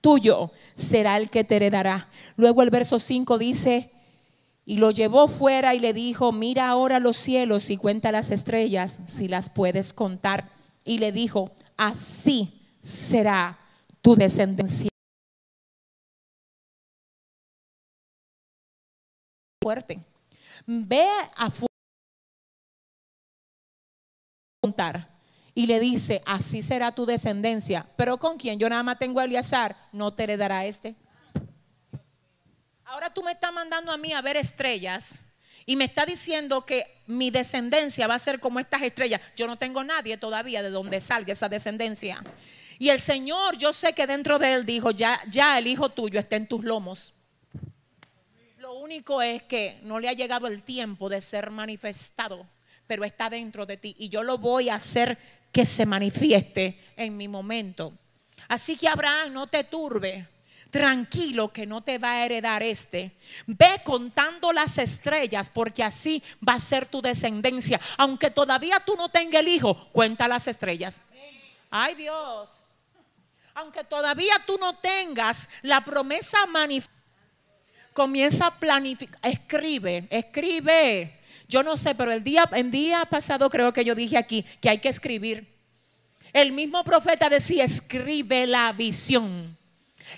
tuyo 0.00 0.52
será 0.74 1.16
el 1.16 1.30
que 1.30 1.42
te 1.42 1.56
heredará. 1.56 2.08
Luego 2.36 2.62
el 2.62 2.70
verso 2.70 2.98
5 2.98 3.38
dice, 3.38 3.90
y 4.66 4.76
lo 4.78 4.90
llevó 4.90 5.28
fuera 5.28 5.74
y 5.74 5.80
le 5.80 5.92
dijo, 5.94 6.32
mira 6.32 6.68
ahora 6.68 6.98
los 7.00 7.16
cielos 7.16 7.70
y 7.70 7.76
cuenta 7.76 8.12
las 8.12 8.32
estrellas 8.32 8.98
si 9.06 9.28
las 9.28 9.48
puedes 9.48 9.92
contar. 9.92 10.50
Y 10.84 10.98
le 10.98 11.12
dijo, 11.12 11.52
así 11.76 12.52
será 12.80 13.58
tu 14.02 14.16
descendencia. 14.16 14.90
fuerte. 19.66 19.98
Ve 20.64 21.08
a 21.36 21.50
contar 24.62 25.08
y 25.54 25.66
le 25.66 25.80
dice, 25.80 26.22
así 26.24 26.62
será 26.62 26.92
tu 26.92 27.04
descendencia. 27.04 27.84
Pero 27.96 28.18
con 28.18 28.36
quien 28.36 28.60
yo 28.60 28.68
nada 28.68 28.84
más 28.84 28.98
tengo 29.00 29.18
a 29.18 29.24
Eliazar, 29.24 29.76
no 29.90 30.14
te 30.14 30.22
heredará 30.22 30.66
este. 30.66 30.94
Ahora 32.86 33.12
tú 33.12 33.22
me 33.22 33.32
estás 33.32 33.52
mandando 33.52 33.92
a 33.92 33.96
mí 33.96 34.12
a 34.12 34.22
ver 34.22 34.36
estrellas 34.36 35.18
y 35.64 35.76
me 35.76 35.84
está 35.84 36.06
diciendo 36.06 36.64
que 36.64 37.02
mi 37.06 37.30
descendencia 37.30 38.06
va 38.06 38.14
a 38.14 38.18
ser 38.18 38.40
como 38.40 38.58
estas 38.60 38.82
estrellas. 38.82 39.20
Yo 39.36 39.46
no 39.46 39.56
tengo 39.56 39.84
nadie 39.84 40.16
todavía 40.16 40.62
de 40.62 40.70
donde 40.70 41.00
salga 41.00 41.32
esa 41.32 41.48
descendencia. 41.48 42.22
Y 42.78 42.90
el 42.90 43.00
Señor, 43.00 43.56
yo 43.56 43.72
sé 43.72 43.92
que 43.92 44.06
dentro 44.06 44.38
de 44.38 44.54
él 44.54 44.66
dijo, 44.66 44.90
ya, 44.90 45.20
ya 45.28 45.58
el 45.58 45.66
hijo 45.66 45.88
tuyo 45.88 46.18
está 46.18 46.36
en 46.36 46.46
tus 46.46 46.64
lomos 46.64 47.14
único 48.86 49.20
es 49.20 49.42
que 49.42 49.80
no 49.82 49.98
le 49.98 50.08
ha 50.08 50.12
llegado 50.12 50.46
el 50.46 50.62
tiempo 50.62 51.08
de 51.08 51.20
ser 51.20 51.50
manifestado, 51.50 52.46
pero 52.86 53.04
está 53.04 53.28
dentro 53.28 53.66
de 53.66 53.76
ti 53.76 53.96
y 53.98 54.08
yo 54.08 54.22
lo 54.22 54.38
voy 54.38 54.68
a 54.68 54.76
hacer 54.76 55.18
que 55.50 55.66
se 55.66 55.84
manifieste 55.84 56.78
en 56.96 57.16
mi 57.16 57.26
momento. 57.26 57.92
Así 58.46 58.76
que 58.76 58.86
Abraham, 58.86 59.32
no 59.32 59.48
te 59.48 59.64
turbe. 59.64 60.28
Tranquilo 60.76 61.52
que 61.52 61.64
no 61.64 61.80
te 61.80 61.96
va 61.96 62.12
a 62.12 62.24
heredar 62.26 62.62
este. 62.62 63.12
Ve 63.46 63.80
contando 63.82 64.52
las 64.52 64.76
estrellas 64.76 65.50
porque 65.52 65.82
así 65.82 66.22
va 66.46 66.54
a 66.54 66.60
ser 66.60 66.84
tu 66.84 67.00
descendencia. 67.00 67.80
Aunque 67.96 68.30
todavía 68.30 68.80
tú 68.84 68.94
no 68.94 69.08
tengas 69.08 69.40
el 69.40 69.48
hijo, 69.48 69.88
cuenta 69.92 70.28
las 70.28 70.46
estrellas. 70.46 71.00
Ay 71.70 71.94
Dios. 71.94 72.62
Aunque 73.54 73.84
todavía 73.84 74.34
tú 74.46 74.58
no 74.60 74.76
tengas 74.76 75.48
la 75.62 75.82
promesa 75.82 76.44
manifestada, 76.44 76.94
comienza 77.94 78.48
a 78.48 78.54
planificar. 78.54 79.18
Escribe, 79.22 80.06
escribe. 80.10 81.20
Yo 81.48 81.62
no 81.62 81.78
sé, 81.78 81.94
pero 81.94 82.12
el 82.12 82.22
día, 82.22 82.44
día 82.66 83.06
pasado 83.06 83.48
creo 83.48 83.72
que 83.72 83.84
yo 83.84 83.94
dije 83.94 84.18
aquí 84.18 84.44
que 84.60 84.68
hay 84.68 84.78
que 84.80 84.90
escribir. 84.90 85.56
El 86.34 86.52
mismo 86.52 86.84
profeta 86.84 87.30
decía, 87.30 87.64
escribe 87.64 88.46
la 88.46 88.72
visión. 88.72 89.56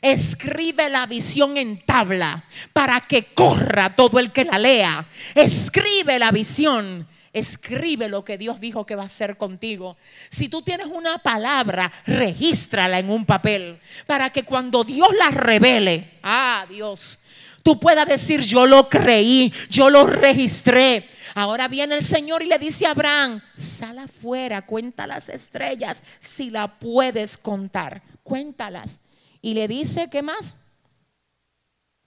Escribe 0.01 0.89
la 0.89 1.07
visión 1.07 1.57
en 1.57 1.81
tabla 1.85 2.45
para 2.73 3.01
que 3.01 3.33
corra 3.35 3.95
todo 3.97 4.19
el 4.19 4.33
que 4.33 4.45
la 4.45 4.59
lea. 4.59 5.07
Escribe 5.35 6.19
la 6.19 6.31
visión. 6.31 7.07
Escribe 7.33 8.09
lo 8.09 8.25
que 8.25 8.39
Dios 8.39 8.59
dijo 8.61 8.87
que 8.87 8.95
va 8.95 9.03
a 9.03 9.07
hacer 9.07 9.37
contigo. 9.37 9.97
Si 10.29 10.49
tú 10.49 10.63
tienes 10.63 10.87
una 10.87 11.19
palabra, 11.19 11.93
regístrala 12.07 12.99
en 12.99 13.11
un 13.11 13.27
papel 13.27 13.79
para 14.07 14.31
que 14.31 14.45
cuando 14.45 14.83
Dios 14.83 15.09
la 15.19 15.31
revele, 15.31 16.19
ah 16.23 16.65
Dios, 16.69 17.21
tú 17.63 17.79
puedas 17.79 18.09
decir, 18.09 18.41
yo 18.41 18.67
lo 18.67 18.89
creí, 18.89 19.53
yo 19.69 19.91
lo 19.91 20.07
registré. 20.07 21.09
Ahora 21.35 21.69
viene 21.69 21.97
el 21.97 22.05
Señor 22.05 22.43
y 22.43 22.47
le 22.47 22.59
dice 22.59 22.87
a 22.87 22.91
Abraham, 22.91 23.43
sal 23.55 23.99
afuera, 23.99 24.63
cuenta 24.63 25.07
las 25.07 25.29
estrellas, 25.29 26.03
si 26.19 26.51
la 26.51 26.79
puedes 26.79 27.37
contar, 27.37 28.03
cuéntalas. 28.23 29.01
Y 29.41 29.55
le 29.55 29.69
dice, 29.69 30.09
¿qué 30.11 30.23
más? 30.23 30.57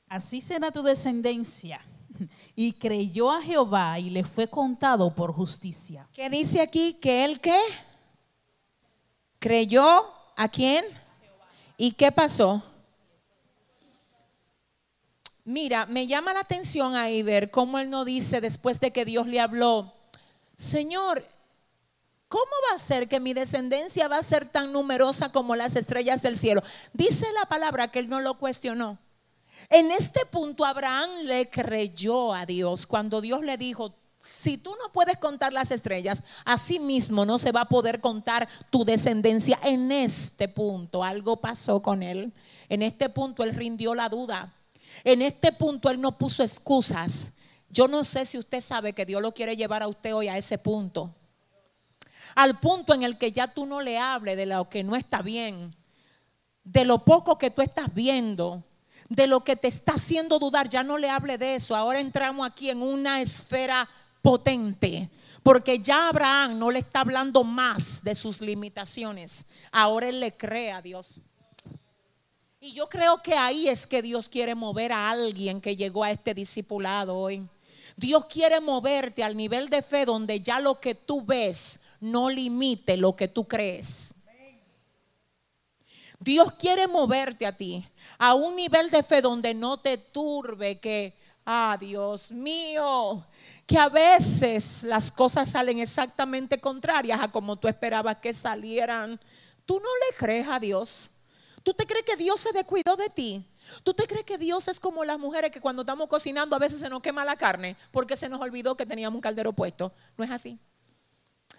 Así 0.07 0.41
será 0.41 0.71
tu 0.71 0.83
descendencia. 0.83 1.81
Y 2.55 2.73
creyó 2.73 3.31
a 3.31 3.41
Jehová 3.41 3.97
y 3.99 4.09
le 4.09 4.23
fue 4.23 4.47
contado 4.47 5.15
por 5.15 5.33
justicia. 5.33 6.07
¿Qué 6.13 6.29
dice 6.29 6.61
aquí? 6.61 6.93
Que 7.01 7.25
él 7.25 7.39
qué? 7.39 7.57
¿Creyó 9.39 10.13
a 10.35 10.47
quién? 10.49 10.85
¿Y 11.77 11.93
qué 11.93 12.11
pasó? 12.11 12.61
Mira, 15.45 15.87
me 15.87 16.05
llama 16.05 16.33
la 16.33 16.41
atención 16.41 16.95
ahí 16.95 17.23
ver 17.23 17.49
cómo 17.49 17.79
él 17.79 17.89
no 17.89 18.05
dice 18.05 18.39
después 18.39 18.79
de 18.79 18.91
que 18.91 19.05
Dios 19.05 19.25
le 19.25 19.39
habló, 19.39 19.91
Señor, 20.55 21.25
¿Cómo 22.31 22.45
va 22.69 22.77
a 22.77 22.79
ser 22.79 23.09
que 23.09 23.19
mi 23.19 23.33
descendencia 23.33 24.07
va 24.07 24.17
a 24.17 24.23
ser 24.23 24.45
tan 24.45 24.71
numerosa 24.71 25.33
como 25.33 25.53
las 25.53 25.75
estrellas 25.75 26.21
del 26.21 26.37
cielo? 26.37 26.63
Dice 26.93 27.25
la 27.33 27.45
palabra 27.45 27.91
que 27.91 27.99
él 27.99 28.07
no 28.07 28.21
lo 28.21 28.35
cuestionó. 28.35 28.99
En 29.69 29.91
este 29.91 30.25
punto 30.25 30.63
Abraham 30.63 31.09
le 31.23 31.49
creyó 31.49 32.33
a 32.33 32.45
Dios 32.45 32.87
cuando 32.87 33.19
Dios 33.19 33.41
le 33.41 33.57
dijo, 33.57 33.93
si 34.17 34.57
tú 34.57 34.73
no 34.81 34.93
puedes 34.93 35.17
contar 35.17 35.51
las 35.51 35.71
estrellas, 35.71 36.23
así 36.45 36.79
mismo 36.79 37.25
no 37.25 37.37
se 37.37 37.51
va 37.51 37.63
a 37.63 37.67
poder 37.67 37.99
contar 37.99 38.47
tu 38.69 38.85
descendencia. 38.85 39.59
En 39.63 39.91
este 39.91 40.47
punto 40.47 41.03
algo 41.03 41.41
pasó 41.41 41.81
con 41.81 42.01
él. 42.01 42.31
En 42.69 42.81
este 42.81 43.09
punto 43.09 43.43
él 43.43 43.53
rindió 43.53 43.93
la 43.93 44.07
duda. 44.07 44.55
En 45.03 45.21
este 45.21 45.51
punto 45.51 45.89
él 45.89 45.99
no 45.99 46.17
puso 46.17 46.43
excusas. 46.43 47.33
Yo 47.69 47.89
no 47.89 48.05
sé 48.05 48.23
si 48.23 48.37
usted 48.37 48.61
sabe 48.61 48.93
que 48.93 49.05
Dios 49.05 49.21
lo 49.21 49.33
quiere 49.33 49.57
llevar 49.57 49.83
a 49.83 49.89
usted 49.89 50.15
hoy 50.15 50.29
a 50.29 50.37
ese 50.37 50.57
punto 50.57 51.13
al 52.35 52.59
punto 52.59 52.93
en 52.93 53.03
el 53.03 53.17
que 53.17 53.31
ya 53.31 53.47
tú 53.47 53.65
no 53.65 53.81
le 53.81 53.97
hables 53.97 54.37
de 54.37 54.45
lo 54.45 54.69
que 54.69 54.83
no 54.83 54.95
está 54.95 55.21
bien, 55.21 55.75
de 56.63 56.85
lo 56.85 57.03
poco 57.03 57.37
que 57.37 57.51
tú 57.51 57.61
estás 57.61 57.93
viendo, 57.93 58.63
de 59.09 59.27
lo 59.27 59.43
que 59.43 59.55
te 59.55 59.67
está 59.67 59.93
haciendo 59.93 60.39
dudar, 60.39 60.69
ya 60.69 60.83
no 60.83 60.97
le 60.97 61.09
hable 61.09 61.37
de 61.37 61.55
eso. 61.55 61.75
Ahora 61.75 61.99
entramos 61.99 62.47
aquí 62.47 62.69
en 62.69 62.81
una 62.81 63.21
esfera 63.21 63.89
potente, 64.21 65.09
porque 65.43 65.79
ya 65.79 66.09
Abraham 66.09 66.59
no 66.59 66.71
le 66.71 66.79
está 66.79 67.01
hablando 67.01 67.43
más 67.43 68.03
de 68.03 68.15
sus 68.15 68.41
limitaciones, 68.41 69.45
ahora 69.71 70.07
él 70.07 70.19
le 70.19 70.35
cree 70.35 70.71
a 70.71 70.81
Dios. 70.81 71.21
Y 72.63 72.73
yo 72.73 72.87
creo 72.87 73.23
que 73.23 73.33
ahí 73.33 73.67
es 73.67 73.87
que 73.87 74.03
Dios 74.03 74.29
quiere 74.29 74.53
mover 74.53 74.91
a 74.91 75.09
alguien 75.09 75.59
que 75.59 75.75
llegó 75.75 76.03
a 76.03 76.11
este 76.11 76.35
discipulado 76.35 77.17
hoy. 77.17 77.49
Dios 77.97 78.25
quiere 78.25 78.59
moverte 78.59 79.23
al 79.23 79.35
nivel 79.35 79.67
de 79.67 79.81
fe 79.81 80.05
donde 80.05 80.41
ya 80.41 80.59
lo 80.59 80.79
que 80.79 80.93
tú 80.93 81.25
ves 81.25 81.81
no 82.01 82.29
limite 82.29 82.97
lo 82.97 83.15
que 83.15 83.29
tú 83.29 83.47
crees. 83.47 84.13
Dios 86.19 86.53
quiere 86.53 86.87
moverte 86.87 87.45
a 87.47 87.55
ti 87.55 87.83
a 88.17 88.35
un 88.35 88.55
nivel 88.55 88.91
de 88.91 89.01
fe 89.01 89.21
donde 89.21 89.55
no 89.55 89.79
te 89.79 89.97
turbe 89.97 90.79
que, 90.79 91.17
ah, 91.45 91.75
Dios 91.79 92.31
mío, 92.31 93.25
que 93.65 93.77
a 93.77 93.89
veces 93.89 94.83
las 94.83 95.11
cosas 95.11 95.49
salen 95.49 95.79
exactamente 95.79 96.59
contrarias 96.59 97.19
a 97.19 97.31
como 97.31 97.55
tú 97.55 97.67
esperabas 97.67 98.17
que 98.17 98.33
salieran. 98.33 99.19
Tú 99.65 99.79
no 99.79 99.89
le 100.07 100.15
crees 100.17 100.47
a 100.47 100.59
Dios. 100.59 101.09
¿Tú 101.63 101.73
te 101.73 101.87
crees 101.87 102.05
que 102.05 102.15
Dios 102.15 102.39
se 102.39 102.51
descuidó 102.51 102.95
de 102.95 103.09
ti? 103.09 103.43
¿Tú 103.83 103.93
te 103.93 104.05
crees 104.05 104.25
que 104.25 104.37
Dios 104.37 104.67
es 104.67 104.79
como 104.79 105.03
las 105.05 105.17
mujeres 105.17 105.51
que 105.51 105.61
cuando 105.61 105.81
estamos 105.83 106.07
cocinando 106.07 106.55
a 106.55 106.59
veces 106.59 106.79
se 106.79 106.89
nos 106.89 107.01
quema 107.01 107.25
la 107.25 107.35
carne 107.35 107.75
porque 107.91 108.15
se 108.15 108.29
nos 108.29 108.41
olvidó 108.41 108.75
que 108.75 108.85
teníamos 108.85 109.15
un 109.15 109.21
caldero 109.21 109.53
puesto? 109.53 109.91
No 110.17 110.23
es 110.23 110.31
así. 110.31 110.59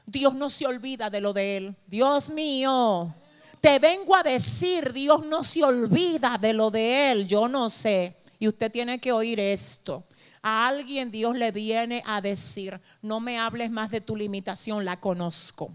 Dios 0.07 0.35
no 0.35 0.51
se 0.51 0.67
olvida 0.67 1.11
de 1.11 1.21
lo 1.21 1.33
de 1.33 1.57
Él. 1.57 1.77
Dios 1.87 2.29
mío, 2.29 3.15
te 3.61 3.79
vengo 3.79 4.17
a 4.17 4.23
decir, 4.23 4.93
Dios 4.93 5.25
no 5.25 5.45
se 5.45 5.63
olvida 5.63 6.39
de 6.39 6.53
lo 6.53 6.71
de 6.71 7.13
Él. 7.13 7.27
Yo 7.27 7.49
no 7.49 7.71
sé. 7.71 8.17
Y 8.39 8.49
usted 8.49 8.71
tiene 8.71 8.99
que 8.99 9.13
oír 9.13 9.39
esto. 9.39 10.05
A 10.43 10.67
alguien 10.67 11.13
Dios 11.13 11.37
le 11.37 11.53
viene 11.53 12.03
a 12.05 12.21
decir, 12.21 12.81
no 13.01 13.21
me 13.21 13.39
hables 13.39 13.71
más 13.71 13.91
de 13.91 14.01
tu 14.01 14.17
limitación, 14.17 14.85
la 14.85 14.99
conozco. 14.99 15.71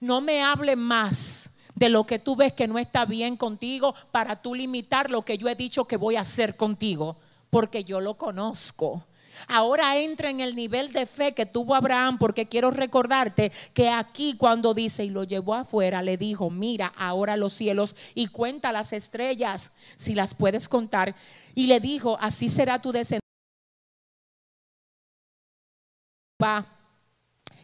No 0.00 0.20
me 0.20 0.42
hables 0.42 0.76
más 0.76 1.50
de 1.74 1.88
lo 1.88 2.04
que 2.04 2.18
tú 2.18 2.36
ves 2.36 2.52
que 2.52 2.68
no 2.68 2.78
está 2.78 3.06
bien 3.06 3.36
contigo 3.36 3.94
para 4.10 4.36
tú 4.36 4.54
limitar 4.54 5.10
lo 5.10 5.24
que 5.24 5.38
yo 5.38 5.48
he 5.48 5.54
dicho 5.54 5.86
que 5.86 5.96
voy 5.96 6.16
a 6.16 6.20
hacer 6.20 6.56
contigo, 6.56 7.16
porque 7.48 7.84
yo 7.84 8.00
lo 8.00 8.18
conozco. 8.18 9.04
Ahora 9.48 9.98
entra 9.98 10.30
en 10.30 10.40
el 10.40 10.54
nivel 10.54 10.92
de 10.92 11.06
fe 11.06 11.34
que 11.34 11.46
tuvo 11.46 11.74
Abraham, 11.74 12.18
porque 12.18 12.46
quiero 12.46 12.70
recordarte 12.70 13.52
que 13.74 13.88
aquí 13.88 14.36
cuando 14.36 14.74
dice 14.74 15.04
y 15.04 15.10
lo 15.10 15.24
llevó 15.24 15.54
afuera, 15.54 16.02
le 16.02 16.16
dijo, 16.16 16.50
mira 16.50 16.92
ahora 16.96 17.36
los 17.36 17.52
cielos 17.52 17.94
y 18.14 18.28
cuenta 18.28 18.72
las 18.72 18.92
estrellas, 18.92 19.72
si 19.96 20.14
las 20.14 20.34
puedes 20.34 20.68
contar. 20.68 21.14
Y 21.54 21.66
le 21.66 21.80
dijo, 21.80 22.16
así 22.20 22.48
será 22.48 22.78
tu 22.78 22.92
descendencia. 22.92 23.20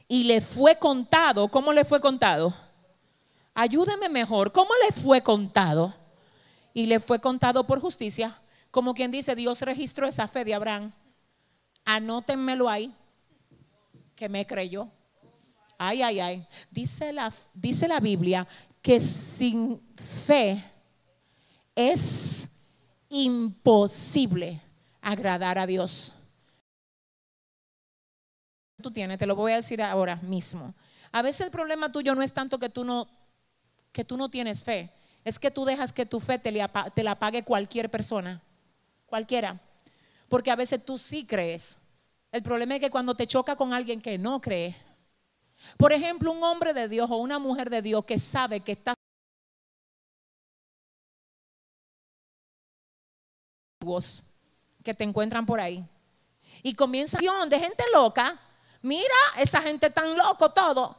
Y 0.08 0.24
le 0.24 0.40
fue 0.40 0.78
contado, 0.78 1.48
¿cómo 1.48 1.72
le 1.72 1.84
fue 1.84 2.00
contado? 2.00 2.54
Ayúdeme 3.54 4.08
mejor, 4.08 4.52
¿cómo 4.52 4.70
le 4.86 4.92
fue 4.92 5.22
contado? 5.22 5.94
Y 6.74 6.86
le 6.86 7.00
fue 7.00 7.20
contado 7.20 7.66
por 7.66 7.80
justicia, 7.80 8.38
como 8.70 8.94
quien 8.94 9.10
dice, 9.10 9.34
Dios 9.34 9.60
registró 9.60 10.06
esa 10.06 10.26
fe 10.26 10.44
de 10.44 10.54
Abraham. 10.54 10.92
Anótenmelo 11.85 12.68
ahí, 12.68 12.95
que 14.14 14.28
me 14.28 14.47
creyó. 14.47 14.89
Ay, 15.78 16.03
ay, 16.03 16.20
ay. 16.20 16.49
Dice 16.70 17.12
la, 17.12 17.33
dice 17.55 17.89
la 17.89 17.99
Biblia 17.99 18.47
que 18.80 19.01
sin 19.01 19.80
fe 19.97 20.62
es 21.74 22.68
imposible 23.09 24.61
agradar 25.01 25.59
a 25.59 25.66
Dios. 25.66 26.14
Tú 28.80 28.91
tienes, 28.91 29.18
te 29.18 29.26
lo 29.26 29.37
voy 29.37 29.53
a 29.53 29.57
decir 29.57 29.83
ahora 29.83 30.16
mismo. 30.16 30.74
A 31.12 31.22
veces 31.22 31.43
el 31.43 31.51
problema 31.51 31.93
tuyo 31.93 32.14
no 32.14 32.22
es 32.22 32.33
tanto 32.33 32.59
que 32.59 32.68
tú 32.68 32.85
no, 32.85 33.09
que 33.93 34.05
tú 34.05 34.16
no 34.16 34.30
tienes 34.30 34.64
fe, 34.64 34.91
es 35.24 35.39
que 35.39 35.51
tú 35.51 35.64
dejas 35.64 35.93
que 35.93 36.07
tu 36.07 36.18
fe 36.20 36.39
te, 36.39 36.53
te 36.95 37.03
la 37.03 37.18
pague 37.18 37.45
cualquier 37.45 37.91
persona, 37.91 38.41
cualquiera 39.07 39.61
porque 40.33 40.51
a 40.51 40.57
veces 40.57 40.83
tú 40.83 40.97
sí 40.97 41.26
crees. 41.26 41.76
El 42.30 42.43
problema 42.43 42.76
es 42.76 42.80
que 42.80 42.91
cuando 42.91 43.14
te 43.14 43.26
choca 43.26 43.55
con 43.55 43.74
alguien 43.74 44.01
que 44.01 44.16
no 44.16 44.41
cree, 44.41 44.74
por 45.76 45.93
ejemplo, 45.93 46.33
un 46.33 46.43
hombre 46.43 46.72
de 46.72 46.89
Dios 46.89 47.11
o 47.11 47.16
una 47.16 47.39
mujer 47.39 47.68
de 47.68 47.83
Dios 47.83 48.03
que 48.07 48.16
sabe 48.16 48.61
que 48.61 48.72
está 48.72 48.95
que 54.83 54.95
te 54.95 55.05
encuentran 55.05 55.45
por 55.45 55.61
ahí 55.61 55.85
y 56.62 56.72
comienza 56.72 57.18
de 57.18 57.59
gente 57.59 57.85
loca. 57.93 58.41
Mira, 58.80 59.14
esa 59.37 59.61
gente 59.61 59.91
tan 59.91 60.16
loco 60.16 60.51
todo. 60.51 60.97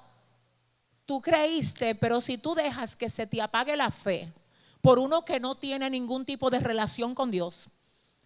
Tú 1.07 1.19
creíste, 1.19 1.95
pero 1.95 2.21
si 2.21 2.37
tú 2.37 2.53
dejas 2.53 2.95
que 2.95 3.09
se 3.09 3.25
te 3.25 3.41
apague 3.41 3.75
la 3.75 3.89
fe 3.89 4.31
por 4.79 4.99
uno 4.99 5.25
que 5.25 5.39
no 5.39 5.55
tiene 5.55 5.89
ningún 5.89 6.23
tipo 6.23 6.51
de 6.51 6.59
relación 6.59 7.15
con 7.15 7.31
Dios, 7.31 7.71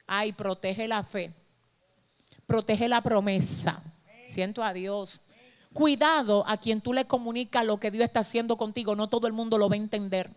Ay, 0.08 0.32
protege 0.32 0.88
la 0.88 1.04
fe. 1.04 1.34
Protege 2.46 2.88
la 2.88 3.02
promesa. 3.02 3.82
Siento 4.26 4.64
a 4.64 4.74
Dios. 4.74 5.22
Cuidado 5.74 6.44
a 6.48 6.58
quien 6.58 6.82
tú 6.82 6.94
le 6.94 7.06
comunicas 7.06 7.66
lo 7.66 7.78
que 7.78 7.92
Dios 7.92 8.06
está 8.06 8.22
haciendo 8.22 8.58
contigo. 8.58 8.96
No 8.96 9.10
todo 9.10 9.28
el 9.28 9.34
mundo 9.34 9.58
lo 9.58 9.70
va 9.70 9.76
a 9.76 9.78
entender. 9.78 10.30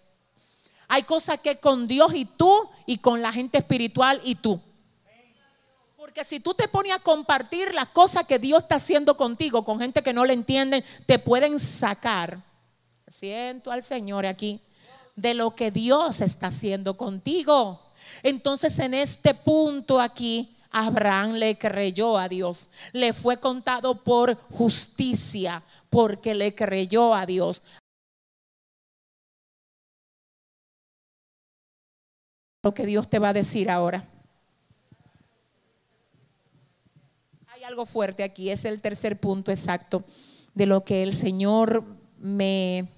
Hay 0.89 1.05
cosas 1.05 1.39
que 1.39 1.61
con 1.61 1.87
Dios 1.87 2.13
y 2.15 2.25
tú 2.25 2.69
y 2.85 2.99
con 2.99 3.23
la 3.23 3.33
gente 3.33 3.59
espiritual 3.59 4.21
y 4.25 4.35
tú. 4.35 4.61
Porque 5.97 6.25
si 6.25 6.41
tú 6.41 6.53
te 6.53 6.67
pones 6.67 6.93
a 6.93 6.99
compartir 6.99 7.73
las 7.73 7.87
cosas 7.87 8.25
que 8.25 8.41
Dios 8.41 8.63
está 8.63 8.75
haciendo 8.75 9.17
contigo 9.17 9.65
con 9.65 9.79
gente 9.79 10.03
que 10.03 10.13
no 10.13 10.25
le 10.25 10.33
entienden, 10.33 10.85
te 11.07 11.21
pueden 11.21 11.61
sacar. 11.61 12.43
Siento 13.07 13.71
al 13.71 13.85
Señor 13.85 14.27
aquí 14.27 14.61
de 15.15 15.35
lo 15.35 15.55
que 15.55 15.71
Dios 15.71 16.21
está 16.21 16.49
haciendo 16.49 16.97
contigo. 16.97 17.81
Entonces 18.23 18.79
en 18.79 18.95
este 18.95 19.35
punto 19.35 20.01
aquí, 20.01 20.57
Abraham 20.71 21.33
le 21.33 21.59
creyó 21.59 22.17
a 22.17 22.29
Dios. 22.29 22.71
Le 22.93 23.13
fue 23.13 23.39
contado 23.41 24.03
por 24.03 24.37
justicia 24.51 25.63
porque 25.89 26.35
le 26.35 26.55
creyó 26.55 27.15
a 27.15 27.27
Dios. 27.27 27.63
Lo 32.63 32.75
que 32.75 32.87
Dios 32.87 33.09
te 33.09 33.19
va 33.19 33.31
a 33.31 33.33
decir 33.33 33.71
ahora. 33.71 34.07
Hay 37.49 37.65
algo 37.65 37.87
fuerte 37.87 38.23
aquí, 38.23 38.51
es 38.51 38.65
el 38.65 38.81
tercer 38.81 39.19
punto 39.19 39.51
exacto 39.51 40.05
de 40.55 40.67
lo 40.67 40.85
que 40.85 41.03
el 41.03 41.15
Señor 41.15 41.85
me 42.19 42.89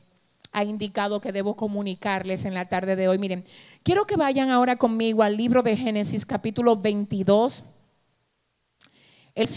ha 0.53 0.65
indicado 0.65 1.21
que 1.21 1.33
debo 1.33 1.57
comunicarles 1.57 2.45
en 2.45 2.55
la 2.55 2.69
tarde 2.69 2.97
de 2.97 3.09
hoy. 3.09 3.19
Miren, 3.19 3.45
quiero 3.83 4.07
que 4.07 4.17
vayan 4.17 4.51
ahora 4.51 4.77
conmigo 4.77 5.23
al 5.23 5.37
libro 5.37 5.63
de 5.63 5.77
Génesis 5.77 6.25
capítulo 6.25 6.77
22. 6.77 7.65
El 9.35 9.49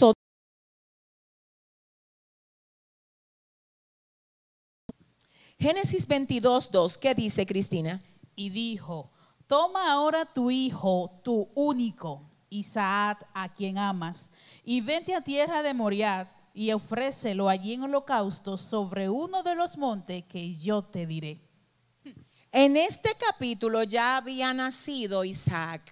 Génesis 5.58 6.06
22, 6.06 6.70
2, 6.70 6.98
¿qué 6.98 7.14
dice 7.14 7.46
Cristina? 7.46 8.02
Y 8.34 8.50
dijo, 8.50 9.10
toma 9.46 9.90
ahora 9.90 10.26
tu 10.26 10.50
hijo, 10.50 11.20
tu 11.24 11.48
único, 11.54 12.30
Isaac, 12.50 13.26
a 13.32 13.54
quien 13.54 13.78
amas, 13.78 14.32
y 14.64 14.82
vente 14.82 15.14
a 15.14 15.22
tierra 15.22 15.62
de 15.62 15.72
Moriah 15.72 16.26
y 16.52 16.72
ofrécelo 16.72 17.48
allí 17.48 17.72
en 17.72 17.84
holocausto 17.84 18.58
sobre 18.58 19.08
uno 19.08 19.42
de 19.42 19.54
los 19.54 19.78
montes 19.78 20.24
que 20.24 20.54
yo 20.56 20.82
te 20.82 21.06
diré. 21.06 21.45
En 22.58 22.74
este 22.74 23.14
capítulo 23.16 23.82
ya 23.82 24.16
había 24.16 24.54
nacido 24.54 25.24
Isaac. 25.26 25.82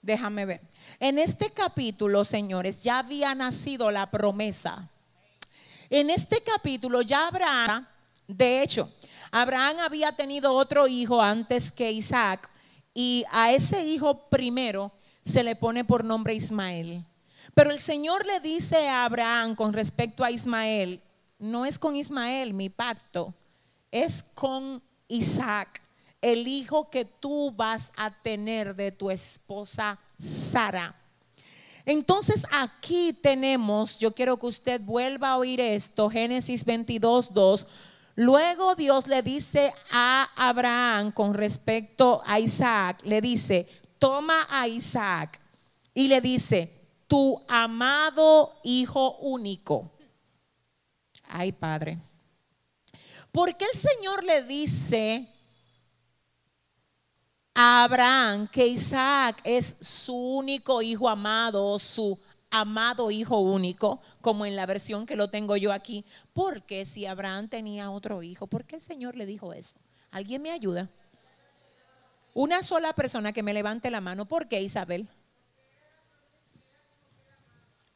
Déjame 0.00 0.46
ver. 0.46 0.60
En 1.00 1.18
este 1.18 1.50
capítulo, 1.50 2.24
señores, 2.24 2.84
ya 2.84 3.00
había 3.00 3.34
nacido 3.34 3.90
la 3.90 4.08
promesa. 4.08 4.88
En 5.90 6.10
este 6.10 6.40
capítulo 6.42 7.02
ya 7.02 7.26
Abraham, 7.26 7.88
de 8.28 8.62
hecho, 8.62 8.88
Abraham 9.32 9.78
había 9.80 10.12
tenido 10.12 10.52
otro 10.52 10.86
hijo 10.86 11.20
antes 11.20 11.72
que 11.72 11.90
Isaac 11.90 12.48
y 12.94 13.24
a 13.32 13.50
ese 13.50 13.84
hijo 13.84 14.28
primero 14.28 14.92
se 15.24 15.42
le 15.42 15.56
pone 15.56 15.84
por 15.84 16.04
nombre 16.04 16.36
Ismael. 16.36 17.04
Pero 17.52 17.72
el 17.72 17.80
Señor 17.80 18.24
le 18.26 18.38
dice 18.38 18.88
a 18.88 19.06
Abraham 19.06 19.56
con 19.56 19.72
respecto 19.72 20.22
a 20.22 20.30
Ismael, 20.30 21.02
no 21.40 21.66
es 21.66 21.80
con 21.80 21.96
Ismael 21.96 22.54
mi 22.54 22.70
pacto, 22.70 23.34
es 23.90 24.22
con 24.22 24.80
Isaac, 25.08 25.80
el 26.20 26.48
hijo 26.48 26.90
que 26.90 27.04
tú 27.04 27.52
vas 27.52 27.92
a 27.96 28.10
tener 28.10 28.74
de 28.74 28.92
tu 28.92 29.10
esposa 29.10 29.98
Sara. 30.18 30.94
Entonces 31.86 32.46
aquí 32.50 33.12
tenemos, 33.12 33.98
yo 33.98 34.14
quiero 34.14 34.38
que 34.38 34.46
usted 34.46 34.80
vuelva 34.80 35.30
a 35.30 35.36
oír 35.36 35.60
esto, 35.60 36.08
Génesis 36.08 36.64
22, 36.64 37.34
2. 37.34 37.66
Luego 38.16 38.74
Dios 38.74 39.06
le 39.06 39.22
dice 39.22 39.72
a 39.90 40.30
Abraham 40.36 41.12
con 41.12 41.34
respecto 41.34 42.22
a 42.24 42.40
Isaac, 42.40 43.00
le 43.04 43.20
dice, 43.20 43.68
toma 43.98 44.46
a 44.48 44.66
Isaac 44.68 45.40
y 45.92 46.08
le 46.08 46.20
dice, 46.20 46.72
tu 47.06 47.42
amado 47.48 48.60
Hijo 48.62 49.16
único. 49.18 49.90
Ay, 51.28 51.52
Padre. 51.52 51.98
¿Por 53.34 53.56
qué 53.56 53.64
el 53.64 53.76
Señor 53.76 54.22
le 54.22 54.44
dice 54.44 55.28
a 57.52 57.82
Abraham 57.82 58.46
que 58.46 58.64
Isaac 58.64 59.40
es 59.42 59.66
su 59.66 60.14
único 60.14 60.80
hijo 60.82 61.08
amado, 61.08 61.76
su 61.80 62.16
amado 62.48 63.10
hijo 63.10 63.40
único, 63.40 64.00
como 64.20 64.46
en 64.46 64.54
la 64.54 64.66
versión 64.66 65.04
que 65.04 65.16
lo 65.16 65.30
tengo 65.30 65.56
yo 65.56 65.72
aquí? 65.72 66.04
Porque 66.32 66.84
si 66.84 67.06
Abraham 67.06 67.48
tenía 67.48 67.90
otro 67.90 68.22
hijo, 68.22 68.46
¿por 68.46 68.64
qué 68.64 68.76
el 68.76 68.82
Señor 68.82 69.16
le 69.16 69.26
dijo 69.26 69.52
eso? 69.52 69.74
¿Alguien 70.12 70.40
me 70.40 70.52
ayuda? 70.52 70.88
Una 72.34 72.62
sola 72.62 72.92
persona 72.92 73.32
que 73.32 73.42
me 73.42 73.52
levante 73.52 73.90
la 73.90 74.00
mano. 74.00 74.26
¿Por 74.26 74.46
qué, 74.46 74.62
Isabel? 74.62 75.08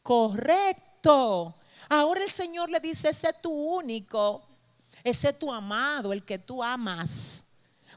Correcto. 0.03 1.55
Ahora 1.89 2.25
el 2.25 2.31
Señor 2.31 2.71
le 2.71 2.81
dice, 2.81 3.11
ese 3.11 3.29
es 3.29 3.41
tu 3.41 3.53
único, 3.53 4.48
ese 5.05 5.31
es 5.31 5.39
tu 5.39 5.53
amado, 5.53 6.13
el 6.13 6.25
que 6.25 6.39
tú 6.39 6.63
amas. 6.63 7.45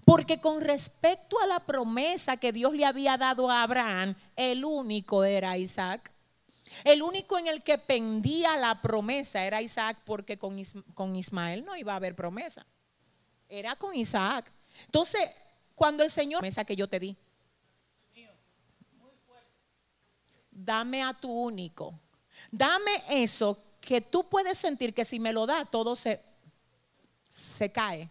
Porque 0.06 0.40
con 0.40 0.62
respecto 0.62 1.40
a 1.40 1.48
la 1.48 1.60
promesa 1.60 2.38
que 2.38 2.52
Dios 2.52 2.74
le 2.74 2.86
había 2.86 3.18
dado 3.18 3.50
a 3.50 3.64
Abraham, 3.64 4.16
el 4.36 4.66
único 4.66 5.24
era 5.24 5.58
Isaac. 5.58 6.12
El 6.84 7.02
único 7.02 7.38
en 7.38 7.48
el 7.48 7.64
que 7.64 7.78
pendía 7.78 8.58
la 8.58 8.82
promesa 8.82 9.44
era 9.44 9.62
Isaac, 9.62 10.02
porque 10.06 10.38
con, 10.38 10.60
con 10.94 11.16
Ismael 11.16 11.66
no 11.66 11.76
iba 11.76 11.94
a 11.94 11.98
haber 11.98 12.16
promesa. 12.16 12.66
Era 13.50 13.76
con 13.76 13.94
Isaac. 13.96 14.52
Entonces, 14.86 15.22
cuando 15.76 16.04
el 16.04 16.10
Señor, 16.10 16.40
promesa 16.40 16.64
que 16.64 16.76
yo 16.76 16.88
te 16.88 17.00
di, 17.00 17.18
dame 20.50 21.04
a 21.04 21.14
tu 21.14 21.32
único. 21.32 22.00
Dame 22.52 23.04
eso 23.10 23.58
que 23.80 24.02
tú 24.02 24.28
puedes 24.30 24.58
sentir 24.58 24.94
que 24.94 25.06
si 25.06 25.20
me 25.20 25.34
lo 25.34 25.46
da, 25.46 25.66
todo 25.66 25.96
se, 25.96 26.22
se 27.32 27.72
cae. 27.72 28.08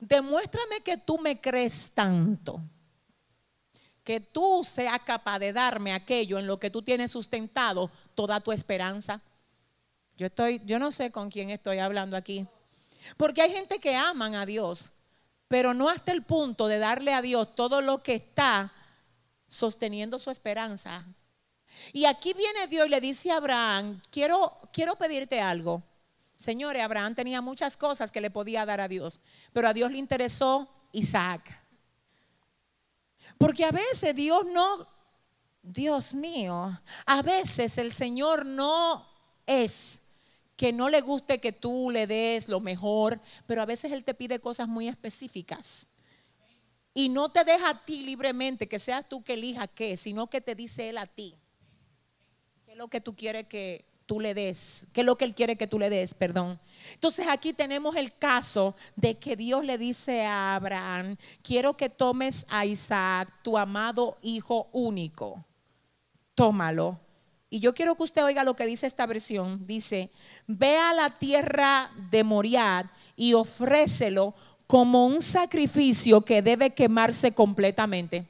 Demuéstrame 0.00 0.80
que 0.80 0.96
tú 0.96 1.18
me 1.18 1.40
crees 1.40 1.92
tanto. 1.94 2.60
Que 4.02 4.18
tú 4.18 4.62
seas 4.64 4.98
capaz 5.00 5.38
de 5.38 5.52
darme 5.52 5.92
aquello 5.92 6.38
en 6.38 6.48
lo 6.48 6.58
que 6.58 6.70
tú 6.70 6.82
tienes 6.82 7.12
sustentado 7.12 7.90
toda 8.16 8.40
tu 8.40 8.50
esperanza. 8.50 9.20
Yo 10.16 10.26
estoy, 10.26 10.60
yo 10.64 10.78
no 10.78 10.90
sé 10.90 11.12
con 11.12 11.30
quién 11.30 11.50
estoy 11.50 11.78
hablando 11.78 12.16
aquí. 12.16 12.44
Porque 13.16 13.42
hay 13.42 13.52
gente 13.52 13.78
que 13.78 13.94
aman 13.94 14.34
a 14.34 14.46
Dios, 14.46 14.90
pero 15.46 15.74
no 15.74 15.88
hasta 15.88 16.10
el 16.10 16.22
punto 16.22 16.66
de 16.66 16.78
darle 16.78 17.12
a 17.14 17.22
Dios 17.22 17.54
todo 17.54 17.80
lo 17.80 18.02
que 18.02 18.14
está 18.14 18.72
sosteniendo 19.46 20.18
su 20.18 20.30
esperanza 20.30 21.06
y 21.92 22.04
aquí 22.04 22.32
viene 22.32 22.66
Dios 22.66 22.86
y 22.86 22.90
le 22.90 23.00
dice 23.00 23.30
a 23.30 23.36
Abraham, 23.36 24.00
quiero, 24.10 24.58
quiero 24.72 24.96
pedirte 24.96 25.40
algo. 25.40 25.82
Señores, 26.36 26.82
Abraham 26.82 27.14
tenía 27.14 27.40
muchas 27.40 27.76
cosas 27.76 28.12
que 28.12 28.20
le 28.20 28.30
podía 28.30 28.66
dar 28.66 28.80
a 28.80 28.88
Dios, 28.88 29.20
pero 29.52 29.68
a 29.68 29.72
Dios 29.72 29.90
le 29.90 29.98
interesó 29.98 30.68
Isaac. 30.92 31.62
Porque 33.38 33.64
a 33.64 33.72
veces 33.72 34.14
Dios 34.14 34.44
no, 34.46 34.88
Dios 35.62 36.14
mío, 36.14 36.80
a 37.06 37.22
veces 37.22 37.78
el 37.78 37.92
Señor 37.92 38.44
no 38.44 39.06
es 39.46 40.02
que 40.56 40.72
no 40.72 40.88
le 40.88 41.00
guste 41.00 41.40
que 41.40 41.52
tú 41.52 41.90
le 41.90 42.06
des 42.06 42.48
lo 42.48 42.60
mejor, 42.60 43.20
pero 43.46 43.62
a 43.62 43.66
veces 43.66 43.92
Él 43.92 44.04
te 44.04 44.14
pide 44.14 44.40
cosas 44.40 44.68
muy 44.68 44.88
específicas. 44.88 45.86
Y 46.94 47.08
no 47.08 47.30
te 47.30 47.44
deja 47.44 47.70
a 47.70 47.84
ti 47.84 48.02
libremente, 48.02 48.68
que 48.68 48.78
seas 48.78 49.06
tú 49.08 49.22
que 49.22 49.34
elija 49.34 49.66
qué, 49.66 49.96
sino 49.96 50.30
que 50.30 50.40
te 50.40 50.54
dice 50.54 50.88
Él 50.88 50.98
a 50.98 51.06
ti 51.06 51.36
lo 52.76 52.88
que 52.88 53.00
tú 53.00 53.16
quieres 53.16 53.46
que 53.46 53.84
tú 54.06 54.20
le 54.20 54.32
des? 54.32 54.86
¿Qué 54.92 55.02
es 55.02 55.06
lo 55.06 55.18
que 55.18 55.24
Él 55.24 55.34
quiere 55.34 55.56
que 55.56 55.66
tú 55.66 55.78
le 55.78 55.90
des? 55.90 56.14
Perdón. 56.14 56.58
Entonces 56.94 57.26
aquí 57.28 57.52
tenemos 57.52 57.96
el 57.96 58.16
caso 58.16 58.74
de 58.94 59.18
que 59.18 59.36
Dios 59.36 59.64
le 59.64 59.76
dice 59.76 60.24
a 60.24 60.54
Abraham, 60.54 61.16
quiero 61.42 61.76
que 61.76 61.88
tomes 61.88 62.46
a 62.48 62.64
Isaac, 62.64 63.32
tu 63.42 63.58
amado 63.58 64.16
hijo 64.22 64.68
único. 64.72 65.44
Tómalo. 66.34 67.00
Y 67.50 67.60
yo 67.60 67.74
quiero 67.74 67.94
que 67.94 68.04
usted 68.04 68.24
oiga 68.24 68.44
lo 68.44 68.56
que 68.56 68.66
dice 68.66 68.86
esta 68.86 69.06
versión. 69.06 69.66
Dice, 69.66 70.10
ve 70.46 70.76
a 70.76 70.92
la 70.94 71.18
tierra 71.18 71.90
de 72.10 72.24
Moriad 72.24 72.86
y 73.16 73.34
ofrécelo 73.34 74.34
como 74.66 75.06
un 75.06 75.22
sacrificio 75.22 76.22
que 76.22 76.42
debe 76.42 76.74
quemarse 76.74 77.32
completamente. 77.32 78.26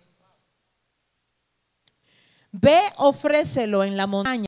Ve, 2.52 2.78
ofrécelo 2.96 3.84
en 3.84 3.96
la 3.96 4.06
montaña. 4.06 4.45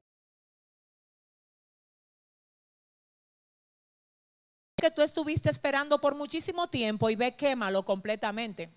Que 4.80 4.90
tú 4.90 5.02
estuviste 5.02 5.50
esperando 5.50 6.00
por 6.00 6.14
muchísimo 6.14 6.68
tiempo 6.68 7.10
y 7.10 7.16
ve, 7.16 7.34
quémalo 7.34 7.84
completamente. 7.84 8.70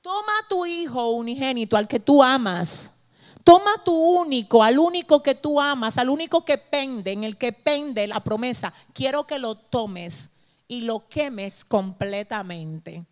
Toma 0.00 0.32
a 0.42 0.48
tu 0.48 0.64
hijo 0.64 1.10
unigénito, 1.10 1.76
al 1.76 1.88
que 1.88 1.98
tú 2.00 2.22
amas. 2.22 2.94
Toma 3.42 3.82
tu 3.84 3.94
único, 3.94 4.62
al 4.62 4.78
único 4.78 5.22
que 5.22 5.34
tú 5.34 5.60
amas, 5.60 5.98
al 5.98 6.08
único 6.08 6.44
que 6.44 6.58
pende, 6.58 7.12
en 7.12 7.24
el 7.24 7.36
que 7.36 7.52
pende 7.52 8.06
la 8.06 8.20
promesa. 8.20 8.72
Quiero 8.92 9.26
que 9.26 9.38
lo 9.38 9.56
tomes 9.56 10.30
y 10.68 10.82
lo 10.82 11.08
quemes 11.08 11.64
completamente. 11.64 13.04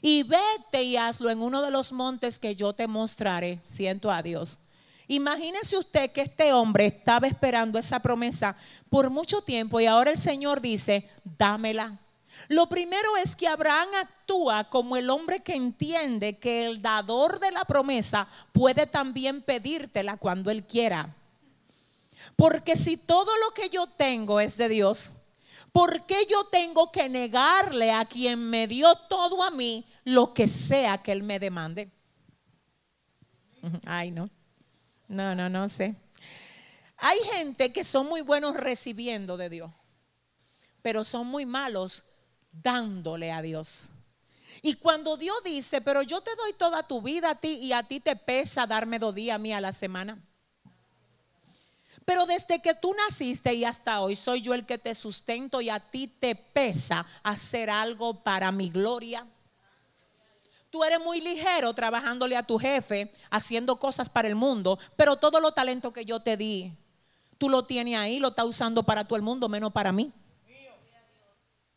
Y 0.00 0.24
vete 0.24 0.82
y 0.82 0.96
hazlo 0.96 1.30
en 1.30 1.40
uno 1.40 1.62
de 1.62 1.70
los 1.70 1.92
montes 1.92 2.38
que 2.38 2.54
yo 2.54 2.72
te 2.72 2.86
mostraré. 2.86 3.60
Siento 3.64 4.10
a 4.10 4.22
Dios. 4.22 4.58
Imagínese 5.12 5.76
usted 5.76 6.10
que 6.10 6.22
este 6.22 6.54
hombre 6.54 6.86
estaba 6.86 7.26
esperando 7.26 7.78
esa 7.78 8.00
promesa 8.00 8.56
por 8.88 9.10
mucho 9.10 9.42
tiempo 9.42 9.78
y 9.78 9.84
ahora 9.84 10.10
el 10.10 10.16
Señor 10.16 10.62
dice, 10.62 11.06
dámela. 11.22 12.00
Lo 12.48 12.66
primero 12.66 13.18
es 13.18 13.36
que 13.36 13.46
Abraham 13.46 13.90
actúa 14.00 14.70
como 14.70 14.96
el 14.96 15.10
hombre 15.10 15.40
que 15.40 15.54
entiende 15.54 16.38
que 16.38 16.64
el 16.64 16.80
dador 16.80 17.40
de 17.40 17.50
la 17.50 17.66
promesa 17.66 18.26
puede 18.52 18.86
también 18.86 19.42
pedírtela 19.42 20.16
cuando 20.16 20.50
él 20.50 20.64
quiera. 20.64 21.14
Porque 22.34 22.74
si 22.74 22.96
todo 22.96 23.32
lo 23.36 23.52
que 23.52 23.68
yo 23.68 23.86
tengo 23.86 24.40
es 24.40 24.56
de 24.56 24.70
Dios, 24.70 25.12
¿por 25.72 26.06
qué 26.06 26.26
yo 26.26 26.44
tengo 26.44 26.90
que 26.90 27.10
negarle 27.10 27.92
a 27.92 28.06
quien 28.06 28.48
me 28.48 28.66
dio 28.66 28.94
todo 29.10 29.42
a 29.42 29.50
mí 29.50 29.84
lo 30.04 30.32
que 30.32 30.48
sea 30.48 31.02
que 31.02 31.12
él 31.12 31.22
me 31.22 31.38
demande? 31.38 31.90
Ay, 33.84 34.10
no. 34.10 34.30
No, 35.12 35.34
no, 35.34 35.50
no 35.50 35.68
sé. 35.68 35.94
Hay 36.96 37.18
gente 37.32 37.70
que 37.70 37.84
son 37.84 38.06
muy 38.06 38.22
buenos 38.22 38.54
recibiendo 38.54 39.36
de 39.36 39.50
Dios, 39.50 39.70
pero 40.80 41.04
son 41.04 41.26
muy 41.26 41.44
malos 41.44 42.02
dándole 42.50 43.30
a 43.30 43.42
Dios. 43.42 43.90
Y 44.62 44.74
cuando 44.74 45.18
Dios 45.18 45.36
dice, 45.44 45.82
pero 45.82 46.00
yo 46.00 46.22
te 46.22 46.34
doy 46.34 46.54
toda 46.54 46.86
tu 46.86 47.02
vida 47.02 47.30
a 47.30 47.34
ti 47.34 47.58
y 47.60 47.74
a 47.74 47.82
ti 47.82 48.00
te 48.00 48.16
pesa 48.16 48.66
darme 48.66 48.98
dos 48.98 49.14
días 49.14 49.34
a 49.34 49.38
mí 49.38 49.52
a 49.52 49.60
la 49.60 49.72
semana. 49.72 50.18
Pero 52.06 52.24
desde 52.24 52.62
que 52.62 52.74
tú 52.74 52.94
naciste 52.94 53.52
y 53.52 53.66
hasta 53.66 54.00
hoy 54.00 54.16
soy 54.16 54.40
yo 54.40 54.54
el 54.54 54.64
que 54.64 54.78
te 54.78 54.94
sustento 54.94 55.60
y 55.60 55.68
a 55.68 55.78
ti 55.78 56.06
te 56.08 56.34
pesa 56.34 57.06
hacer 57.22 57.68
algo 57.68 58.22
para 58.22 58.50
mi 58.50 58.70
gloria. 58.70 59.26
Tú 60.72 60.82
eres 60.82 61.00
muy 61.00 61.20
ligero 61.20 61.74
trabajándole 61.74 62.34
a 62.34 62.42
tu 62.42 62.58
jefe, 62.58 63.12
haciendo 63.28 63.76
cosas 63.76 64.08
para 64.08 64.26
el 64.26 64.34
mundo, 64.34 64.78
pero 64.96 65.16
todo 65.16 65.38
lo 65.38 65.52
talento 65.52 65.92
que 65.92 66.06
yo 66.06 66.20
te 66.20 66.38
di, 66.38 66.72
tú 67.36 67.50
lo 67.50 67.66
tienes 67.66 67.98
ahí, 67.98 68.18
lo 68.18 68.28
estás 68.28 68.46
usando 68.46 68.82
para 68.82 69.04
todo 69.04 69.16
el 69.16 69.22
mundo, 69.22 69.50
menos 69.50 69.70
para 69.70 69.92
mí. 69.92 70.10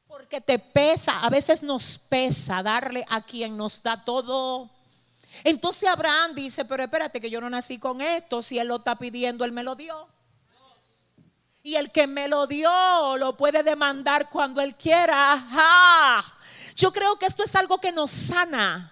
Porque 0.08 0.40
te 0.40 0.58
pesa, 0.60 1.20
a 1.20 1.30
veces 1.30 1.62
nos 1.62 1.98
pesa 1.98 2.64
darle 2.64 3.06
a 3.10 3.22
quien 3.22 3.58
nos 3.58 3.84
da 3.84 4.06
todo. 4.06 4.70
Entonces 5.44 5.90
Abraham 5.90 6.34
dice, 6.34 6.64
pero 6.64 6.82
espérate 6.82 7.20
que 7.20 7.30
yo 7.30 7.42
no 7.42 7.50
nací 7.50 7.78
con 7.78 8.00
esto, 8.00 8.42
si 8.42 8.60
él 8.60 8.70
lo 8.70 8.78
está 8.78 8.96
pidiendo, 8.96 9.44
él 9.44 9.52
me 9.52 9.64
lo 9.64 9.76
dio. 9.76 10.08
Y 11.64 11.76
el 11.76 11.92
que 11.92 12.08
me 12.08 12.30
lo 12.30 12.48
dio 12.48 13.18
lo 13.18 13.36
puede 13.36 13.62
demandar 13.62 14.30
cuando 14.30 14.62
él 14.62 14.74
quiera. 14.76 15.34
Ajá. 15.34 16.35
Yo 16.76 16.92
creo 16.92 17.18
que 17.18 17.26
esto 17.26 17.44
es 17.44 17.56
algo 17.56 17.80
que 17.80 17.94
nos 17.94 18.12
sana, 18.12 18.92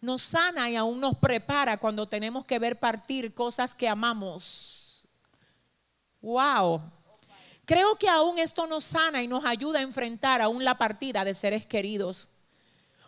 nos 0.00 0.22
sana 0.22 0.70
y 0.70 0.76
aún 0.76 1.00
nos 1.00 1.16
prepara 1.16 1.76
cuando 1.78 2.06
tenemos 2.06 2.44
que 2.44 2.60
ver 2.60 2.78
partir 2.78 3.34
cosas 3.34 3.74
que 3.74 3.88
amamos. 3.88 5.06
Wow. 6.20 6.80
Creo 7.64 7.96
que 7.96 8.08
aún 8.08 8.38
esto 8.38 8.66
nos 8.68 8.84
sana 8.84 9.20
y 9.20 9.26
nos 9.26 9.44
ayuda 9.44 9.80
a 9.80 9.82
enfrentar 9.82 10.40
aún 10.40 10.62
la 10.62 10.78
partida 10.78 11.24
de 11.24 11.34
seres 11.34 11.66
queridos. 11.66 12.28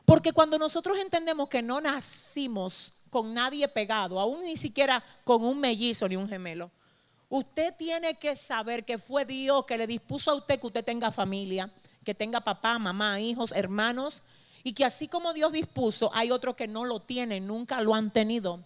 Porque 0.04 0.32
cuando 0.32 0.58
nosotros 0.58 0.98
entendemos 0.98 1.48
que 1.48 1.62
no 1.62 1.80
nacimos 1.80 2.92
con 3.10 3.32
nadie 3.32 3.68
pegado, 3.68 4.18
aún 4.18 4.42
ni 4.42 4.56
siquiera 4.56 5.04
con 5.22 5.44
un 5.44 5.60
mellizo 5.60 6.08
ni 6.08 6.16
un 6.16 6.28
gemelo, 6.28 6.70
usted 7.28 7.74
tiene 7.76 8.14
que 8.14 8.34
saber 8.34 8.84
que 8.84 8.98
fue 8.98 9.24
Dios 9.24 9.64
que 9.66 9.78
le 9.78 9.86
dispuso 9.86 10.32
a 10.32 10.34
usted 10.34 10.58
que 10.58 10.66
usted 10.66 10.84
tenga 10.84 11.12
familia, 11.12 11.70
que 12.06 12.14
tenga 12.14 12.40
papá, 12.40 12.78
mamá, 12.78 13.18
hijos, 13.18 13.50
hermanos, 13.50 14.22
y 14.62 14.74
que 14.74 14.84
así 14.84 15.08
como 15.08 15.32
Dios 15.32 15.50
dispuso, 15.50 16.08
hay 16.14 16.30
otros 16.30 16.54
que 16.54 16.68
no 16.68 16.84
lo 16.84 17.00
tienen, 17.00 17.48
nunca 17.48 17.80
lo 17.80 17.96
han 17.96 18.12
tenido. 18.12 18.60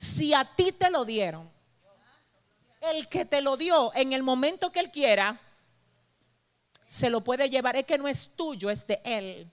Si 0.00 0.34
a 0.34 0.44
ti 0.44 0.72
te 0.72 0.90
lo 0.90 1.04
dieron, 1.04 1.48
el 2.80 3.06
que 3.06 3.24
te 3.24 3.42
lo 3.42 3.56
dio 3.56 3.92
en 3.94 4.12
el 4.12 4.24
momento 4.24 4.72
que 4.72 4.80
él 4.80 4.90
quiera, 4.90 5.40
se 6.84 7.10
lo 7.10 7.22
puede 7.22 7.48
llevar. 7.48 7.76
Es 7.76 7.86
que 7.86 7.96
no 7.96 8.08
es 8.08 8.34
tuyo, 8.34 8.70
es 8.70 8.84
de 8.88 9.00
él. 9.04 9.48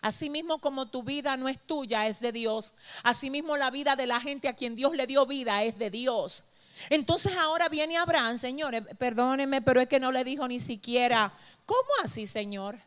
Asimismo 0.00 0.58
como 0.58 0.88
tu 0.88 1.04
vida 1.04 1.36
no 1.36 1.48
es 1.48 1.60
tuya, 1.64 2.08
es 2.08 2.18
de 2.18 2.32
Dios. 2.32 2.74
Asimismo 3.04 3.56
la 3.56 3.70
vida 3.70 3.94
de 3.94 4.08
la 4.08 4.18
gente 4.18 4.48
a 4.48 4.54
quien 4.54 4.74
Dios 4.74 4.96
le 4.96 5.06
dio 5.06 5.24
vida 5.24 5.62
es 5.62 5.78
de 5.78 5.88
Dios. 5.88 6.46
Entonces 6.90 7.36
ahora 7.36 7.68
viene 7.68 7.96
Abraham, 7.96 8.38
señores, 8.38 8.82
perdónenme, 8.98 9.62
pero 9.62 9.80
es 9.80 9.88
que 9.88 10.00
no 10.00 10.10
le 10.10 10.24
dijo 10.24 10.48
ni 10.48 10.58
siquiera, 10.58 11.32
¿Cómo 11.72 11.88
así, 12.04 12.26
Señor? 12.26 12.78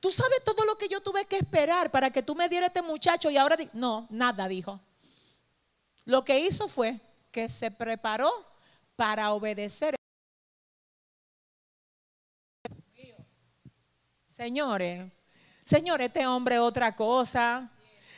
Tú 0.00 0.10
sabes 0.10 0.42
todo 0.42 0.64
lo 0.64 0.74
que 0.74 0.88
yo 0.88 1.00
tuve 1.00 1.24
que 1.26 1.36
esperar 1.36 1.88
para 1.88 2.10
que 2.10 2.20
tú 2.20 2.34
me 2.34 2.48
dieras 2.48 2.70
este 2.70 2.82
muchacho 2.82 3.30
y 3.30 3.36
ahora 3.36 3.56
no, 3.74 4.08
nada 4.10 4.48
dijo. 4.48 4.80
Lo 6.04 6.24
que 6.24 6.36
hizo 6.36 6.66
fue 6.66 6.98
que 7.30 7.48
se 7.48 7.70
preparó 7.70 8.28
para 8.96 9.32
obedecer. 9.32 9.94
Señores, 14.26 15.12
señores, 15.62 16.08
este 16.08 16.26
hombre 16.26 16.58
otra 16.58 16.96
cosa 16.96 17.70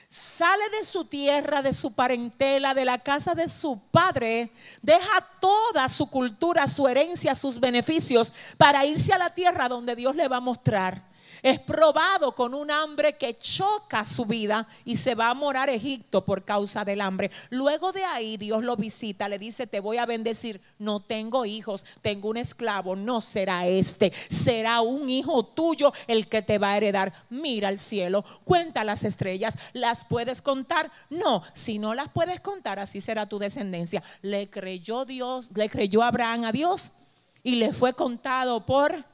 sale 0.09 0.71
de 0.71 0.85
su 0.85 1.05
tierra, 1.05 1.61
de 1.61 1.73
su 1.73 1.95
parentela, 1.95 2.73
de 2.73 2.85
la 2.85 2.99
casa 2.99 3.35
de 3.35 3.49
su 3.49 3.79
padre, 3.91 4.51
deja 4.81 5.27
toda 5.41 5.89
su 5.89 6.09
cultura, 6.09 6.67
su 6.67 6.89
herencia, 6.89 7.35
sus 7.35 7.61
beneficios 7.61 8.33
para 8.57 8.87
irse 8.87 9.13
a 9.13 9.19
la 9.19 9.35
tierra 9.35 9.69
donde 9.69 9.95
Dios 9.95 10.17
le 10.17 10.29
va 10.29 10.37
a 10.37 10.41
mostrar 10.41 11.08
es 11.43 11.61
probado 11.61 12.35
con 12.35 12.55
un 12.55 12.71
hambre 12.71 13.17
que 13.17 13.35
choca 13.35 14.05
su 14.05 14.25
vida 14.25 14.67
y 14.85 14.97
se 14.97 15.15
va 15.15 15.31
a 15.31 15.35
morar 15.35 15.69
a 15.69 15.75
Egipto 15.75 16.25
por 16.25 16.45
causa 16.45 16.85
del 16.85 17.01
hambre. 17.01 17.31
Luego 17.51 17.93
de 17.93 18.05
ahí 18.05 18.37
Dios 18.37 18.63
lo 18.63 18.77
visita, 18.77 19.29
le 19.29 19.39
dice, 19.39 19.67
te 19.67 19.81
voy 19.81 19.99
a 19.99 20.07
bendecir. 20.07 20.61
No 20.79 21.01
tengo 21.01 21.45
hijos, 21.45 21.85
tengo 22.03 22.29
un 22.29 22.37
esclavo, 22.37 22.97
no 22.97 23.21
será 23.21 23.67
este, 23.67 24.13
será 24.29 24.81
un 24.81 25.09
hijo 25.11 25.45
tuyo 25.45 25.93
el 26.07 26.29
que 26.29 26.43
te 26.43 26.59
va 26.59 26.73
a 26.73 26.77
heredar. 26.77 27.13
Mira 27.31 27.69
al 27.69 27.79
cielo, 27.79 28.25
cuenta 28.45 28.85
las 28.85 29.05
estrellas, 29.05 29.57
¿las 29.73 30.05
puedes 30.05 30.43
contar? 30.43 30.91
No, 31.11 31.43
si 31.53 31.79
no 31.79 31.95
las 31.95 32.09
puedes 32.09 32.41
contar, 32.41 32.79
así 32.79 33.01
será 33.01 33.29
tu 33.29 33.39
descendencia. 33.39 34.03
Le 34.23 34.49
creyó 34.51 35.05
Dios, 35.05 35.51
le 35.55 35.69
creyó 35.69 36.03
Abraham 36.03 36.45
a 36.45 36.53
Dios 36.53 36.93
y 37.43 37.57
le 37.57 37.73
fue 37.73 37.93
contado 37.95 38.67
por 38.67 39.05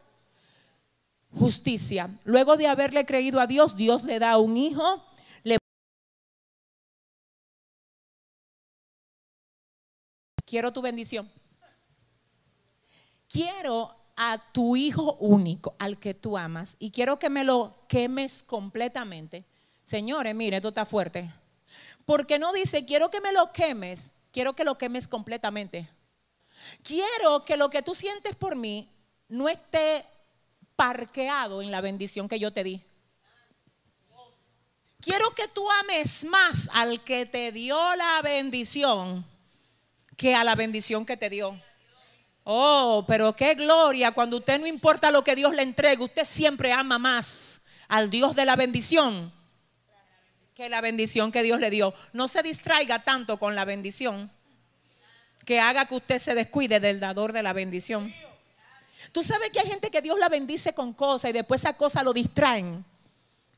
justicia. 1.39 2.11
Luego 2.25 2.57
de 2.57 2.67
haberle 2.67 3.05
creído 3.07 3.41
a 3.41 3.47
Dios, 3.47 3.77
Dios 3.77 4.05
le 4.05 4.19
da 4.19 4.39
un 4.39 4.57
hijo. 4.57 5.05
Le... 5.43 5.59
Quiero 10.45 10.73
tu 10.73 10.83
bendición. 10.83 11.31
Quiero 13.29 13.95
a 14.17 14.53
tu 14.53 14.77
hijo 14.77 15.15
único, 15.15 15.75
al 15.79 15.99
que 15.99 16.15
tú 16.15 16.39
amas, 16.39 16.77
y 16.79 16.91
quiero 16.91 17.19
que 17.19 17.31
me 17.31 17.43
lo 17.45 17.75
quemes 17.89 18.43
completamente. 18.45 19.45
Señores, 19.83 20.35
mire, 20.35 20.57
esto 20.57 20.69
está 20.69 20.87
fuerte. 20.87 21.33
Porque 22.05 22.39
no 22.39 22.53
dice, 22.53 22.85
quiero 22.85 23.11
que 23.11 23.21
me 23.21 23.33
lo 23.33 23.53
quemes, 23.53 24.15
quiero 24.31 24.55
que 24.55 24.65
lo 24.65 24.79
quemes 24.79 25.09
completamente. 25.09 25.89
Quiero 26.83 27.45
que 27.45 27.57
lo 27.57 27.71
que 27.71 27.83
tú 27.83 27.95
sientes 27.95 28.37
por 28.37 28.57
mí 28.57 28.89
no 29.29 29.49
esté 29.49 30.05
parqueado 30.77 31.63
en 31.63 31.71
la 31.71 31.81
bendición 31.81 32.29
que 32.29 32.39
yo 32.39 32.53
te 32.53 32.65
di. 32.65 32.83
Quiero 35.01 35.31
que 35.35 35.49
tú 35.49 35.71
ames 35.71 36.25
más 36.25 36.71
al 36.73 37.05
que 37.05 37.27
te 37.27 37.53
dio 37.53 37.95
la 37.97 38.23
bendición 38.23 39.27
que 40.17 40.35
a 40.35 40.45
la 40.45 40.55
bendición 40.55 41.05
que 41.05 41.17
te 41.17 41.29
dio. 41.29 41.61
Oh, 42.45 43.05
pero 43.07 43.35
qué 43.35 43.55
gloria 43.55 44.13
cuando 44.13 44.39
usted 44.39 44.61
no 44.61 44.67
importa 44.67 45.11
lo 45.11 45.25
que 45.25 45.37
Dios 45.37 45.55
le 45.55 45.63
entregue, 45.63 46.05
usted 46.05 46.25
siempre 46.25 46.73
ama 46.73 46.99
más 46.99 47.61
al 47.89 48.11
Dios 48.11 48.35
de 48.35 48.45
la 48.45 48.57
bendición 48.57 49.33
que 50.55 50.69
la 50.69 50.81
bendición 50.81 51.33
que 51.33 51.43
Dios 51.43 51.59
le 51.59 51.71
dio. 51.71 51.95
No 52.13 52.29
se 52.29 52.43
distraiga 52.43 53.03
tanto 53.03 53.39
con 53.39 53.55
la 53.55 53.65
bendición 53.65 54.31
que 55.45 55.61
haga 55.61 55.87
que 55.87 55.97
usted 55.97 56.19
se 56.19 56.35
descuide 56.35 56.81
del 56.81 57.01
dador 57.01 57.33
de 57.33 57.43
la 57.43 57.53
bendición. 57.53 58.15
Tú 59.13 59.23
sabes 59.23 59.51
que 59.51 59.61
hay 59.61 59.69
gente 59.69 59.91
que 59.91 60.03
Dios 60.03 60.19
la 60.19 60.29
bendice 60.29 60.73
con 60.73 60.93
cosas 60.93 61.31
y 61.31 61.33
después 61.33 61.61
esa 61.61 61.75
cosa 61.77 62.03
lo 62.03 62.13
distraen. 62.13 62.85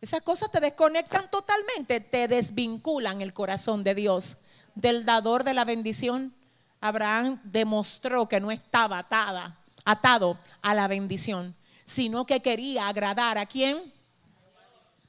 Esas 0.01 0.23
cosas 0.23 0.51
te 0.51 0.61
desconectan 0.61 1.31
totalmente, 1.31 2.01
te 2.01 2.29
desvinculan 2.29 3.23
el 3.23 3.33
corazón 3.33 3.83
de 3.83 3.95
Dios, 3.95 4.39
del 4.75 5.05
dador 5.05 5.43
de 5.43 5.55
la 5.55 5.65
bendición. 5.65 6.35
Abraham 6.81 7.41
demostró 7.45 8.29
que 8.29 8.39
no 8.39 8.51
estaba 8.51 8.99
atada, 8.99 9.59
atado 9.85 10.39
a 10.61 10.75
la 10.75 10.87
bendición, 10.87 11.55
sino 11.85 12.27
que 12.27 12.43
quería 12.43 12.89
agradar 12.89 13.39
a 13.39 13.47
quién? 13.47 13.93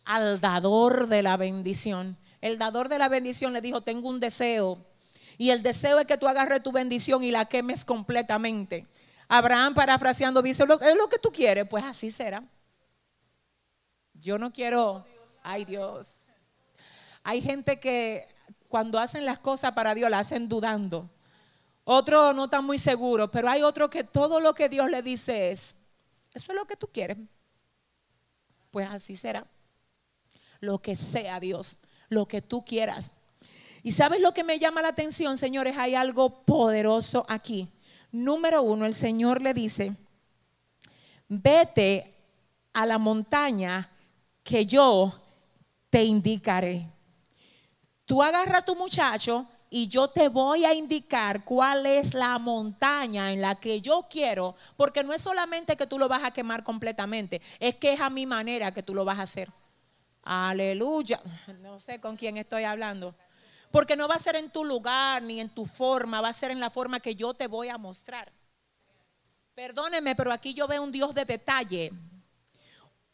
Al 0.05 0.39
dador 0.39 1.07
de 1.07 1.21
la 1.21 1.35
bendición. 1.35 2.17
El 2.39 2.57
dador 2.57 2.87
de 2.87 2.97
la 2.97 3.09
bendición 3.09 3.51
le 3.51 3.61
dijo, 3.61 3.81
tengo 3.81 4.07
un 4.07 4.19
deseo. 4.21 4.77
Y 5.37 5.49
el 5.49 5.61
deseo 5.61 5.99
es 5.99 6.07
que 6.07 6.17
tú 6.17 6.27
agarres 6.27 6.63
tu 6.63 6.71
bendición 6.71 7.23
y 7.23 7.31
la 7.31 7.45
quemes 7.45 7.83
completamente. 7.83 8.87
Abraham 9.27 9.73
parafraseando 9.73 10.41
dice, 10.41 10.63
es 10.63 10.95
lo 10.95 11.09
que 11.09 11.19
tú 11.19 11.31
quieres, 11.31 11.67
pues 11.67 11.83
así 11.83 12.11
será. 12.11 12.43
Yo 14.13 14.37
no 14.37 14.51
quiero, 14.51 15.05
ay 15.43 15.65
Dios. 15.65 16.23
Hay 17.23 17.41
gente 17.41 17.79
que 17.79 18.27
cuando 18.67 18.99
hacen 18.99 19.25
las 19.25 19.39
cosas 19.39 19.71
para 19.73 19.93
Dios 19.93 20.09
la 20.09 20.19
hacen 20.19 20.47
dudando. 20.47 21.09
Otro 21.83 22.33
no 22.33 22.45
está 22.45 22.61
muy 22.61 22.77
seguro, 22.77 23.29
pero 23.29 23.49
hay 23.49 23.61
otro 23.61 23.89
que 23.89 24.03
todo 24.03 24.39
lo 24.39 24.53
que 24.53 24.69
Dios 24.69 24.89
le 24.89 25.01
dice 25.01 25.51
es, 25.51 25.75
eso 26.33 26.51
es 26.51 26.55
lo 26.57 26.65
que 26.65 26.75
tú 26.75 26.87
quieres. 26.87 27.17
Pues 28.71 28.89
así 28.89 29.15
será. 29.15 29.45
Lo 30.59 30.79
que 30.79 30.95
sea 30.95 31.39
Dios, 31.39 31.77
lo 32.09 32.27
que 32.27 32.41
tú 32.41 32.65
quieras. 32.65 33.11
Y 33.83 33.91
sabes 33.91 34.19
lo 34.19 34.33
que 34.33 34.43
me 34.43 34.59
llama 34.59 34.81
la 34.81 34.89
atención, 34.89 35.37
señores, 35.37 35.77
hay 35.77 35.95
algo 35.95 36.43
poderoso 36.43 37.25
aquí. 37.29 37.69
Número 38.11 38.61
uno, 38.61 38.85
el 38.85 38.93
Señor 38.93 39.41
le 39.41 39.53
dice, 39.53 39.95
vete 41.27 42.13
a 42.73 42.85
la 42.85 42.97
montaña 42.97 43.89
que 44.43 44.65
yo 44.65 45.13
te 45.89 46.03
indicaré. 46.03 46.87
Tú 48.05 48.23
agarra 48.23 48.59
a 48.59 48.65
tu 48.65 48.75
muchacho 48.75 49.45
y 49.69 49.87
yo 49.87 50.07
te 50.07 50.29
voy 50.29 50.63
a 50.63 50.73
indicar 50.73 51.43
cuál 51.43 51.85
es 51.85 52.13
la 52.13 52.39
montaña 52.39 53.31
en 53.31 53.41
la 53.41 53.55
que 53.55 53.81
yo 53.81 54.07
quiero, 54.09 54.55
porque 54.77 55.03
no 55.03 55.13
es 55.13 55.21
solamente 55.21 55.75
que 55.75 55.87
tú 55.87 55.99
lo 55.99 56.07
vas 56.07 56.23
a 56.23 56.31
quemar 56.31 56.63
completamente, 56.63 57.41
es 57.59 57.75
que 57.75 57.93
es 57.93 57.99
a 57.99 58.09
mi 58.09 58.25
manera 58.25 58.73
que 58.73 58.83
tú 58.83 58.93
lo 58.93 59.03
vas 59.03 59.19
a 59.19 59.23
hacer. 59.23 59.49
Aleluya. 60.23 61.21
No 61.61 61.79
sé 61.79 61.99
con 61.99 62.15
quién 62.15 62.37
estoy 62.37 62.63
hablando. 62.63 63.15
Porque 63.71 63.95
no 63.95 64.07
va 64.07 64.15
a 64.15 64.19
ser 64.19 64.35
en 64.35 64.49
tu 64.49 64.63
lugar 64.63 65.21
ni 65.23 65.39
en 65.41 65.49
tu 65.49 65.65
forma, 65.65 66.21
va 66.21 66.29
a 66.29 66.33
ser 66.33 66.51
en 66.51 66.59
la 66.59 66.69
forma 66.69 66.99
que 66.99 67.15
yo 67.15 67.33
te 67.33 67.47
voy 67.47 67.69
a 67.69 67.77
mostrar. 67.77 68.31
Perdóneme, 69.53 70.15
pero 70.15 70.31
aquí 70.31 70.53
yo 70.53 70.67
veo 70.67 70.83
un 70.83 70.91
Dios 70.91 71.13
de 71.13 71.25
detalle. 71.25 71.91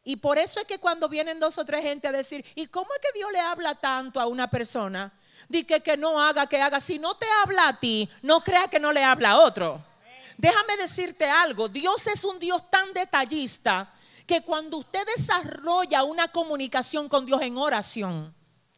Y 0.04 0.18
por 0.18 0.38
eso 0.38 0.60
es 0.60 0.68
que 0.68 0.80
cuando 0.80 1.08
vienen 1.08 1.40
dos 1.40 1.58
o 1.58 1.66
tres 1.66 1.82
gente 1.82 2.08
a 2.08 2.12
decir, 2.12 2.46
¿y 2.56 2.68
cómo 2.68 2.94
es 2.94 3.00
que 3.00 3.18
Dios 3.18 3.32
le 3.32 3.40
habla 3.40 3.76
tanto 3.76 4.20
a 4.20 4.28
una 4.28 4.50
persona? 4.50 5.14
Di 5.48 5.64
que, 5.64 5.82
que 5.82 5.98
no 5.98 6.22
haga, 6.22 6.48
que 6.48 6.62
haga. 6.62 6.80
Si 6.80 7.00
no 7.00 7.16
te 7.16 7.26
habla 7.42 7.70
a 7.70 7.80
ti, 7.80 8.10
no 8.22 8.44
crea 8.44 8.68
que 8.68 8.80
no 8.80 8.92
le 8.92 9.04
habla 9.04 9.32
a 9.32 9.40
otro. 9.40 9.82
Déjame 10.38 10.78
decirte 10.78 11.26
algo, 11.26 11.70
Dios 11.70 12.08
es 12.08 12.24
un 12.24 12.40
Dios 12.40 12.70
tan 12.70 12.92
detallista 12.94 13.94
que 14.26 14.42
cuando 14.42 14.78
usted 14.78 15.06
desarrolla 15.16 16.04
una 16.04 16.30
comunicación 16.30 17.08
con 17.08 17.26
Dios 17.26 17.42
en 17.42 17.58
oración, 17.58 18.34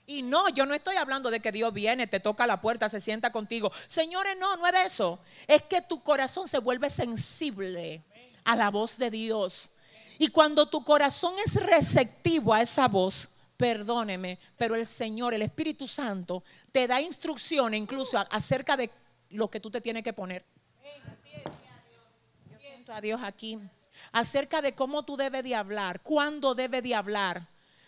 y 0.08 0.22
no, 0.22 0.50
yo 0.50 0.66
no 0.66 0.74
estoy 0.74 0.98
hablando 0.98 1.32
de 1.32 1.40
que 1.40 1.52
Dios 1.52 1.74
viene, 1.74 2.06
te 2.06 2.20
toca 2.20 2.46
la 2.46 2.62
puerta, 2.62 2.90
se 2.90 3.02
sienta 3.02 3.32
contigo. 3.32 3.72
Señores, 3.88 4.38
no, 4.40 4.56
no 4.58 4.68
es 4.68 4.74
de 4.74 4.84
eso. 4.84 5.20
Es 5.48 5.64
que 5.64 5.82
tu 5.82 6.04
corazón 6.04 6.48
se 6.48 6.60
vuelve 6.60 6.90
sensible 6.90 8.04
a 8.44 8.56
la 8.56 8.70
voz 8.70 8.98
de 8.98 9.10
Dios. 9.10 9.72
Y 10.20 10.28
cuando 10.28 10.68
tu 10.68 10.84
corazón 10.84 11.34
es 11.44 11.56
receptivo 11.56 12.54
a 12.54 12.62
esa 12.62 12.88
voz, 12.88 13.30
perdóneme, 13.58 14.38
pero 14.58 14.76
el 14.76 14.86
Señor, 14.86 15.34
el 15.34 15.42
Espíritu 15.42 15.88
Santo, 15.88 16.44
te 16.72 16.88
da 16.88 17.02
instrucciones 17.02 17.80
incluso 17.80 18.24
acerca 18.30 18.78
de 18.78 18.92
lo 19.32 19.50
que 19.50 19.60
tú 19.60 19.72
te 19.72 19.82
tienes 19.82 20.04
que 20.04 20.14
poner. 20.14 20.46
Yo 22.52 22.60
siento 22.60 22.94
a 22.94 23.02
Dios 23.02 23.22
aquí. 23.24 23.60
Acerca 24.12 24.62
de 24.62 24.76
cómo 24.76 25.04
tú 25.04 25.18
debes 25.18 25.44
de 25.44 25.56
hablar, 25.56 26.02
cuándo 26.02 26.54
debe 26.54 26.82
de 26.82 26.94
hablar, 26.94 27.48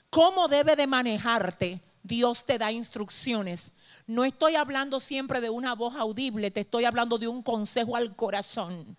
cómo 0.10 0.48
debe 0.48 0.76
de 0.76 0.88
manejarte. 0.88 1.80
Dios 2.08 2.46
te 2.46 2.58
da 2.58 2.72
instrucciones. 2.72 3.74
No 4.08 4.24
estoy 4.24 4.56
hablando 4.56 5.00
siempre 5.00 5.42
de 5.42 5.50
una 5.50 5.76
voz 5.76 5.96
audible, 5.96 6.50
te 6.50 6.62
estoy 6.62 6.86
hablando 6.86 7.18
de 7.18 7.28
un 7.28 7.44
consejo 7.44 7.96
al 7.96 8.16
corazón 8.16 8.98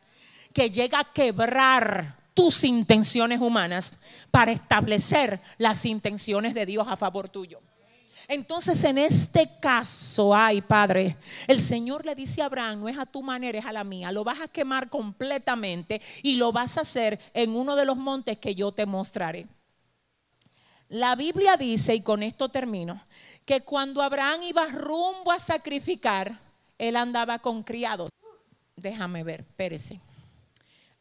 que 0.52 0.70
llega 0.70 1.00
a 1.00 1.12
quebrar 1.12 2.16
tus 2.34 2.62
intenciones 2.64 3.40
humanas 3.40 3.94
para 4.30 4.52
establecer 4.52 5.40
las 5.56 5.84
intenciones 5.86 6.54
de 6.54 6.66
Dios 6.66 6.86
a 6.88 6.96
favor 6.96 7.28
tuyo. 7.28 7.60
Entonces 8.28 8.84
en 8.84 8.98
este 8.98 9.50
caso, 9.58 10.34
ay 10.34 10.60
Padre, 10.60 11.16
el 11.46 11.60
Señor 11.60 12.04
le 12.04 12.14
dice 12.14 12.42
a 12.42 12.44
Abraham, 12.44 12.80
no 12.80 12.88
es 12.88 12.98
a 12.98 13.06
tu 13.06 13.22
manera, 13.22 13.58
es 13.58 13.64
a 13.64 13.72
la 13.72 13.84
mía, 13.84 14.12
lo 14.12 14.22
vas 14.22 14.40
a 14.42 14.48
quemar 14.48 14.90
completamente 14.90 16.02
y 16.22 16.36
lo 16.36 16.52
vas 16.52 16.76
a 16.76 16.82
hacer 16.82 17.18
en 17.32 17.56
uno 17.56 17.74
de 17.74 17.86
los 17.86 17.96
montes 17.96 18.36
que 18.36 18.54
yo 18.54 18.70
te 18.70 18.84
mostraré. 18.84 19.46
La 20.88 21.14
Biblia 21.16 21.58
dice, 21.58 21.94
y 21.94 22.00
con 22.00 22.22
esto 22.22 22.48
termino, 22.48 23.02
que 23.44 23.60
cuando 23.60 24.00
Abraham 24.00 24.42
iba 24.42 24.66
rumbo 24.68 25.32
a 25.32 25.38
sacrificar, 25.38 26.38
él 26.78 26.96
andaba 26.96 27.40
con 27.40 27.62
criados. 27.62 28.10
Déjame 28.74 29.22
ver, 29.22 29.40
espérese. 29.40 30.00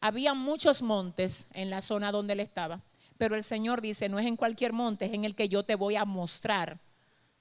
Había 0.00 0.34
muchos 0.34 0.82
montes 0.82 1.48
en 1.54 1.70
la 1.70 1.80
zona 1.80 2.12
donde 2.12 2.34
él 2.34 2.40
estaba, 2.40 2.82
pero 3.16 3.34
el 3.34 3.42
Señor 3.42 3.80
dice, 3.80 4.08
no 4.10 4.18
es 4.18 4.26
en 4.26 4.36
cualquier 4.36 4.74
monte, 4.74 5.06
en 5.06 5.24
el 5.24 5.34
que 5.34 5.48
yo 5.48 5.62
te 5.62 5.74
voy 5.74 5.96
a 5.96 6.04
mostrar. 6.04 6.78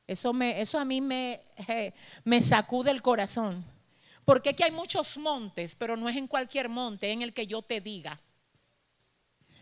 Eso, 0.07 0.31
me, 0.31 0.61
eso 0.61 0.79
a 0.79 0.85
mí 0.85 1.01
me, 1.01 1.41
me 2.23 2.41
sacude 2.41 2.91
el 2.91 3.01
corazón. 3.01 3.63
Porque 4.23 4.49
aquí 4.49 4.63
hay 4.63 4.71
muchos 4.71 5.17
montes, 5.17 5.75
pero 5.75 5.97
no 5.97 6.07
es 6.07 6.15
en 6.15 6.27
cualquier 6.27 6.69
monte 6.69 7.11
en 7.11 7.21
el 7.21 7.33
que 7.33 7.45
yo 7.45 7.61
te 7.61 7.81
diga. 7.81 8.19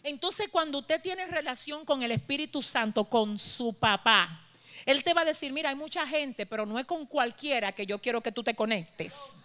Entonces 0.05 0.49
cuando 0.51 0.77
usted 0.77 1.01
tiene 1.01 1.25
relación 1.25 1.83
con 1.83 2.03
el 2.03 2.11
Espíritu 2.11 2.61
Santo, 2.61 3.05
con 3.05 3.39
su 3.39 3.73
papá, 3.73 4.39
Él 4.85 5.03
te 5.03 5.15
va 5.15 5.21
a 5.21 5.25
decir, 5.25 5.51
mira, 5.51 5.69
hay 5.69 5.75
mucha 5.75 6.05
gente, 6.05 6.45
pero 6.45 6.63
no 6.67 6.77
es 6.77 6.85
con 6.85 7.07
cualquiera 7.07 7.71
que 7.71 7.87
yo 7.87 7.97
quiero 7.97 8.21
que 8.21 8.31
tú 8.31 8.43
te 8.43 8.53
conectes. 8.53 9.35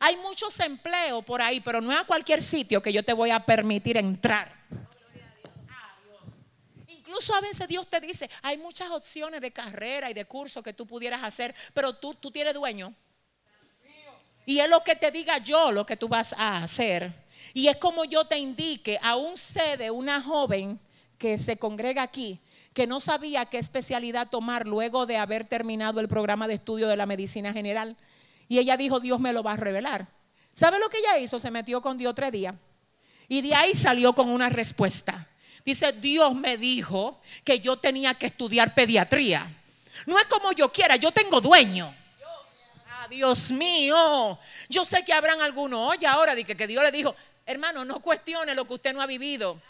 Hay 0.00 0.16
muchos 0.16 0.58
empleos 0.60 1.22
por 1.26 1.42
ahí, 1.42 1.60
pero 1.60 1.82
no 1.82 1.92
es 1.92 1.98
a 1.98 2.04
cualquier 2.04 2.40
sitio 2.40 2.82
que 2.82 2.90
yo 2.90 3.02
te 3.02 3.12
voy 3.12 3.28
a 3.28 3.44
permitir 3.44 3.98
entrar. 3.98 4.50
Incluso 6.88 7.34
a 7.34 7.42
veces 7.42 7.68
Dios 7.68 7.86
te 7.86 8.00
dice, 8.00 8.30
hay 8.40 8.56
muchas 8.56 8.88
opciones 8.88 9.42
de 9.42 9.50
carrera 9.50 10.10
y 10.10 10.14
de 10.14 10.24
curso 10.24 10.62
que 10.62 10.72
tú 10.72 10.86
pudieras 10.86 11.22
hacer, 11.22 11.54
pero 11.74 11.92
tú, 11.92 12.14
tú 12.14 12.30
tienes 12.30 12.54
dueño. 12.54 12.94
Y 14.46 14.60
es 14.60 14.70
lo 14.70 14.82
que 14.82 14.96
te 14.96 15.10
diga 15.10 15.36
yo 15.36 15.70
lo 15.70 15.84
que 15.84 15.98
tú 15.98 16.08
vas 16.08 16.32
a 16.32 16.62
hacer. 16.62 17.23
Y 17.54 17.68
es 17.68 17.76
como 17.76 18.04
yo 18.04 18.24
te 18.24 18.36
indique, 18.36 18.98
aún 19.00 19.36
sé 19.36 19.76
de 19.76 19.92
una 19.92 20.20
joven 20.20 20.80
que 21.18 21.38
se 21.38 21.56
congrega 21.56 22.02
aquí, 22.02 22.40
que 22.74 22.88
no 22.88 23.00
sabía 23.00 23.46
qué 23.46 23.58
especialidad 23.58 24.28
tomar 24.28 24.66
luego 24.66 25.06
de 25.06 25.16
haber 25.16 25.44
terminado 25.44 26.00
el 26.00 26.08
programa 26.08 26.48
de 26.48 26.54
estudio 26.54 26.88
de 26.88 26.96
la 26.96 27.06
medicina 27.06 27.52
general. 27.52 27.96
Y 28.48 28.58
ella 28.58 28.76
dijo, 28.76 28.98
Dios 28.98 29.20
me 29.20 29.32
lo 29.32 29.44
va 29.44 29.52
a 29.52 29.56
revelar. 29.56 30.08
¿Sabe 30.52 30.80
lo 30.80 30.88
que 30.88 30.98
ella 30.98 31.16
hizo? 31.18 31.38
Se 31.38 31.52
metió 31.52 31.80
con 31.80 31.96
Dios 31.96 32.14
tres 32.16 32.32
días. 32.32 32.56
Y 33.28 33.40
de 33.40 33.54
ahí 33.54 33.72
salió 33.72 34.12
con 34.14 34.28
una 34.28 34.48
respuesta. 34.48 35.28
Dice, 35.64 35.92
Dios 35.92 36.34
me 36.34 36.58
dijo 36.58 37.20
que 37.44 37.60
yo 37.60 37.78
tenía 37.78 38.14
que 38.14 38.26
estudiar 38.26 38.74
pediatría. 38.74 39.48
No 40.06 40.18
es 40.18 40.26
como 40.26 40.50
yo 40.52 40.70
quiera, 40.72 40.96
yo 40.96 41.12
tengo 41.12 41.40
dueño. 41.40 41.94
Ah, 42.88 43.06
Dios 43.08 43.52
mío. 43.52 44.38
Yo 44.68 44.84
sé 44.84 45.04
que 45.04 45.12
habrán 45.12 45.40
algunos, 45.40 45.92
oye, 45.92 46.06
ahora 46.06 46.34
que, 46.34 46.56
que 46.56 46.66
Dios 46.66 46.82
le 46.82 46.90
dijo, 46.90 47.14
Hermano, 47.46 47.84
no 47.84 48.00
cuestione 48.00 48.54
lo 48.54 48.66
que 48.66 48.74
usted 48.74 48.94
no 48.94 49.02
ha 49.02 49.06
vivido. 49.06 49.60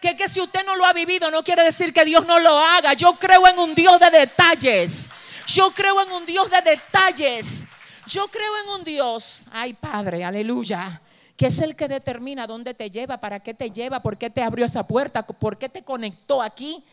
Que, 0.00 0.16
que 0.16 0.28
si 0.28 0.40
usted 0.40 0.64
no 0.64 0.76
lo 0.76 0.84
ha 0.84 0.92
vivido 0.92 1.30
no 1.30 1.42
quiere 1.42 1.62
decir 1.62 1.92
que 1.92 2.04
Dios 2.04 2.24
no 2.26 2.38
lo 2.38 2.58
haga. 2.58 2.94
Yo 2.94 3.14
creo 3.14 3.46
en 3.48 3.58
un 3.58 3.74
Dios 3.74 3.98
de 4.00 4.10
detalles. 4.10 5.10
Yo 5.46 5.72
creo 5.72 6.00
en 6.02 6.12
un 6.12 6.24
Dios 6.24 6.50
de 6.50 6.62
detalles. 6.62 7.64
Yo 8.06 8.28
creo 8.28 8.52
en 8.64 8.70
un 8.70 8.82
Dios, 8.82 9.46
ay 9.52 9.72
Padre, 9.72 10.24
aleluya, 10.24 11.00
que 11.36 11.46
es 11.46 11.60
el 11.60 11.76
que 11.76 11.86
determina 11.86 12.44
dónde 12.44 12.74
te 12.74 12.90
lleva, 12.90 13.20
para 13.20 13.38
qué 13.40 13.54
te 13.54 13.70
lleva, 13.70 14.00
por 14.00 14.18
qué 14.18 14.30
te 14.30 14.42
abrió 14.42 14.66
esa 14.66 14.84
puerta, 14.84 15.24
por 15.24 15.58
qué 15.58 15.68
te 15.68 15.84
conectó 15.84 16.42
aquí. 16.42 16.84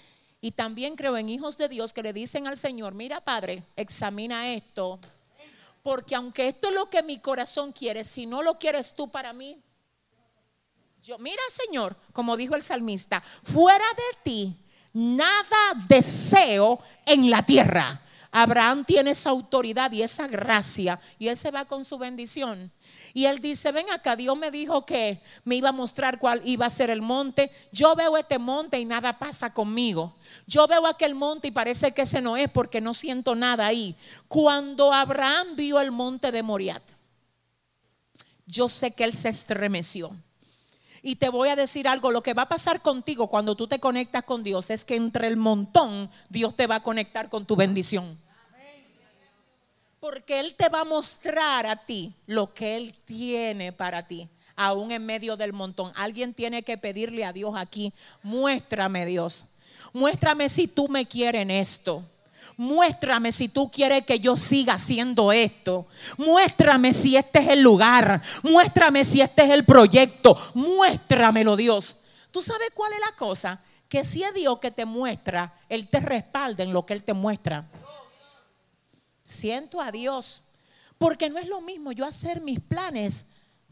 Y 0.41 0.51
también 0.51 0.95
creo 0.95 1.17
en 1.17 1.29
hijos 1.29 1.57
de 1.57 1.69
Dios 1.69 1.91
que 1.91 2.03
le 2.03 2.13
dicen 2.13 2.45
al 2.45 2.55
Señor, 2.55 2.93
mira 2.93 3.19
Padre, 3.21 3.63
examina 3.75 4.53
esto. 4.53 4.99
Porque 5.81 6.13
aunque 6.13 6.49
esto 6.49 6.67
es 6.67 6.75
lo 6.75 6.87
que 6.87 7.01
mi 7.01 7.17
corazón 7.17 7.71
quiere, 7.71 8.03
si 8.03 8.27
no 8.27 8.43
lo 8.43 8.59
quieres 8.59 8.93
tú 8.95 9.09
para 9.09 9.33
mí, 9.33 9.59
mira 11.19 11.41
Señor, 11.49 11.95
como 12.13 12.35
dijo 12.35 12.55
el 12.55 12.61
salmista, 12.61 13.23
fuera 13.43 13.85
de 13.95 14.17
ti 14.23 14.57
nada 14.93 15.85
deseo 15.87 16.79
en 17.05 17.29
la 17.29 17.43
tierra. 17.43 18.01
Abraham 18.31 18.83
tiene 18.83 19.11
esa 19.11 19.29
autoridad 19.29 19.91
y 19.91 20.03
esa 20.03 20.27
gracia 20.27 20.99
y 21.17 21.27
él 21.27 21.37
se 21.37 21.49
va 21.49 21.65
con 21.65 21.85
su 21.85 21.97
bendición. 21.97 22.71
Y 23.13 23.25
él 23.25 23.39
dice, 23.39 23.71
ven 23.71 23.89
acá, 23.89 24.15
Dios 24.15 24.37
me 24.37 24.51
dijo 24.51 24.85
que 24.85 25.21
me 25.43 25.55
iba 25.55 25.69
a 25.69 25.71
mostrar 25.71 26.19
cuál 26.19 26.41
iba 26.45 26.65
a 26.65 26.69
ser 26.69 26.89
el 26.89 27.01
monte. 27.01 27.51
Yo 27.71 27.95
veo 27.95 28.17
este 28.17 28.37
monte 28.37 28.79
y 28.79 28.85
nada 28.85 29.17
pasa 29.17 29.53
conmigo. 29.53 30.15
Yo 30.45 30.67
veo 30.67 30.85
aquel 30.85 31.15
monte 31.15 31.47
y 31.47 31.51
parece 31.51 31.93
que 31.93 32.03
ese 32.03 32.21
no 32.21 32.37
es 32.37 32.49
porque 32.49 32.81
no 32.81 32.93
siento 32.93 33.33
nada 33.33 33.65
ahí. 33.65 33.95
Cuando 34.27 34.93
Abraham 34.93 35.55
vio 35.55 35.79
el 35.79 35.91
monte 35.91 36.31
de 36.31 36.43
Moriat, 36.43 36.83
yo 38.45 38.67
sé 38.67 38.91
que 38.91 39.03
él 39.03 39.13
se 39.13 39.29
estremeció. 39.29 40.15
Y 41.01 41.15
te 41.15 41.29
voy 41.29 41.49
a 41.49 41.55
decir 41.55 41.87
algo, 41.87 42.11
lo 42.11 42.23
que 42.23 42.33
va 42.33 42.43
a 42.43 42.49
pasar 42.49 42.81
contigo 42.81 43.27
cuando 43.27 43.55
tú 43.55 43.67
te 43.67 43.79
conectas 43.79 44.23
con 44.23 44.43
Dios 44.43 44.69
es 44.69 44.83
que 44.83 44.95
entre 44.95 45.27
el 45.27 45.37
montón 45.37 46.09
Dios 46.29 46.55
te 46.55 46.67
va 46.67 46.75
a 46.75 46.83
conectar 46.83 47.29
con 47.29 47.45
tu 47.45 47.55
bendición. 47.55 48.17
Porque 49.99 50.39
Él 50.39 50.55
te 50.55 50.69
va 50.69 50.81
a 50.81 50.85
mostrar 50.85 51.65
a 51.65 51.75
ti 51.75 52.13
lo 52.25 52.53
que 52.53 52.77
Él 52.77 52.93
tiene 53.05 53.71
para 53.73 54.07
ti. 54.07 54.29
aún 54.57 54.91
en 54.91 55.05
medio 55.05 55.37
del 55.37 55.53
montón. 55.53 55.93
Alguien 55.95 56.33
tiene 56.33 56.63
que 56.63 56.77
pedirle 56.77 57.23
a 57.23 57.31
Dios 57.31 57.53
aquí, 57.55 57.93
muéstrame 58.23 59.05
Dios, 59.05 59.45
muéstrame 59.93 60.49
si 60.49 60.67
tú 60.67 60.89
me 60.89 61.05
quieres 61.07 61.43
en 61.43 61.51
esto. 61.51 62.03
Muéstrame 62.57 63.31
si 63.31 63.49
tú 63.49 63.69
quieres 63.69 64.03
que 64.03 64.19
yo 64.19 64.35
siga 64.35 64.73
haciendo 64.73 65.31
esto. 65.31 65.85
Muéstrame 66.17 66.91
si 66.91 67.15
este 67.15 67.39
es 67.39 67.49
el 67.49 67.61
lugar. 67.61 68.21
Muéstrame 68.41 69.05
si 69.05 69.21
este 69.21 69.43
es 69.43 69.51
el 69.51 69.63
proyecto. 69.63 70.35
Muéstramelo, 70.55 71.55
Dios. 71.55 71.97
¿Tú 72.31 72.41
sabes 72.41 72.71
cuál 72.73 72.93
es 72.93 72.99
la 72.99 73.15
cosa? 73.15 73.61
Que 73.87 74.03
si 74.03 74.23
es 74.23 74.33
Dios 74.33 74.57
que 74.59 74.71
te 74.71 74.85
muestra, 74.85 75.53
Él 75.69 75.87
te 75.87 75.99
respalda 75.99 76.63
en 76.63 76.73
lo 76.73 76.83
que 76.83 76.93
Él 76.93 77.03
te 77.03 77.13
muestra. 77.13 77.67
Siento 79.21 79.79
a 79.79 79.91
Dios. 79.91 80.43
Porque 80.97 81.29
no 81.29 81.37
es 81.37 81.47
lo 81.47 81.61
mismo 81.61 81.91
yo 81.91 82.05
hacer 82.05 82.41
mis 82.41 82.59
planes 82.59 83.27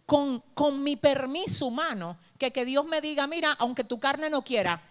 con, 0.05 0.41
con 0.53 0.83
mi 0.83 0.95
permiso 0.95 1.65
humano 1.65 2.19
que 2.37 2.51
que 2.51 2.65
Dios 2.65 2.85
me 2.85 3.01
diga, 3.01 3.25
mira, 3.25 3.53
aunque 3.53 3.83
tu 3.83 3.99
carne 3.99 4.29
no 4.29 4.43
quiera, 4.43 4.83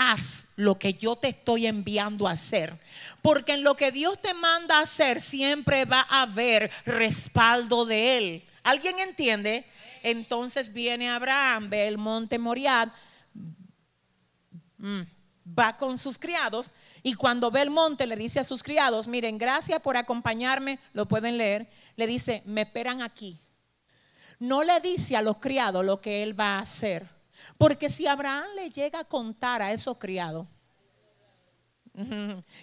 haz 0.00 0.46
lo 0.56 0.78
que 0.78 0.94
yo 0.94 1.14
te 1.14 1.28
estoy 1.28 1.66
enviando 1.66 2.26
a 2.26 2.32
hacer. 2.32 2.80
Porque 3.20 3.52
en 3.52 3.62
lo 3.62 3.76
que 3.76 3.92
Dios 3.92 4.20
te 4.20 4.32
manda 4.32 4.78
a 4.78 4.82
hacer 4.82 5.20
siempre 5.20 5.84
va 5.84 6.06
a 6.08 6.22
haber 6.22 6.70
respaldo 6.86 7.84
de 7.84 8.16
Él. 8.16 8.44
¿Alguien 8.62 8.98
entiende? 8.98 9.66
Entonces 10.02 10.72
viene 10.72 11.10
Abraham, 11.10 11.68
ve 11.68 11.86
el 11.86 11.98
monte 11.98 12.38
Moriad, 12.38 12.88
mm, 14.78 15.02
va 15.58 15.76
con 15.76 15.98
sus 15.98 16.16
criados 16.16 16.72
y 17.02 17.12
cuando 17.12 17.50
ve 17.50 17.60
el 17.60 17.70
monte 17.70 18.06
le 18.06 18.16
dice 18.16 18.40
a 18.40 18.44
sus 18.44 18.62
criados, 18.62 19.06
miren, 19.06 19.36
gracias 19.36 19.80
por 19.80 19.98
acompañarme, 19.98 20.78
lo 20.94 21.06
pueden 21.06 21.36
leer, 21.36 21.68
le 21.96 22.06
dice, 22.06 22.42
me 22.46 22.62
esperan 22.62 23.02
aquí. 23.02 23.38
No 24.38 24.64
le 24.64 24.80
dice 24.80 25.14
a 25.18 25.22
los 25.22 25.36
criados 25.36 25.84
lo 25.84 26.00
que 26.00 26.22
él 26.22 26.38
va 26.38 26.56
a 26.56 26.60
hacer 26.60 27.19
porque 27.58 27.88
si 27.88 28.06
Abraham 28.06 28.46
le 28.56 28.70
llega 28.70 29.00
a 29.00 29.04
contar 29.04 29.62
a 29.62 29.72
esos 29.72 29.98
criados 29.98 30.46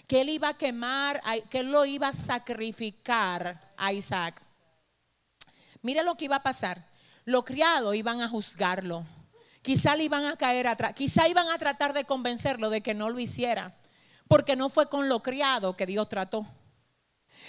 que 0.06 0.20
él 0.20 0.30
iba 0.30 0.48
a 0.48 0.56
quemar, 0.56 1.20
que 1.50 1.60
él 1.60 1.70
lo 1.70 1.84
iba 1.84 2.08
a 2.08 2.12
sacrificar 2.12 3.72
a 3.76 3.92
Isaac, 3.92 4.42
mire 5.82 6.02
lo 6.02 6.14
que 6.14 6.24
iba 6.24 6.36
a 6.36 6.42
pasar. 6.42 6.88
Los 7.24 7.44
criados 7.44 7.94
iban 7.94 8.20
a 8.22 8.28
juzgarlo. 8.28 9.04
Quizá 9.60 9.96
le 9.96 10.04
iban 10.04 10.24
a 10.24 10.36
caer 10.36 10.66
atrás. 10.66 10.94
Quizá 10.94 11.28
iban 11.28 11.48
a 11.50 11.58
tratar 11.58 11.92
de 11.92 12.04
convencerlo 12.04 12.70
de 12.70 12.80
que 12.80 12.94
no 12.94 13.10
lo 13.10 13.18
hiciera. 13.20 13.76
Porque 14.26 14.56
no 14.56 14.70
fue 14.70 14.88
con 14.88 15.08
lo 15.08 15.22
criado 15.22 15.76
que 15.76 15.84
Dios 15.84 16.08
trató. 16.08 16.46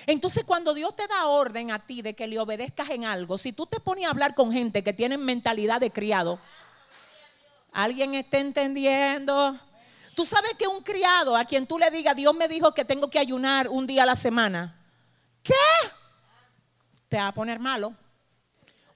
Entonces 0.06 0.44
cuando 0.44 0.74
Dios 0.74 0.96
te 0.96 1.08
da 1.08 1.28
orden 1.28 1.72
a 1.72 1.86
ti 1.86 2.02
de 2.02 2.16
que 2.16 2.28
le 2.28 2.40
obedezcas 2.40 2.90
en 2.90 3.06
algo, 3.06 3.38
si 3.38 3.54
tú 3.54 3.66
te 3.66 3.80
pones 3.80 4.06
a 4.06 4.10
hablar 4.10 4.36
con 4.36 4.52
gente 4.52 4.84
que 4.84 4.94
tiene 4.94 5.18
mentalidad 5.18 5.80
de 5.80 5.92
criado, 5.92 6.40
¿Alguien 7.72 8.16
está 8.16 8.40
entendiendo? 8.40 9.58
Tú 10.16 10.26
sabes 10.26 10.52
que 10.58 10.68
un 10.68 10.82
criado 10.82 11.36
a 11.36 11.46
quien 11.46 11.66
tú 11.66 11.78
le 11.78 11.90
digas, 11.92 12.16
Dios 12.16 12.34
me 12.34 12.48
dijo 12.48 12.74
que 12.74 12.84
tengo 12.84 13.10
que 13.10 13.20
ayunar 13.20 13.70
un 13.70 13.88
día 13.88 14.04
a 14.04 14.06
la 14.06 14.16
semana. 14.16 14.76
¿Qué? 15.42 15.54
Te 17.08 17.18
va 17.18 17.28
a 17.28 17.34
poner 17.34 17.60
malo. 17.60 17.94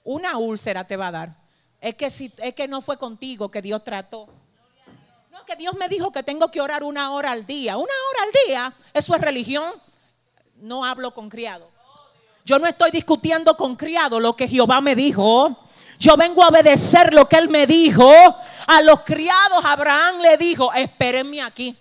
Una 0.04 0.38
úlcera 0.38 0.84
te 0.84 0.98
va 0.98 1.08
a 1.08 1.12
dar. 1.12 1.36
Es 1.80 1.96
que, 1.96 2.10
si, 2.10 2.32
es 2.38 2.54
que 2.54 2.68
no 2.68 2.82
fue 2.82 2.98
contigo 2.98 3.50
que 3.50 3.62
Dios 3.62 3.84
trató. 3.84 4.28
No, 5.32 5.46
que 5.46 5.56
Dios 5.56 5.76
me 5.76 5.88
dijo 5.88 6.12
que 6.12 6.24
tengo 6.24 6.52
que 6.52 6.62
orar 6.62 6.84
una 6.84 7.12
hora 7.12 7.32
al 7.32 7.46
día. 7.46 7.78
Una 7.78 7.86
hora 7.86 8.24
al 8.24 8.48
día, 8.48 8.74
eso 8.94 9.16
es 9.16 9.22
religión. 9.22 9.72
No 10.58 10.86
hablo 10.86 11.14
con 11.14 11.30
criado. 11.30 11.70
Yo 12.46 12.60
no 12.60 12.68
estoy 12.68 12.92
discutiendo 12.92 13.56
con 13.56 13.76
criado 13.76 14.20
lo 14.20 14.36
que 14.36 14.48
Jehová 14.48 14.82
me 14.82 14.96
dijo. 14.96 15.58
Yo 16.04 16.18
vengo 16.18 16.44
a 16.44 16.50
obedecer 16.50 17.14
lo 17.14 17.30
que 17.30 17.38
él 17.38 17.48
me 17.48 17.66
dijo. 17.66 18.12
A 18.68 18.82
los 18.82 19.04
criados 19.04 19.64
Abraham 19.64 20.20
le 20.22 20.36
dijo, 20.36 20.74
espérenme 20.74 21.42
aquí. 21.42 21.74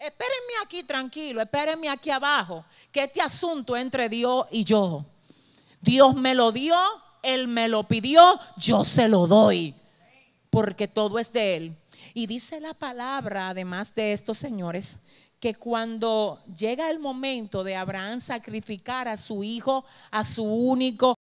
Espérenme 0.00 0.52
aquí 0.64 0.82
tranquilo, 0.82 1.40
espérenme 1.40 1.88
aquí 1.88 2.10
abajo, 2.10 2.64
que 2.90 3.04
este 3.04 3.20
asunto 3.20 3.76
entre 3.76 4.08
Dios 4.08 4.46
y 4.50 4.64
yo. 4.64 5.04
Dios 5.80 6.16
me 6.16 6.34
lo 6.34 6.50
dio, 6.50 6.76
Él 7.22 7.46
me 7.46 7.68
lo 7.68 7.84
pidió, 7.84 8.40
yo 8.56 8.82
se 8.82 9.08
lo 9.08 9.28
doy, 9.28 9.76
porque 10.50 10.88
todo 10.88 11.20
es 11.20 11.32
de 11.32 11.54
Él. 11.54 11.76
Y 12.14 12.26
dice 12.26 12.58
la 12.58 12.74
palabra, 12.74 13.50
además 13.50 13.94
de 13.94 14.12
estos 14.12 14.38
señores, 14.38 15.04
que 15.38 15.54
cuando 15.54 16.42
llega 16.52 16.90
el 16.90 16.98
momento 16.98 17.62
de 17.62 17.76
Abraham 17.76 18.18
sacrificar 18.18 19.06
a 19.06 19.16
su 19.16 19.44
hijo, 19.44 19.84
a 20.10 20.24
su 20.24 20.42
único, 20.42 21.17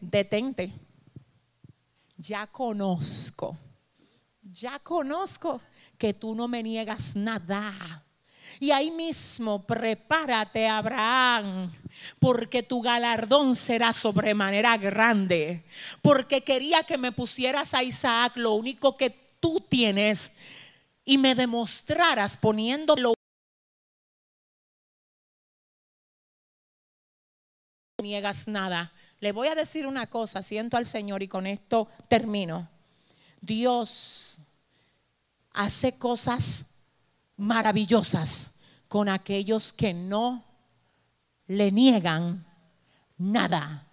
detente. 0.00 0.72
Ya 2.16 2.46
conozco, 2.46 3.56
ya 4.42 4.78
conozco 4.78 5.60
que 5.98 6.14
tú 6.14 6.34
no 6.34 6.46
me 6.48 6.62
niegas 6.62 7.16
nada. 7.16 8.04
Y 8.60 8.70
ahí 8.70 8.90
mismo 8.90 9.66
prepárate, 9.66 10.68
Abraham, 10.68 11.72
porque 12.18 12.62
tu 12.62 12.80
galardón 12.80 13.56
será 13.56 13.92
sobremanera 13.92 14.76
grande. 14.76 15.64
Porque 16.00 16.42
quería 16.42 16.84
que 16.84 16.98
me 16.98 17.12
pusieras 17.12 17.74
a 17.74 17.82
Isaac 17.82 18.36
lo 18.36 18.52
único 18.52 18.96
que 18.96 19.10
tú 19.40 19.60
tienes 19.68 20.36
y 21.04 21.18
me 21.18 21.34
demostraras 21.34 22.36
poniéndolo. 22.36 23.14
Niegas 28.00 28.48
nada. 28.48 28.92
Le 29.22 29.30
voy 29.30 29.46
a 29.46 29.54
decir 29.54 29.86
una 29.86 30.08
cosa, 30.08 30.42
siento 30.42 30.76
al 30.76 30.84
Señor 30.84 31.22
y 31.22 31.28
con 31.28 31.46
esto 31.46 31.86
termino. 32.08 32.68
Dios 33.40 34.40
hace 35.52 35.96
cosas 35.96 36.80
maravillosas 37.36 38.58
con 38.88 39.08
aquellos 39.08 39.72
que 39.72 39.94
no 39.94 40.42
le 41.46 41.70
niegan 41.70 42.44
nada. 43.16 43.86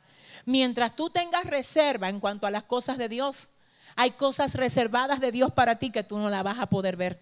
Mientras 0.45 0.95
tú 0.95 1.11
tengas 1.11 1.45
reserva 1.45 2.09
en 2.09 2.19
cuanto 2.19 2.47
a 2.47 2.51
las 2.51 2.63
cosas 2.63 2.97
de 2.97 3.07
Dios, 3.07 3.51
hay 3.95 4.09
cosas 4.09 4.55
reservadas 4.55 5.19
de 5.19 5.31
Dios 5.31 5.51
para 5.51 5.77
ti 5.77 5.91
que 5.91 6.03
tú 6.03 6.17
no 6.17 6.31
la 6.31 6.41
vas 6.41 6.57
a 6.57 6.69
poder 6.69 6.97
ver. 6.97 7.19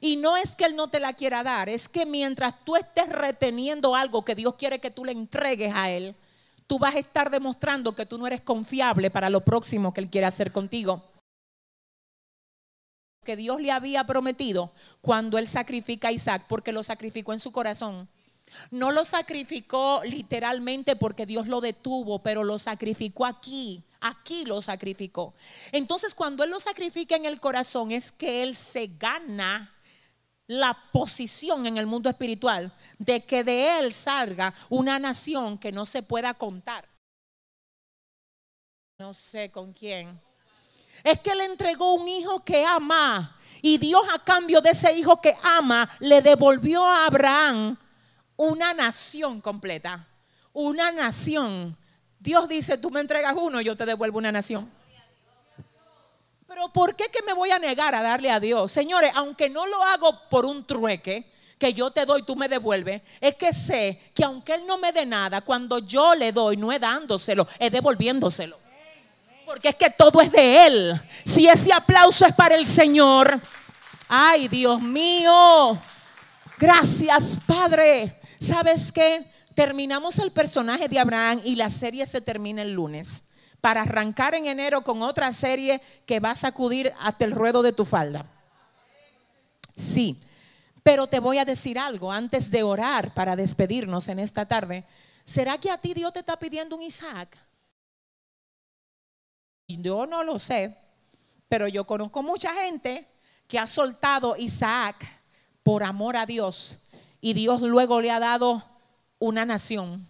Y 0.00 0.16
no 0.16 0.38
es 0.38 0.54
que 0.54 0.64
Él 0.64 0.74
no 0.74 0.88
te 0.88 1.00
la 1.00 1.12
quiera 1.12 1.42
dar, 1.42 1.68
es 1.68 1.86
que 1.86 2.06
mientras 2.06 2.64
tú 2.64 2.76
estés 2.76 3.10
reteniendo 3.10 3.94
algo 3.94 4.24
que 4.24 4.34
Dios 4.34 4.54
quiere 4.54 4.78
que 4.78 4.90
tú 4.90 5.04
le 5.04 5.12
entregues 5.12 5.74
a 5.74 5.90
Él, 5.90 6.16
tú 6.70 6.78
vas 6.78 6.94
a 6.94 7.00
estar 7.00 7.32
demostrando 7.32 7.96
que 7.96 8.06
tú 8.06 8.16
no 8.16 8.28
eres 8.28 8.42
confiable 8.42 9.10
para 9.10 9.28
lo 9.28 9.40
próximo 9.40 9.92
que 9.92 10.02
Él 10.02 10.08
quiere 10.08 10.28
hacer 10.28 10.52
contigo. 10.52 11.02
Que 13.24 13.34
Dios 13.34 13.60
le 13.60 13.72
había 13.72 14.04
prometido 14.04 14.70
cuando 15.00 15.36
Él 15.36 15.48
sacrifica 15.48 16.06
a 16.06 16.12
Isaac, 16.12 16.44
porque 16.48 16.70
lo 16.70 16.84
sacrificó 16.84 17.32
en 17.32 17.40
su 17.40 17.50
corazón. 17.50 18.08
No 18.70 18.92
lo 18.92 19.04
sacrificó 19.04 20.02
literalmente 20.04 20.94
porque 20.94 21.26
Dios 21.26 21.48
lo 21.48 21.60
detuvo, 21.60 22.20
pero 22.20 22.44
lo 22.44 22.56
sacrificó 22.60 23.26
aquí. 23.26 23.82
Aquí 24.00 24.44
lo 24.44 24.62
sacrificó. 24.62 25.34
Entonces 25.72 26.14
cuando 26.14 26.44
Él 26.44 26.50
lo 26.50 26.60
sacrifica 26.60 27.16
en 27.16 27.24
el 27.24 27.40
corazón 27.40 27.90
es 27.90 28.12
que 28.12 28.44
Él 28.44 28.54
se 28.54 28.86
gana 28.86 29.74
la 30.46 30.78
posición 30.92 31.66
en 31.66 31.78
el 31.78 31.86
mundo 31.86 32.08
espiritual 32.08 32.72
de 33.00 33.24
que 33.24 33.42
de 33.42 33.78
él 33.78 33.94
salga 33.94 34.52
una 34.68 34.98
nación 34.98 35.56
que 35.56 35.72
no 35.72 35.86
se 35.86 36.02
pueda 36.02 36.34
contar. 36.34 36.86
No 38.98 39.14
sé 39.14 39.50
con 39.50 39.72
quién. 39.72 40.20
Es 41.02 41.18
que 41.20 41.34
le 41.34 41.46
entregó 41.46 41.94
un 41.94 42.06
hijo 42.06 42.44
que 42.44 42.62
ama 42.62 43.38
y 43.62 43.78
Dios 43.78 44.02
a 44.12 44.22
cambio 44.22 44.60
de 44.60 44.70
ese 44.70 44.92
hijo 44.92 45.18
que 45.18 45.34
ama 45.42 45.90
le 45.98 46.20
devolvió 46.20 46.84
a 46.84 47.06
Abraham 47.06 47.78
una 48.36 48.74
nación 48.74 49.40
completa. 49.40 50.06
Una 50.52 50.92
nación. 50.92 51.74
Dios 52.18 52.50
dice, 52.50 52.76
tú 52.76 52.90
me 52.90 53.00
entregas 53.00 53.34
uno, 53.34 53.62
yo 53.62 53.78
te 53.78 53.86
devuelvo 53.86 54.18
una 54.18 54.30
nación. 54.30 54.70
Pero 56.46 56.70
¿por 56.70 56.94
qué 56.94 57.04
que 57.10 57.22
me 57.22 57.32
voy 57.32 57.50
a 57.50 57.58
negar 57.58 57.94
a 57.94 58.02
darle 58.02 58.30
a 58.30 58.40
Dios? 58.40 58.70
Señores, 58.70 59.12
aunque 59.14 59.48
no 59.48 59.66
lo 59.66 59.82
hago 59.84 60.28
por 60.28 60.44
un 60.44 60.66
trueque, 60.66 61.39
que 61.60 61.74
yo 61.74 61.90
te 61.90 62.06
doy, 62.06 62.22
tú 62.22 62.34
me 62.34 62.48
devuelves, 62.48 63.02
es 63.20 63.34
que 63.34 63.52
sé 63.52 64.00
que 64.14 64.24
aunque 64.24 64.54
Él 64.54 64.62
no 64.66 64.78
me 64.78 64.92
dé 64.92 65.04
nada, 65.04 65.42
cuando 65.42 65.78
yo 65.78 66.14
le 66.14 66.32
doy, 66.32 66.56
no 66.56 66.72
es 66.72 66.80
dándoselo, 66.80 67.46
es 67.58 67.70
devolviéndoselo. 67.70 68.58
Porque 69.44 69.68
es 69.68 69.74
que 69.74 69.90
todo 69.90 70.22
es 70.22 70.32
de 70.32 70.66
Él. 70.66 71.00
Si 71.22 71.46
ese 71.46 71.70
aplauso 71.70 72.24
es 72.24 72.34
para 72.34 72.54
el 72.54 72.64
Señor, 72.64 73.38
ay 74.08 74.48
Dios 74.48 74.80
mío, 74.80 75.78
gracias 76.56 77.38
Padre. 77.46 78.18
¿Sabes 78.38 78.90
qué? 78.90 79.30
Terminamos 79.54 80.18
el 80.18 80.30
personaje 80.30 80.88
de 80.88 80.98
Abraham 80.98 81.42
y 81.44 81.56
la 81.56 81.68
serie 81.68 82.06
se 82.06 82.22
termina 82.22 82.62
el 82.62 82.72
lunes 82.72 83.24
para 83.60 83.82
arrancar 83.82 84.34
en 84.34 84.46
enero 84.46 84.80
con 84.80 85.02
otra 85.02 85.30
serie 85.30 85.82
que 86.06 86.20
va 86.20 86.30
a 86.30 86.36
sacudir 86.36 86.94
hasta 87.00 87.26
el 87.26 87.32
ruedo 87.32 87.60
de 87.60 87.74
tu 87.74 87.84
falda. 87.84 88.24
Sí, 89.76 90.18
pero 90.82 91.06
te 91.06 91.20
voy 91.20 91.38
a 91.38 91.44
decir 91.44 91.78
algo 91.78 92.10
antes 92.10 92.50
de 92.50 92.62
orar 92.62 93.12
para 93.14 93.36
despedirnos 93.36 94.08
en 94.08 94.18
esta 94.18 94.46
tarde. 94.46 94.84
¿Será 95.24 95.58
que 95.58 95.70
a 95.70 95.78
ti 95.78 95.94
Dios 95.94 96.12
te 96.12 96.20
está 96.20 96.38
pidiendo 96.38 96.76
un 96.76 96.82
Isaac? 96.82 97.36
Yo 99.68 100.06
no 100.06 100.24
lo 100.24 100.38
sé, 100.38 100.76
pero 101.48 101.68
yo 101.68 101.86
conozco 101.86 102.22
mucha 102.22 102.52
gente 102.54 103.06
que 103.46 103.58
ha 103.58 103.66
soltado 103.66 104.36
Isaac 104.36 104.96
por 105.62 105.82
amor 105.84 106.16
a 106.16 106.26
Dios 106.26 106.82
y 107.20 107.34
Dios 107.34 107.60
luego 107.60 108.00
le 108.00 108.10
ha 108.10 108.18
dado 108.18 108.64
una 109.18 109.44
nación. 109.44 110.08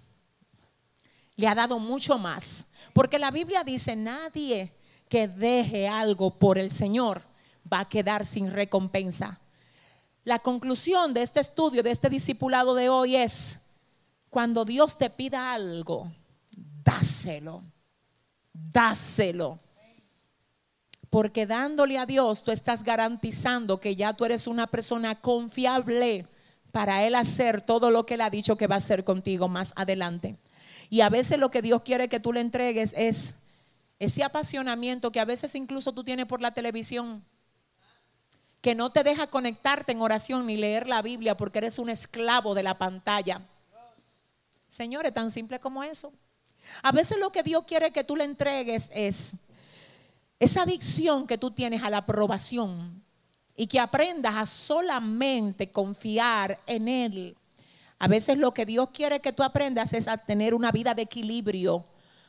Le 1.36 1.48
ha 1.48 1.55
dado 1.55 1.78
mucho 1.78 2.18
más. 2.18 2.72
Porque 2.92 3.18
la 3.18 3.30
Biblia 3.30 3.64
dice, 3.64 3.97
nadie 3.97 4.72
que 5.09 5.28
deje 5.28 5.88
algo 5.88 6.38
por 6.38 6.59
el 6.59 6.70
Señor 6.70 7.22
va 7.70 7.80
a 7.80 7.88
quedar 7.88 8.24
sin 8.24 8.51
recompensa. 8.51 9.38
La 10.24 10.38
conclusión 10.38 11.14
de 11.14 11.22
este 11.22 11.40
estudio, 11.40 11.82
de 11.82 11.90
este 11.90 12.10
discipulado 12.10 12.74
de 12.74 12.88
hoy 12.88 13.16
es, 13.16 13.70
cuando 14.28 14.64
Dios 14.64 14.98
te 14.98 15.10
pida 15.10 15.52
algo, 15.52 16.12
dáselo, 16.84 17.62
dáselo. 18.52 19.59
Porque 21.09 21.47
dándole 21.47 21.98
a 21.98 22.06
Dios, 22.06 22.44
tú 22.44 22.52
estás 22.52 22.84
garantizando 22.84 23.80
que 23.80 23.97
ya 23.97 24.12
tú 24.12 24.24
eres 24.24 24.47
una 24.47 24.68
persona 24.68 25.20
confiable 25.20 26.26
para 26.70 27.05
Él 27.05 27.16
hacer 27.16 27.62
todo 27.62 27.90
lo 27.90 28.06
que 28.06 28.14
Él 28.14 28.20
ha 28.20 28.30
dicho 28.30 28.56
que 28.56 28.68
va 28.68 28.76
a 28.76 28.78
hacer 28.78 29.02
contigo 29.02 29.48
más 29.48 29.72
adelante. 29.74 30.38
Y 30.88 31.01
a 31.01 31.09
veces 31.09 31.38
lo 31.38 31.51
que 31.51 31.62
Dios 31.62 31.82
quiere 31.82 32.09
que 32.09 32.20
tú 32.20 32.32
le 32.32 32.40
entregues 32.40 32.94
es 32.97 33.38
ese 33.98 34.22
apasionamiento 34.22 35.10
que 35.10 35.20
a 35.20 35.24
veces 35.24 35.55
incluso 35.55 35.92
tú 35.92 36.05
tienes 36.05 36.26
por 36.26 36.40
la 36.40 36.52
televisión, 36.52 37.24
que 38.61 38.74
no 38.74 38.91
te 38.91 39.03
deja 39.03 39.28
conectarte 39.28 39.93
en 39.93 40.03
oración 40.03 40.47
ni 40.47 40.57
leer 40.57 40.87
la 40.87 41.03
Biblia 41.03 41.37
porque 41.37 41.59
eres 41.59 41.78
un 41.78 41.89
esclavo 41.89 42.55
de 42.55 42.62
la 42.62 42.78
pantalla. 42.78 43.43
Señores, 44.69 45.15
tan 45.15 45.31
simple 45.31 45.59
como 45.59 45.82
eso. 45.82 46.12
A 46.82 46.93
veces 46.93 47.19
lo 47.19 47.32
que 47.32 47.43
Dios 47.43 47.65
quiere 47.66 47.91
que 47.91 48.05
tú 48.05 48.16
le 48.16 48.24
entregues 48.24 48.91
es 48.95 49.35
esa 50.39 50.62
adicción 50.62 51.27
que 51.27 51.39
tú 51.39 51.51
tienes 51.51 51.82
a 51.82 51.91
la 51.91 51.99
aprobación 51.99 53.03
y 53.57 53.66
que 53.66 53.81
aprendas 53.81 54.35
a 54.37 54.47
solamente 54.47 55.70
confiar 55.70 56.61
en 56.66 56.89
Él. 56.89 57.37
A 57.99 58.09
veces 58.09 58.39
lo 58.39 58.55
que 58.55 58.65
Dios 58.65 58.89
quiere 58.93 59.20
que 59.20 59.32
tú 59.32 59.43
aprendas 59.43 59.93
es 59.93 60.09
a 60.09 60.16
tener 60.16 60.55
una 60.55 60.73
vida 60.73 60.95
de 60.95 61.03
equilibrio, 61.03 61.85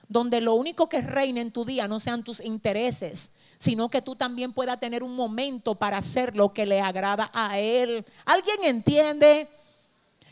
donde 0.10 0.41
lo 0.41 0.56
único 0.56 0.90
que 0.90 1.02
reina 1.02 1.40
en 1.40 1.52
tu 1.52 1.64
día 1.64 1.88
no 1.88 1.99
sean 1.99 2.24
tus 2.24 2.41
intereses, 2.41 3.32
sino 3.61 3.89
que 3.89 4.01
tú 4.01 4.15
también 4.15 4.53
puedas 4.53 4.79
tener 4.79 5.03
un 5.03 5.15
momento 5.15 5.75
para 5.75 5.97
hacer 5.97 6.35
lo 6.35 6.51
que 6.51 6.65
le 6.65 6.81
agrada 6.81 7.29
a 7.31 7.59
Él. 7.59 8.03
¿Alguien 8.25 8.57
entiende? 8.63 9.47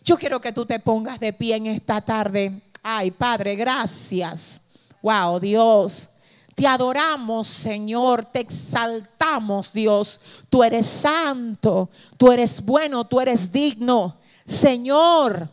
Yo 0.03 0.17
quiero 0.17 0.41
que 0.41 0.51
tú 0.51 0.65
te 0.65 0.79
pongas 0.79 1.19
de 1.19 1.31
pie 1.31 1.57
en 1.57 1.67
esta 1.67 2.01
tarde. 2.01 2.59
Ay, 2.81 3.11
Padre, 3.11 3.55
gracias. 3.55 4.63
Wow, 5.03 5.39
Dios. 5.39 6.09
Te 6.55 6.65
adoramos, 6.65 7.47
Señor, 7.47 8.25
te 8.25 8.39
exaltamos, 8.39 9.71
Dios. 9.73 10.21
Tú 10.49 10.63
eres 10.63 10.87
santo, 10.87 11.91
tú 12.17 12.31
eres 12.31 12.65
bueno, 12.65 13.05
tú 13.05 13.21
eres 13.21 13.51
digno. 13.51 14.17
Señor, 14.43 15.51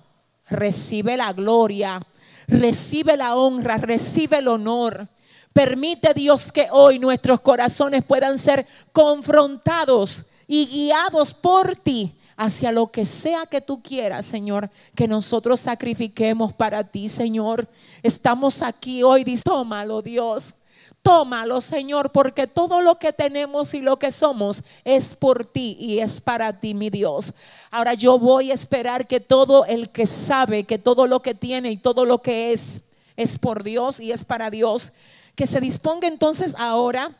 recibe 0.49 1.19
la 1.19 1.35
gloria, 1.35 2.01
recibe 2.49 3.19
la 3.19 3.37
honra, 3.37 3.77
recibe 3.77 4.39
el 4.39 4.49
honor. 4.49 5.11
Permite 5.57 6.13
Dios 6.13 6.53
que 6.53 6.69
hoy 6.71 6.99
nuestros 6.99 7.41
corazones 7.41 8.05
puedan 8.05 8.37
ser 8.37 8.67
confrontados 8.93 10.27
y 10.47 10.67
guiados 10.67 11.33
por 11.33 11.75
ti 11.77 12.15
hacia 12.37 12.73
lo 12.73 12.93
que 12.93 13.07
sea 13.07 13.47
que 13.47 13.63
tú 13.63 13.83
quieras, 13.83 14.27
Señor, 14.27 14.69
que 14.95 15.09
nosotros 15.09 15.61
sacrifiquemos 15.61 16.53
para 16.53 16.85
ti, 16.85 17.09
Señor. 17.09 17.67
Estamos 18.03 18.61
aquí 18.61 19.03
hoy, 19.03 19.25
tómalo, 19.43 20.03
Dios. 20.03 20.57
Tómalo, 21.01 21.63
Señor, 21.63 22.13
porque 22.13 22.47
todo 22.47 22.83
lo 22.83 22.99
que 22.99 23.15
tenemos 23.15 23.73
y 23.73 23.81
lo 23.81 23.99
que 23.99 24.13
somos 24.13 24.63
es 24.85 25.15
por 25.15 25.47
ti 25.47 25.79
y 25.81 26.01
es 26.01 26.21
para 26.21 26.61
ti, 26.61 26.75
mi 26.75 26.91
Dios. 26.91 27.33
Ahora 27.71 27.95
yo 27.95 28.19
voy 28.19 28.51
a 28.51 28.55
esperar 28.55 29.07
que 29.07 29.21
todo 29.21 29.65
el 29.65 29.89
que 29.89 30.07
sabe 30.07 30.65
que 30.65 30.79
todo 30.79 31.07
lo 31.07 31.23
que 31.23 31.35
tiene 31.35 31.71
y 31.71 31.79
todo 31.79 32.05
lo 32.05 32.21
que 32.21 32.53
es 32.53 32.83
es 33.17 33.39
por 33.39 33.63
Dios 33.63 33.99
y 34.01 34.13
es 34.13 34.25
para 34.25 34.51
Dios, 34.51 34.93
que 35.37 35.47
se 35.47 35.61
disponga 35.61 36.09
entonces 36.09 36.57
ahora 36.59 37.13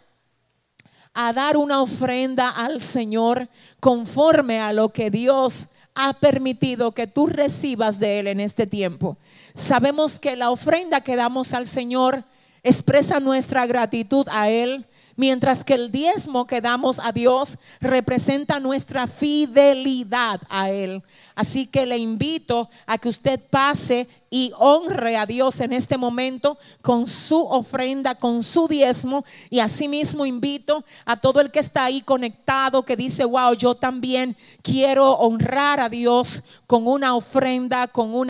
a 1.15 1.33
dar 1.33 1.57
una 1.57 1.81
ofrenda 1.81 2.49
al 2.51 2.81
Señor 2.81 3.49
conforme 3.79 4.61
a 4.61 4.73
lo 4.73 4.93
que 4.93 5.11
Dios 5.11 5.71
ha 5.95 6.13
permitido 6.15 6.93
que 6.93 7.07
tú 7.07 7.27
recibas 7.27 7.99
de 7.99 8.19
Él 8.19 8.27
en 8.27 8.41
este 8.41 8.67
tiempo. 8.67 9.17
Sabemos 9.55 10.19
que 10.19 10.37
la 10.37 10.51
ofrenda 10.51 11.01
que 11.01 11.17
damos 11.17 11.55
al 11.55 11.67
Señor 11.67 12.25
expresa 12.63 13.21
nuestra 13.21 13.65
gratitud 13.67 14.27
a 14.31 14.51
Él, 14.51 14.87
mientras 15.17 15.65
que 15.65 15.75
el 15.75 15.91
diezmo 15.91 16.47
que 16.47 16.61
damos 16.61 17.01
a 17.01 17.13
Dios 17.13 17.59
representa 17.81 18.61
nuestra 18.61 19.07
fidelidad 19.07 20.41
a 20.49 20.71
Él. 20.71 21.03
Así 21.35 21.67
que 21.67 21.85
le 21.85 21.99
invito 21.99 22.71
a 22.87 22.97
que 22.97 23.09
usted 23.09 23.41
pase 23.51 24.09
y 24.31 24.53
honre 24.59 25.17
a 25.17 25.27
Dios 25.27 25.61
en 25.61 25.73
este 25.73 25.99
momento 25.99 26.59
con 26.83 27.07
su 27.07 27.41
ofrenda, 27.41 28.15
con 28.15 28.43
su 28.43 28.69
diezmo. 28.69 29.25
Y 29.51 29.61
asimismo 29.61 30.25
invito 30.25 30.85
a 31.05 31.17
todo 31.17 31.41
el 31.41 31.51
que 31.51 31.61
está 31.61 31.85
ahí 31.85 32.01
conectado, 32.01 32.85
que 32.85 32.97
dice, 32.97 33.25
wow, 33.25 33.53
yo 33.55 33.75
también 33.75 34.37
quiero 34.63 35.13
honrar 35.13 35.81
a 35.81 35.89
Dios 35.89 36.43
con 36.67 36.87
una 36.87 37.15
ofrenda, 37.15 37.87
con 37.87 38.15
un... 38.15 38.29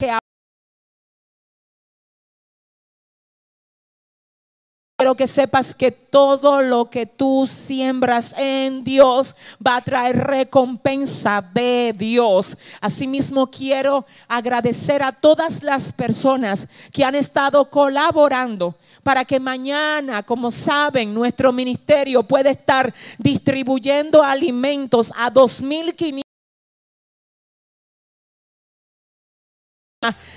Que 5.15 5.27
sepas 5.27 5.75
que 5.75 5.91
todo 5.93 6.63
lo 6.63 6.91
que 6.91 7.07
tú 7.07 7.47
siembras 7.47 8.35
en 8.39 8.83
Dios 8.83 9.37
va 9.65 9.77
a 9.77 9.81
traer 9.81 10.17
recompensa 10.17 11.41
de 11.55 11.95
Dios. 11.97 12.57
Asimismo, 12.81 13.47
quiero 13.47 14.05
agradecer 14.27 15.03
a 15.03 15.13
todas 15.13 15.63
las 15.63 15.93
personas 15.93 16.69
que 16.93 17.05
han 17.05 17.15
estado 17.15 17.71
colaborando 17.71 18.75
para 19.07 19.25
que 19.25 19.39
mañana, 19.39 20.25
como 20.25 20.51
saben, 20.51 21.15
nuestro 21.15 21.53
ministerio 21.53 22.25
puede 22.25 22.51
estar 22.51 22.93
distribuyendo 23.19 24.21
alimentos 24.21 25.13
a 25.17 25.33
2.500 25.33 26.26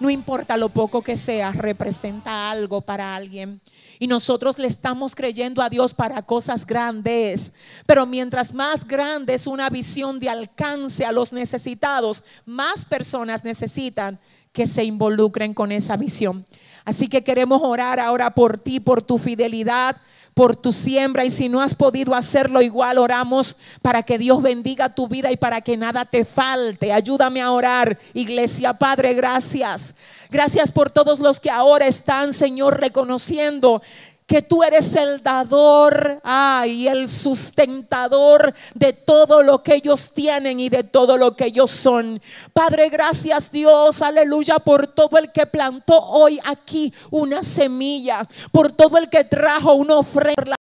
no 0.00 0.08
importa 0.08 0.56
lo 0.56 0.70
poco 0.70 1.02
que 1.02 1.18
sea, 1.18 1.52
representa 1.52 2.50
algo 2.50 2.80
para 2.80 3.14
alguien. 3.14 3.60
Y 3.98 4.06
nosotros 4.06 4.58
le 4.58 4.68
estamos 4.68 5.14
creyendo 5.14 5.62
a 5.62 5.68
Dios 5.68 5.94
para 5.94 6.22
cosas 6.22 6.66
grandes. 6.66 7.52
Pero 7.86 8.06
mientras 8.06 8.54
más 8.54 8.86
grande 8.86 9.34
es 9.34 9.46
una 9.46 9.68
visión 9.70 10.20
de 10.20 10.28
alcance 10.28 11.04
a 11.04 11.12
los 11.12 11.32
necesitados, 11.32 12.22
más 12.44 12.84
personas 12.84 13.44
necesitan 13.44 14.18
que 14.52 14.66
se 14.66 14.84
involucren 14.84 15.54
con 15.54 15.72
esa 15.72 15.96
visión. 15.96 16.46
Así 16.84 17.08
que 17.08 17.22
queremos 17.22 17.60
orar 17.62 18.00
ahora 18.00 18.34
por 18.34 18.58
ti, 18.58 18.80
por 18.80 19.02
tu 19.02 19.18
fidelidad, 19.18 19.96
por 20.38 20.54
tu 20.54 20.72
siembra 20.72 21.24
y 21.24 21.30
si 21.30 21.48
no 21.48 21.60
has 21.60 21.74
podido 21.74 22.14
hacerlo 22.14 22.62
igual, 22.62 22.98
oramos 22.98 23.56
para 23.82 24.04
que 24.04 24.18
Dios 24.18 24.40
bendiga 24.40 24.94
tu 24.94 25.08
vida 25.08 25.32
y 25.32 25.36
para 25.36 25.62
que 25.62 25.76
nada 25.76 26.04
te 26.04 26.24
falte. 26.24 26.92
Ayúdame 26.92 27.42
a 27.42 27.50
orar, 27.50 27.98
iglesia 28.14 28.72
Padre, 28.72 29.14
gracias. 29.14 29.96
Gracias 30.30 30.70
por 30.70 30.90
todos 30.90 31.18
los 31.18 31.40
que 31.40 31.50
ahora 31.50 31.88
están, 31.88 32.32
Señor, 32.32 32.78
reconociendo 32.78 33.82
que 34.28 34.42
tú 34.42 34.62
eres 34.62 34.94
el 34.94 35.22
dador 35.22 36.20
y 36.66 36.86
el 36.86 37.08
sustentador 37.08 38.54
de 38.74 38.92
todo 38.92 39.42
lo 39.42 39.62
que 39.62 39.76
ellos 39.76 40.12
tienen 40.12 40.60
y 40.60 40.68
de 40.68 40.84
todo 40.84 41.16
lo 41.16 41.34
que 41.34 41.46
ellos 41.46 41.70
son. 41.70 42.20
Padre, 42.52 42.90
gracias 42.90 43.50
Dios, 43.50 44.02
aleluya, 44.02 44.58
por 44.58 44.86
todo 44.86 45.16
el 45.16 45.32
que 45.32 45.46
plantó 45.46 45.98
hoy 45.98 46.38
aquí 46.44 46.92
una 47.10 47.42
semilla, 47.42 48.28
por 48.52 48.70
todo 48.70 48.98
el 48.98 49.08
que 49.08 49.24
trajo 49.24 49.72
una 49.72 49.96
ofrenda 49.96 50.57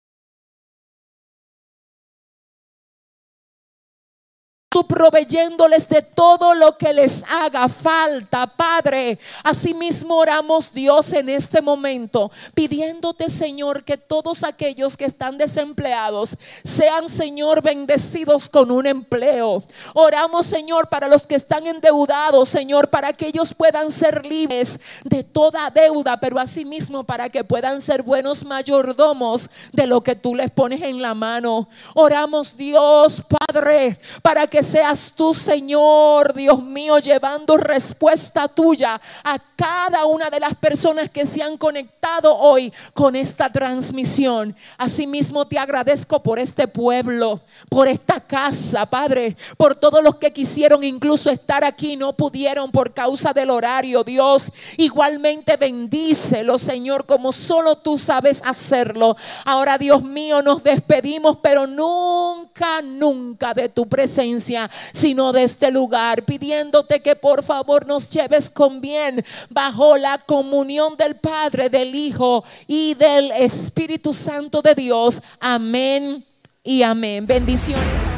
tú 4.74 4.84
proveyéndoles 4.88 5.88
de 5.88 6.02
todo 6.02 6.52
lo 6.52 6.76
que 6.76 6.92
les 6.92 7.22
haga 7.30 7.68
falta, 7.68 8.44
Padre. 8.44 9.20
Asimismo 9.44 10.16
oramos, 10.16 10.72
Dios, 10.72 11.12
en 11.12 11.28
este 11.28 11.62
momento, 11.62 12.32
pidiéndote, 12.54 13.30
Señor, 13.30 13.84
que 13.84 13.96
todos 13.96 14.42
aquellos 14.42 14.96
que 14.96 15.04
están 15.04 15.38
desempleados 15.38 16.36
sean, 16.64 17.08
Señor, 17.08 17.62
bendecidos 17.62 18.48
con 18.48 18.72
un 18.72 18.88
empleo. 18.88 19.62
Oramos, 19.94 20.46
Señor, 20.46 20.88
para 20.88 21.06
los 21.06 21.24
que 21.24 21.36
están 21.36 21.68
endeudados, 21.68 22.48
Señor, 22.48 22.88
para 22.88 23.12
que 23.12 23.28
ellos 23.28 23.54
puedan 23.54 23.92
ser 23.92 24.26
libres 24.26 24.80
de 25.04 25.22
toda 25.22 25.70
deuda, 25.70 26.18
pero 26.18 26.40
asimismo 26.40 27.04
para 27.04 27.28
que 27.28 27.44
puedan 27.44 27.80
ser 27.80 28.02
buenos 28.02 28.44
mayordomos 28.44 29.48
de 29.70 29.86
lo 29.86 30.02
que 30.02 30.16
tú 30.16 30.34
les 30.34 30.50
pones 30.50 30.82
en 30.82 31.00
la 31.00 31.14
mano. 31.14 31.68
Oramos, 31.94 32.56
Dios, 32.56 33.22
Padre, 33.28 34.00
para 34.20 34.48
que 34.48 34.63
seas 34.64 35.12
tú, 35.14 35.32
Señor, 35.32 36.34
Dios 36.34 36.62
mío, 36.62 36.98
llevando 36.98 37.56
respuesta 37.56 38.48
tuya 38.48 39.00
a 39.22 39.38
cada 39.56 40.06
una 40.06 40.30
de 40.30 40.40
las 40.40 40.54
personas 40.54 41.08
que 41.10 41.26
se 41.26 41.42
han 41.42 41.56
conectado 41.56 42.36
hoy 42.36 42.72
con 42.92 43.14
esta 43.14 43.50
transmisión. 43.50 44.56
Asimismo, 44.78 45.46
te 45.46 45.58
agradezco 45.58 46.22
por 46.22 46.38
este 46.38 46.66
pueblo, 46.66 47.40
por 47.68 47.88
esta 47.88 48.20
casa, 48.20 48.86
Padre, 48.86 49.36
por 49.56 49.76
todos 49.76 50.02
los 50.02 50.16
que 50.16 50.32
quisieron 50.32 50.82
incluso 50.82 51.30
estar 51.30 51.64
aquí, 51.64 51.96
no 51.96 52.14
pudieron 52.14 52.70
por 52.70 52.92
causa 52.92 53.32
del 53.32 53.50
horario, 53.50 54.02
Dios. 54.04 54.50
Igualmente 54.76 55.56
bendícelo, 55.56 56.58
Señor, 56.58 57.06
como 57.06 57.32
solo 57.32 57.76
tú 57.76 57.96
sabes 57.96 58.42
hacerlo. 58.44 59.16
Ahora, 59.44 59.78
Dios 59.78 60.02
mío, 60.02 60.42
nos 60.42 60.62
despedimos, 60.62 61.38
pero 61.42 61.66
nunca, 61.66 62.82
nunca 62.82 63.54
de 63.54 63.68
tu 63.68 63.86
presencia, 63.86 64.53
sino 64.92 65.32
de 65.32 65.44
este 65.44 65.70
lugar, 65.70 66.24
pidiéndote 66.24 67.00
que 67.00 67.16
por 67.16 67.42
favor 67.42 67.86
nos 67.86 68.10
lleves 68.10 68.50
con 68.50 68.80
bien 68.80 69.24
bajo 69.50 69.96
la 69.96 70.18
comunión 70.18 70.96
del 70.96 71.16
Padre, 71.16 71.68
del 71.68 71.94
Hijo 71.94 72.44
y 72.66 72.94
del 72.94 73.30
Espíritu 73.32 74.12
Santo 74.14 74.62
de 74.62 74.74
Dios. 74.74 75.22
Amén 75.40 76.24
y 76.62 76.82
amén. 76.82 77.26
Bendiciones. 77.26 78.13